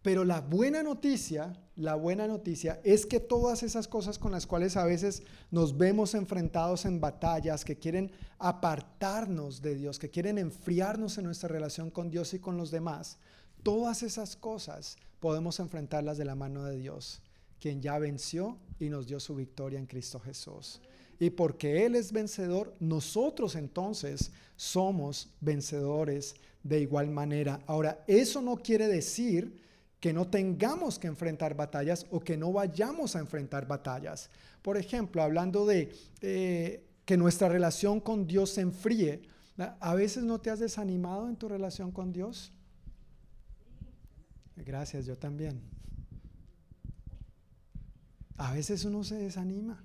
[0.02, 4.76] Pero la buena noticia, la buena noticia es que todas esas cosas con las cuales
[4.76, 11.18] a veces nos vemos enfrentados en batallas, que quieren apartarnos de Dios, que quieren enfriarnos
[11.18, 13.18] en nuestra relación con Dios y con los demás,
[13.64, 17.22] todas esas cosas podemos enfrentarlas de la mano de Dios,
[17.62, 20.82] quien ya venció y nos dio su victoria en Cristo Jesús.
[21.18, 27.62] Y porque Él es vencedor, nosotros entonces somos vencedores de igual manera.
[27.68, 29.69] Ahora, eso no quiere decir
[30.00, 34.30] que no tengamos que enfrentar batallas o que no vayamos a enfrentar batallas.
[34.62, 35.94] Por ejemplo, hablando de
[37.06, 39.24] que nuestra relación con Dios se enfríe,
[39.58, 42.54] ¿a veces no te has desanimado en tu relación con Dios?
[44.56, 45.62] Gracias, yo también.
[48.38, 49.84] A veces uno se desanima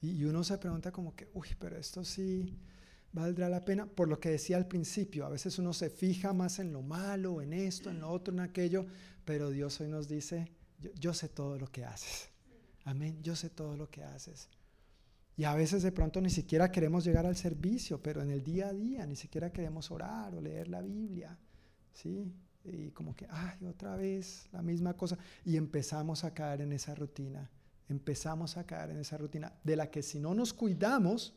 [0.00, 2.56] y uno se pregunta como que, uy, pero esto sí
[3.14, 3.86] valdrá la pena.
[3.86, 7.40] Por lo que decía al principio, a veces uno se fija más en lo malo,
[7.40, 8.84] en esto, en lo otro, en aquello,
[9.24, 10.52] pero Dios hoy nos dice,
[11.00, 12.28] yo, sé todo lo que haces.
[12.84, 14.48] Amén, yo sé todo lo que haces.
[15.36, 18.68] Y a veces de pronto ni siquiera queremos llegar al servicio, pero en el día
[18.68, 21.38] a día ni siquiera queremos orar o leer la Biblia.
[21.94, 22.30] ¿Sí?
[22.64, 25.16] Y como que, ay, otra vez la misma cosa.
[25.44, 27.50] Y empezamos a caer en esa rutina
[27.88, 31.34] empezamos a caer en esa rutina de la que si no nos cuidamos,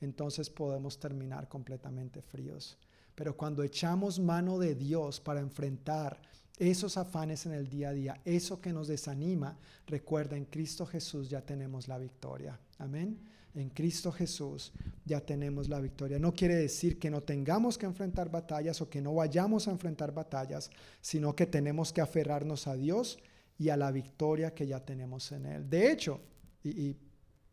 [0.00, 2.78] entonces podemos terminar completamente fríos.
[3.14, 6.20] Pero cuando echamos mano de Dios para enfrentar
[6.58, 9.56] esos afanes en el día a día, eso que nos desanima,
[9.86, 12.58] recuerda, en Cristo Jesús ya tenemos la victoria.
[12.78, 13.18] Amén.
[13.54, 14.70] En Cristo Jesús
[15.06, 16.18] ya tenemos la victoria.
[16.18, 20.12] No quiere decir que no tengamos que enfrentar batallas o que no vayamos a enfrentar
[20.12, 20.70] batallas,
[21.00, 23.18] sino que tenemos que aferrarnos a Dios
[23.58, 25.70] y a la victoria que ya tenemos en Él.
[25.70, 26.20] De hecho,
[26.62, 26.96] y,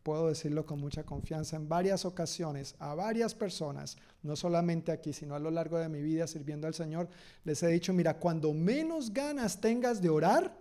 [0.04, 5.34] puedo decirlo con mucha confianza, en varias ocasiones a varias personas, no solamente aquí, sino
[5.34, 7.08] a lo largo de mi vida sirviendo al Señor,
[7.42, 10.54] les he dicho, mira, cuando menos ganas tengas de orar,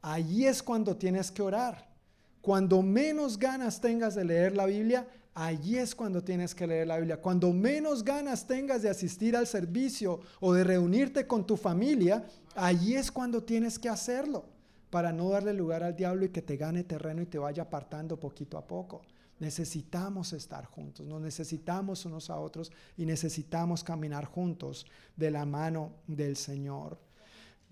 [0.00, 1.92] allí es cuando tienes que orar.
[2.40, 6.96] Cuando menos ganas tengas de leer la Biblia, allí es cuando tienes que leer la
[6.96, 7.20] Biblia.
[7.20, 12.24] Cuando menos ganas tengas de asistir al servicio o de reunirte con tu familia,
[12.54, 14.53] allí es cuando tienes que hacerlo
[14.94, 18.16] para no darle lugar al diablo y que te gane terreno y te vaya apartando
[18.16, 19.02] poquito a poco.
[19.40, 25.94] Necesitamos estar juntos, nos necesitamos unos a otros y necesitamos caminar juntos de la mano
[26.06, 27.00] del Señor.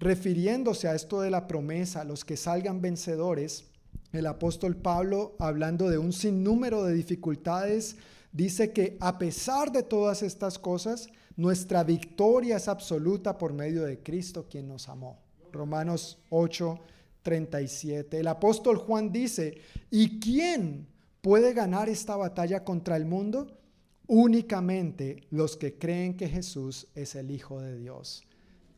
[0.00, 3.66] Refiriéndose a esto de la promesa, los que salgan vencedores,
[4.12, 7.98] el apóstol Pablo, hablando de un sinnúmero de dificultades,
[8.32, 14.02] dice que a pesar de todas estas cosas, nuestra victoria es absoluta por medio de
[14.02, 15.20] Cristo quien nos amó.
[15.52, 16.80] Romanos 8,
[17.22, 18.18] 37.
[18.18, 19.58] El apóstol Juan dice,
[19.90, 20.86] ¿y quién
[21.20, 23.58] puede ganar esta batalla contra el mundo?
[24.06, 28.24] Únicamente los que creen que Jesús es el Hijo de Dios.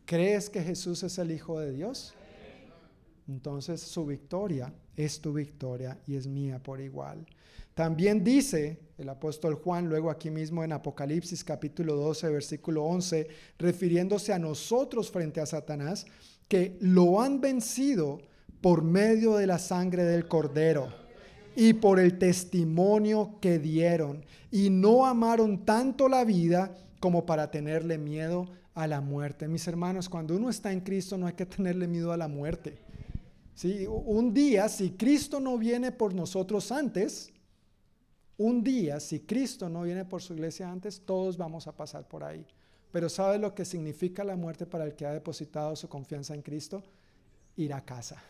[0.05, 2.15] ¿Crees que Jesús es el Hijo de Dios?
[3.27, 7.27] Entonces su victoria es tu victoria y es mía por igual.
[7.75, 13.27] También dice el apóstol Juan, luego aquí mismo en Apocalipsis capítulo 12, versículo 11,
[13.59, 16.07] refiriéndose a nosotros frente a Satanás,
[16.47, 18.21] que lo han vencido
[18.65, 20.89] por medio de la sangre del cordero
[21.55, 27.99] y por el testimonio que dieron, y no amaron tanto la vida como para tenerle
[27.99, 29.49] miedo a la muerte.
[29.49, 32.79] Mis hermanos, cuando uno está en Cristo no hay que tenerle miedo a la muerte.
[33.55, 33.87] ¿Sí?
[33.87, 37.35] Un día, si Cristo no viene por nosotros antes,
[38.39, 42.25] un día, si Cristo no viene por su iglesia antes, todos vamos a pasar por
[42.25, 42.47] ahí.
[42.91, 46.41] Pero ¿sabe lo que significa la muerte para el que ha depositado su confianza en
[46.41, 46.83] Cristo?
[47.57, 48.23] Ir a casa.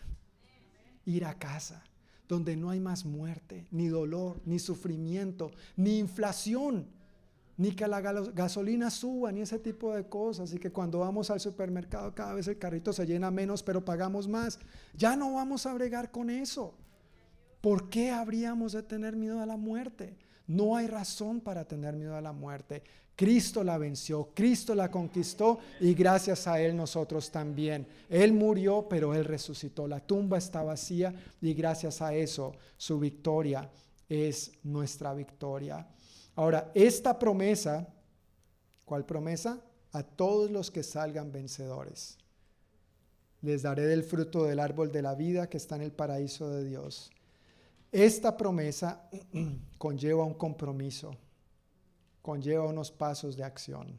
[1.04, 1.84] Ir a casa,
[2.28, 6.86] donde no hay más muerte, ni dolor, ni sufrimiento, ni inflación
[7.56, 11.38] ni que la gasolina suba, ni ese tipo de cosas, y que cuando vamos al
[11.38, 14.58] supermercado cada vez el carrito se llena menos, pero pagamos más.
[14.94, 16.74] Ya no vamos a bregar con eso.
[17.60, 20.16] ¿Por qué habríamos de tener miedo a la muerte?
[20.46, 22.82] No hay razón para tener miedo a la muerte.
[23.16, 27.86] Cristo la venció, Cristo la conquistó y gracias a Él nosotros también.
[28.08, 29.86] Él murió, pero Él resucitó.
[29.86, 33.70] La tumba está vacía y gracias a eso su victoria
[34.08, 35.86] es nuestra victoria.
[36.34, 37.86] Ahora, esta promesa,
[38.84, 39.60] ¿cuál promesa?
[39.92, 42.18] A todos los que salgan vencedores.
[43.42, 46.64] Les daré del fruto del árbol de la vida que está en el paraíso de
[46.64, 47.12] Dios.
[47.94, 49.08] Esta promesa
[49.78, 51.16] conlleva un compromiso,
[52.22, 53.96] conlleva unos pasos de acción.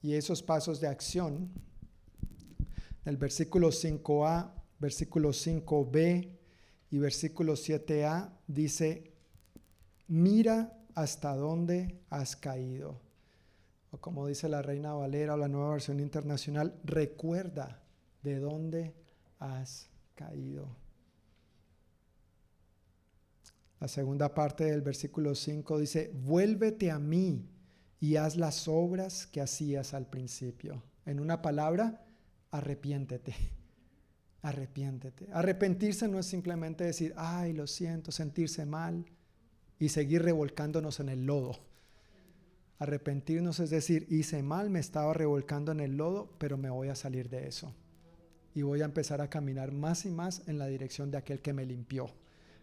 [0.00, 1.50] Y esos pasos de acción,
[3.04, 6.38] el versículo 5a, versículo 5b
[6.90, 9.12] y versículo 7a, dice,
[10.08, 12.98] mira hasta dónde has caído.
[13.90, 17.82] O como dice la Reina Valera o la nueva versión internacional, recuerda
[18.22, 18.94] de dónde
[19.38, 20.81] has caído.
[23.82, 27.50] La segunda parte del versículo 5 dice, vuélvete a mí
[27.98, 30.84] y haz las obras que hacías al principio.
[31.04, 32.06] En una palabra,
[32.52, 33.34] arrepiéntete.
[34.42, 35.26] Arrepiéntete.
[35.32, 39.04] Arrepentirse no es simplemente decir, ay, lo siento, sentirse mal
[39.80, 41.58] y seguir revolcándonos en el lodo.
[42.78, 46.94] Arrepentirnos es decir, hice mal, me estaba revolcando en el lodo, pero me voy a
[46.94, 47.74] salir de eso.
[48.54, 51.52] Y voy a empezar a caminar más y más en la dirección de aquel que
[51.52, 52.12] me limpió,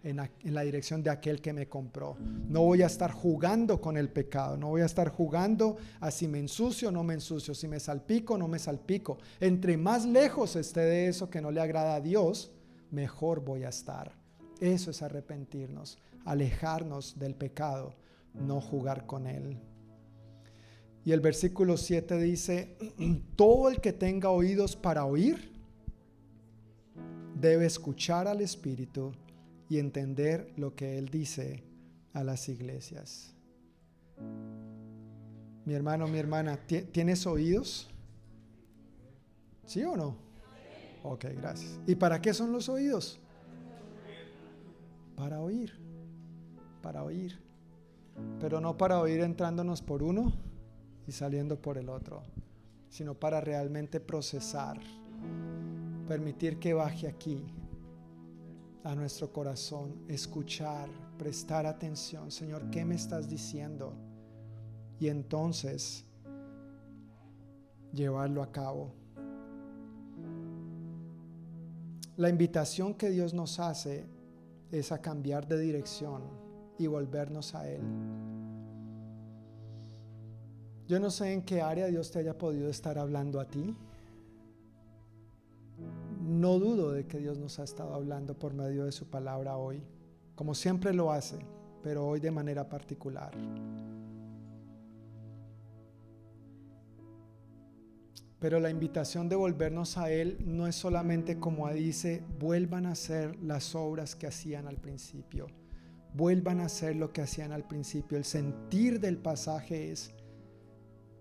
[0.04, 2.18] en, la dirección de aquel que me compró.
[2.48, 6.28] No voy a estar jugando con el pecado, no voy a estar jugando a si
[6.28, 9.18] me ensucio o no me ensucio, si me salpico o no me salpico.
[9.40, 12.52] Entre más lejos esté de eso que no le agrada a Dios,
[12.92, 14.18] mejor voy a estar.
[14.60, 17.96] Eso es arrepentirnos alejarnos del pecado,
[18.34, 19.58] no jugar con él.
[21.04, 22.78] Y el versículo 7 dice,
[23.36, 25.52] todo el que tenga oídos para oír,
[27.36, 29.14] debe escuchar al Espíritu
[29.70, 31.64] y entender lo que Él dice
[32.14, 33.34] a las iglesias.
[35.66, 37.90] Mi hermano, mi hermana, ¿tienes oídos?
[39.66, 40.18] ¿Sí o no?
[41.04, 41.80] Ok, gracias.
[41.86, 43.20] ¿Y para qué son los oídos?
[45.16, 45.90] Para oír
[46.82, 47.40] para oír,
[48.40, 50.34] pero no para oír entrándonos por uno
[51.08, 52.24] y saliendo por el otro,
[52.90, 54.80] sino para realmente procesar,
[56.08, 57.46] permitir que baje aquí
[58.84, 63.94] a nuestro corazón, escuchar, prestar atención, Señor, ¿qué me estás diciendo?
[65.00, 66.06] Y entonces
[67.94, 68.94] llevarlo a cabo.
[72.18, 74.06] La invitación que Dios nos hace
[74.72, 76.22] es a cambiar de dirección
[76.78, 77.82] y volvernos a Él.
[80.88, 83.76] Yo no sé en qué área Dios te haya podido estar hablando a ti.
[86.30, 89.82] No dudo de que Dios nos ha estado hablando por medio de su palabra hoy,
[90.36, 91.40] como siempre lo hace,
[91.82, 93.32] pero hoy de manera particular.
[98.38, 103.36] Pero la invitación de volvernos a Él no es solamente como dice, vuelvan a hacer
[103.42, 105.48] las obras que hacían al principio.
[106.14, 108.20] Vuelvan a hacer lo que hacían al principio.
[108.20, 110.14] El sentir del pasaje es,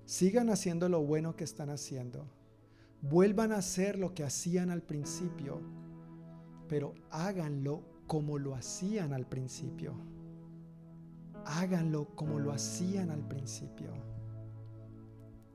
[0.05, 2.26] sigan haciendo lo bueno que están haciendo.
[3.03, 5.61] Vuelvan a hacer lo que hacían al principio,
[6.69, 9.95] pero háganlo como lo hacían al principio.
[11.45, 13.93] Háganlo como lo hacían al principio.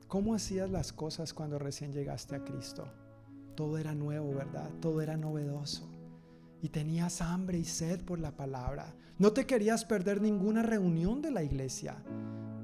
[0.08, 2.86] ¿Cómo hacías las cosas cuando recién llegaste a Cristo?
[3.54, 4.70] Todo era nuevo, ¿verdad?
[4.80, 5.90] Todo era novedoso.
[6.62, 8.94] Y tenías hambre y sed por la palabra.
[9.18, 12.02] No te querías perder ninguna reunión de la iglesia,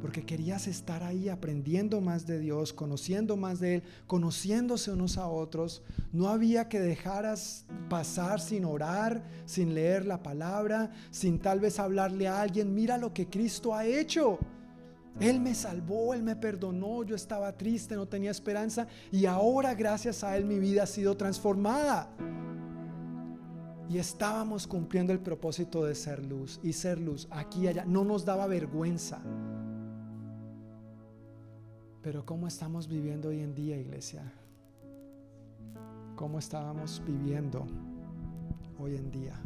[0.00, 5.26] porque querías estar ahí aprendiendo más de Dios, conociendo más de Él, conociéndose unos a
[5.26, 5.82] otros.
[6.12, 12.28] No había que dejaras pasar sin orar, sin leer la palabra, sin tal vez hablarle
[12.28, 14.38] a alguien, mira lo que Cristo ha hecho.
[15.18, 20.24] Él me salvó, Él me perdonó, yo estaba triste, no tenía esperanza y ahora gracias
[20.24, 22.08] a Él mi vida ha sido transformada.
[23.90, 27.84] Y estábamos cumpliendo el propósito de ser luz y ser luz aquí y allá.
[27.84, 29.20] No nos daba vergüenza.
[32.02, 34.22] Pero ¿cómo estamos viviendo hoy en día, iglesia?
[36.16, 37.66] ¿Cómo estábamos viviendo
[38.78, 39.38] hoy en día?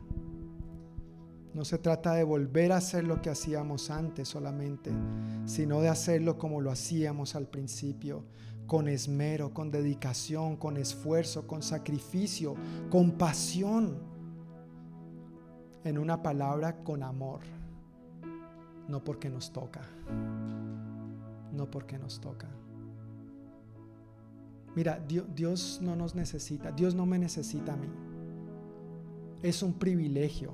[1.52, 4.92] No se trata de volver a hacer lo que hacíamos antes solamente,
[5.46, 8.24] sino de hacerlo como lo hacíamos al principio,
[8.68, 12.54] con esmero, con dedicación, con esfuerzo, con sacrificio,
[12.88, 13.98] con pasión.
[15.82, 17.40] En una palabra, con amor.
[18.88, 19.82] No porque nos toca.
[21.54, 22.48] No porque nos toca.
[24.74, 26.72] Mira, Dios, no nos necesita.
[26.72, 27.88] Dios no me necesita a mí.
[29.42, 30.52] Es un privilegio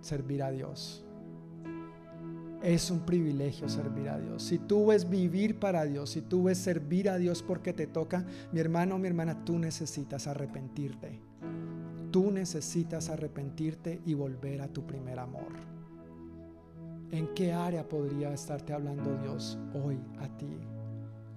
[0.00, 1.04] servir a Dios.
[2.62, 4.44] Es un privilegio servir a Dios.
[4.44, 8.24] Si tú ves vivir para Dios, si tú ves servir a Dios porque te toca,
[8.52, 11.18] mi hermano, mi hermana, tú necesitas arrepentirte.
[12.12, 15.81] Tú necesitas arrepentirte y volver a tu primer amor.
[17.12, 20.48] ¿En qué área podría estarte hablando Dios hoy a ti?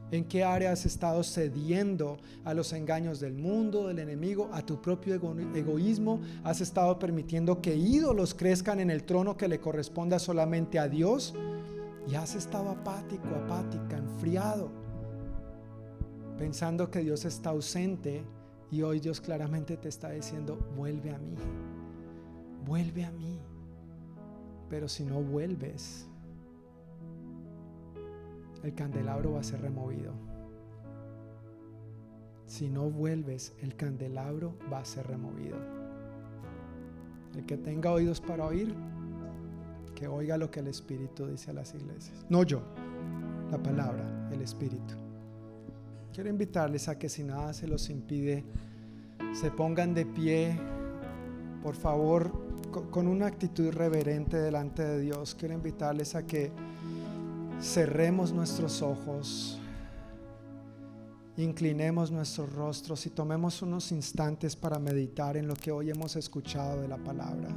[0.09, 4.81] ¿En qué área has estado cediendo a los engaños del mundo, del enemigo, a tu
[4.81, 5.15] propio
[5.53, 6.21] egoísmo?
[6.45, 11.35] ¿Has estado permitiendo que ídolos crezcan en el trono que le corresponda solamente a Dios?
[12.07, 14.71] Y has estado apático, apática, enfriado,
[16.37, 18.23] pensando que Dios está ausente
[18.71, 21.35] y hoy Dios claramente te está diciendo, vuelve a mí,
[22.65, 23.39] vuelve a mí.
[24.69, 26.07] Pero si no vuelves,
[28.63, 30.11] el candelabro va a ser removido.
[32.47, 35.57] Si no vuelves, el candelabro va a ser removido.
[37.35, 38.73] El que tenga oídos para oír,
[39.93, 42.25] que oiga lo que el Espíritu dice a las iglesias.
[42.29, 42.61] No yo,
[43.51, 44.95] la palabra, el Espíritu.
[46.13, 48.43] Quiero invitarles a que si nada se los impide,
[49.33, 50.57] se pongan de pie,
[51.61, 52.31] por favor,
[52.83, 55.35] con una actitud reverente delante de Dios.
[55.35, 56.51] Quiero invitarles a que
[57.61, 59.59] cerremos nuestros ojos,
[61.37, 66.81] inclinemos nuestros rostros y tomemos unos instantes para meditar en lo que hoy hemos escuchado
[66.81, 67.49] de la palabra.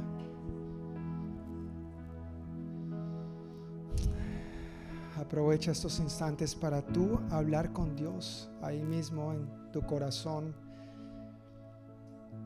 [5.19, 10.55] Aprovecha estos instantes para tú hablar con Dios ahí mismo en tu corazón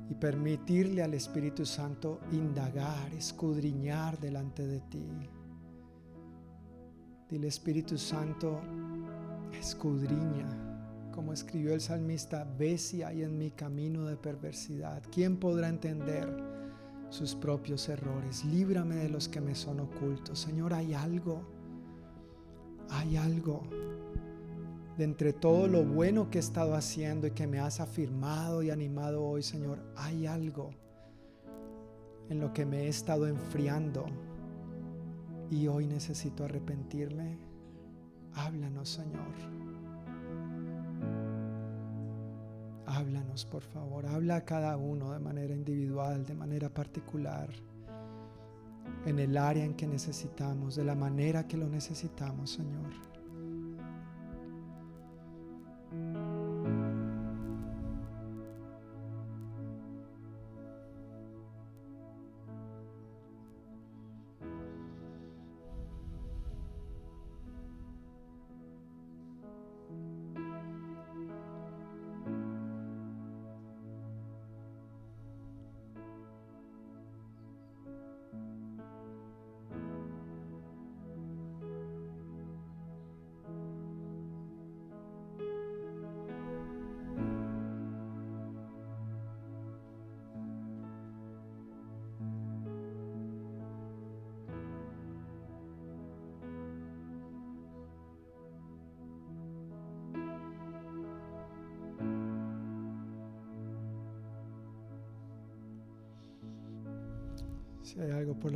[0.09, 5.05] y permitirle al Espíritu Santo indagar, escudriñar delante de ti.
[7.29, 8.61] Dile Espíritu Santo,
[9.57, 15.01] escudriña, como escribió el salmista, ve si hay en mi camino de perversidad.
[15.11, 16.27] ¿Quién podrá entender
[17.09, 18.43] sus propios errores?
[18.45, 20.39] Líbrame de los que me son ocultos.
[20.39, 21.43] Señor, hay algo,
[22.89, 23.63] hay algo
[24.97, 28.69] de entre todo lo bueno que he estado haciendo y que me has afirmado y
[28.69, 30.71] animado hoy, Señor, hay algo
[32.29, 34.05] en lo que me he estado enfriando
[35.49, 37.37] y hoy necesito arrepentirme.
[38.33, 39.63] Háblanos, Señor.
[42.85, 44.05] Háblanos, por favor.
[44.05, 47.49] Habla a cada uno de manera individual, de manera particular,
[49.05, 53.12] en el área en que necesitamos, de la manera que lo necesitamos, Señor.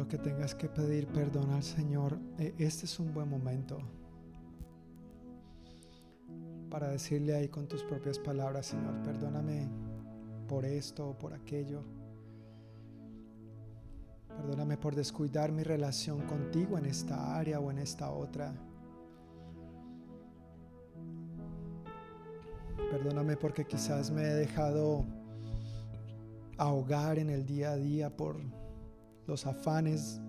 [0.07, 3.79] Que tengas que pedir perdón al Señor, eh, este es un buen momento
[6.69, 9.67] para decirle ahí con tus propias palabras, Señor, perdóname
[10.47, 11.83] por esto o por aquello.
[14.27, 18.53] Perdóname por descuidar mi relación contigo en esta área o en esta otra.
[22.91, 25.05] Perdóname porque quizás me he dejado
[26.57, 28.37] ahogar en el día a día por
[29.27, 30.21] los afanes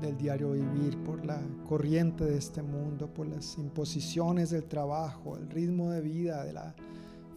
[0.00, 5.48] del diario vivir, por la corriente de este mundo, por las imposiciones del trabajo, el
[5.50, 6.74] ritmo de vida de la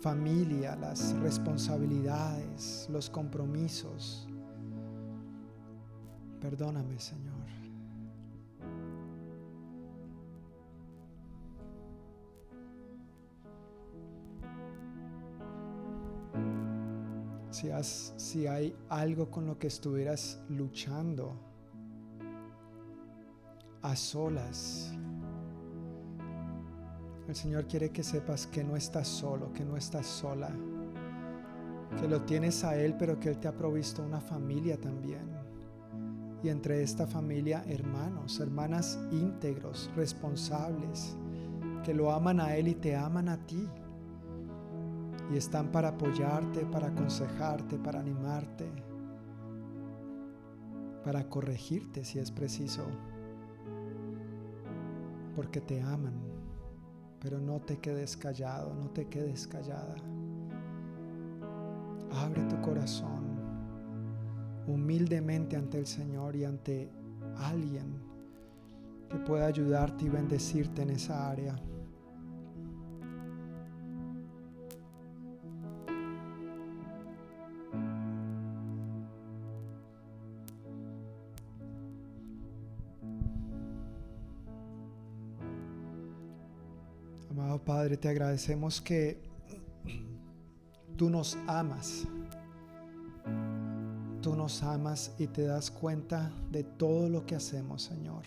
[0.02, 4.28] familia, las responsabilidades, los compromisos.
[6.42, 7.59] Perdóname, Señor.
[17.60, 17.70] Si,
[18.16, 21.34] si hay algo con lo que estuvieras luchando
[23.82, 24.94] a solas,
[27.28, 30.50] el Señor quiere que sepas que no estás solo, que no estás sola,
[32.00, 35.30] que lo tienes a Él, pero que Él te ha provisto una familia también.
[36.42, 41.18] Y entre esta familia, hermanos, hermanas íntegros, responsables,
[41.84, 43.68] que lo aman a Él y te aman a ti
[45.32, 48.66] y están para apoyarte, para aconsejarte, para animarte,
[51.04, 52.86] para corregirte si es preciso,
[55.36, 56.14] porque te aman,
[57.20, 59.96] pero no te quedes callado, no te quedes callada.
[62.12, 63.30] Abre tu corazón
[64.70, 66.90] humildemente ante el Señor y ante
[67.38, 68.02] alguien
[69.10, 71.56] que pueda ayudarte y bendecirte en esa área.
[87.90, 89.20] Padre, te agradecemos que
[90.96, 92.06] tú nos amas.
[94.22, 98.26] Tú nos amas y te das cuenta de todo lo que hacemos, Señor.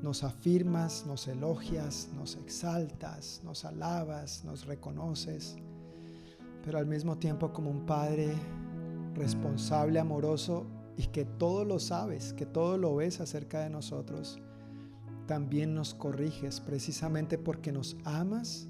[0.00, 5.56] Nos afirmas, nos elogias, nos exaltas, nos alabas, nos reconoces,
[6.64, 8.32] pero al mismo tiempo como un Padre
[9.16, 10.66] responsable, amoroso
[10.96, 14.40] y que todo lo sabes, que todo lo ves acerca de nosotros
[15.26, 18.68] también nos corriges precisamente porque nos amas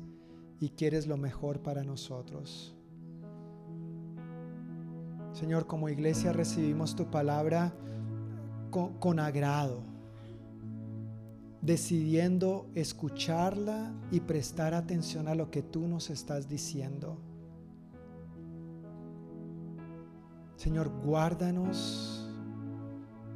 [0.61, 2.75] y quieres lo mejor para nosotros.
[5.33, 7.75] Señor, como iglesia recibimos tu palabra
[8.71, 9.83] con, agrado,
[11.61, 17.19] decidiendo escucharla y prestar atención a lo que tú nos estás diciendo.
[20.57, 22.24] Señor, guárdanos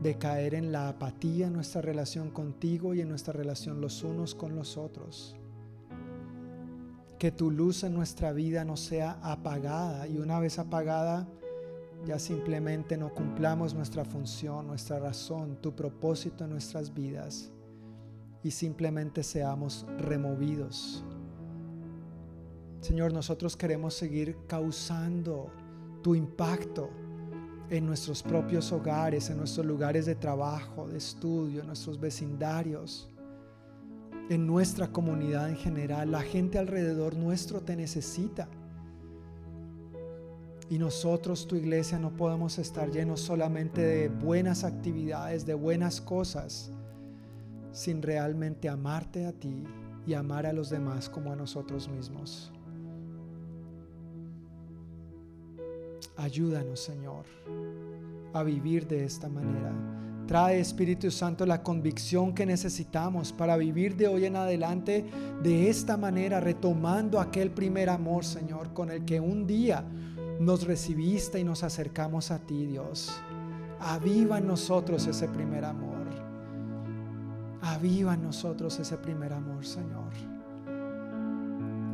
[0.01, 4.35] de caer en la apatía en nuestra relación contigo y en nuestra relación los unos
[4.35, 5.37] con los otros.
[7.19, 11.27] Que tu luz en nuestra vida no sea apagada y una vez apagada
[12.07, 17.51] ya simplemente no cumplamos nuestra función, nuestra razón, tu propósito en nuestras vidas
[18.45, 21.05] y simplemente seamos removidos.
[22.81, 25.51] Señor, nosotros queremos seguir causando
[26.03, 26.89] tu impacto
[27.71, 33.09] en nuestros propios hogares, en nuestros lugares de trabajo, de estudio, en nuestros vecindarios,
[34.31, 36.11] en nuestra comunidad en general.
[36.11, 38.49] La gente alrededor nuestro te necesita.
[40.71, 46.71] Y nosotros, tu iglesia, no podemos estar llenos solamente de buenas actividades, de buenas cosas,
[47.73, 49.65] sin realmente amarte a ti
[50.07, 52.53] y amar a los demás como a nosotros mismos.
[56.19, 57.25] Ayúdanos, Señor,
[58.33, 59.73] a vivir de esta manera.
[60.27, 65.07] Trae, Espíritu Santo, la convicción que necesitamos para vivir de hoy en adelante
[65.43, 69.85] de esta manera, retomando aquel primer amor, Señor, con el que un día
[70.41, 73.11] nos recibiste y nos acercamos a ti, Dios.
[73.79, 76.09] Aviva en nosotros ese primer amor.
[77.63, 80.38] Aviva en nosotros ese primer amor, Señor.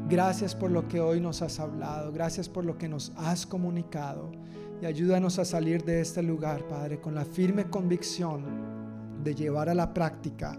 [0.09, 2.13] Gracias por lo que hoy nos has hablado.
[2.13, 4.31] Gracias por lo que nos has comunicado.
[4.83, 8.45] Y ayúdanos a salir de este lugar, Padre, con la firme convicción
[9.25, 10.59] de llevar a la práctica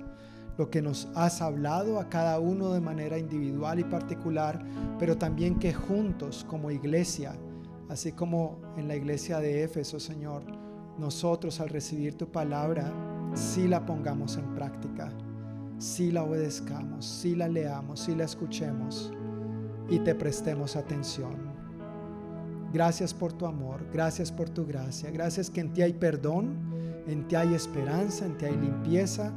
[0.57, 4.65] lo que nos has hablado a cada uno de manera individual y particular,
[4.97, 7.35] pero también que juntos como iglesia,
[7.89, 10.43] así como en la iglesia de Éfeso, Señor,
[10.97, 12.91] nosotros al recibir tu palabra,
[13.35, 15.11] sí la pongamos en práctica,
[15.77, 19.11] sí la obedezcamos, sí la leamos, sí la escuchemos
[19.90, 21.36] y te prestemos atención.
[22.74, 26.74] Gracias por tu amor, gracias por tu gracia, gracias que en ti hay perdón,
[27.07, 29.32] En ti hay esperanza, en ti hay limpieza.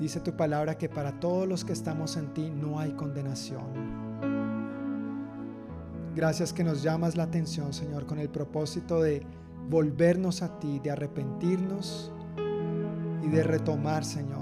[0.00, 4.08] Dice tu palabra que para todos los que estamos en ti no hay condenación.
[6.16, 9.22] Gracias que nos llamas la atención, Señor, con el propósito de
[9.68, 12.12] volvernos a ti, de arrepentirnos
[13.22, 14.37] y de retomar, Señor,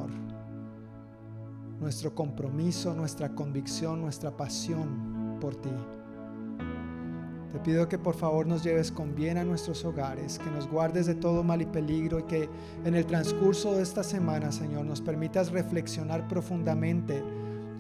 [1.81, 5.71] nuestro compromiso, nuestra convicción, nuestra pasión por ti.
[7.53, 11.07] Te pido que por favor nos lleves con bien a nuestros hogares, que nos guardes
[11.07, 12.51] de todo mal y peligro y que
[12.85, 17.23] en el transcurso de esta semana, Señor, nos permitas reflexionar profundamente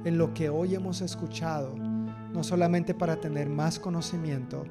[0.05, 4.65] en lo que hoy hemos escuchado, no solamente para tener más conocimiento,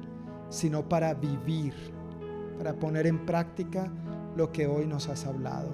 [0.48, 1.74] sino para vivir,
[2.58, 3.92] para poner en práctica
[4.34, 5.72] lo que hoy nos has hablado.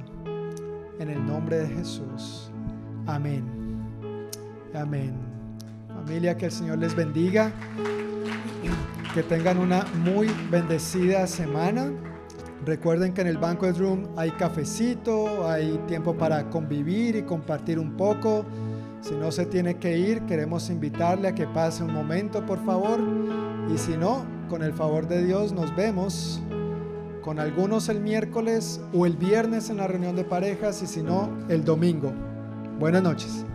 [0.99, 2.52] En el nombre de Jesús.
[3.07, 3.45] Amén.
[4.75, 5.13] Amén.
[5.89, 7.53] Familia, que el Señor les bendiga.
[9.15, 11.91] Que tengan una muy bendecida semana.
[12.65, 17.97] Recuerden que en el Banquet Room hay cafecito, hay tiempo para convivir y compartir un
[17.97, 18.45] poco.
[19.01, 23.01] Si no se tiene que ir, queremos invitarle a que pase un momento, por favor.
[23.75, 26.41] Y si no, con el favor de Dios, nos vemos
[27.21, 31.31] con algunos el miércoles o el viernes en la reunión de parejas y si no,
[31.49, 32.13] el domingo.
[32.83, 33.47] Buenas noches.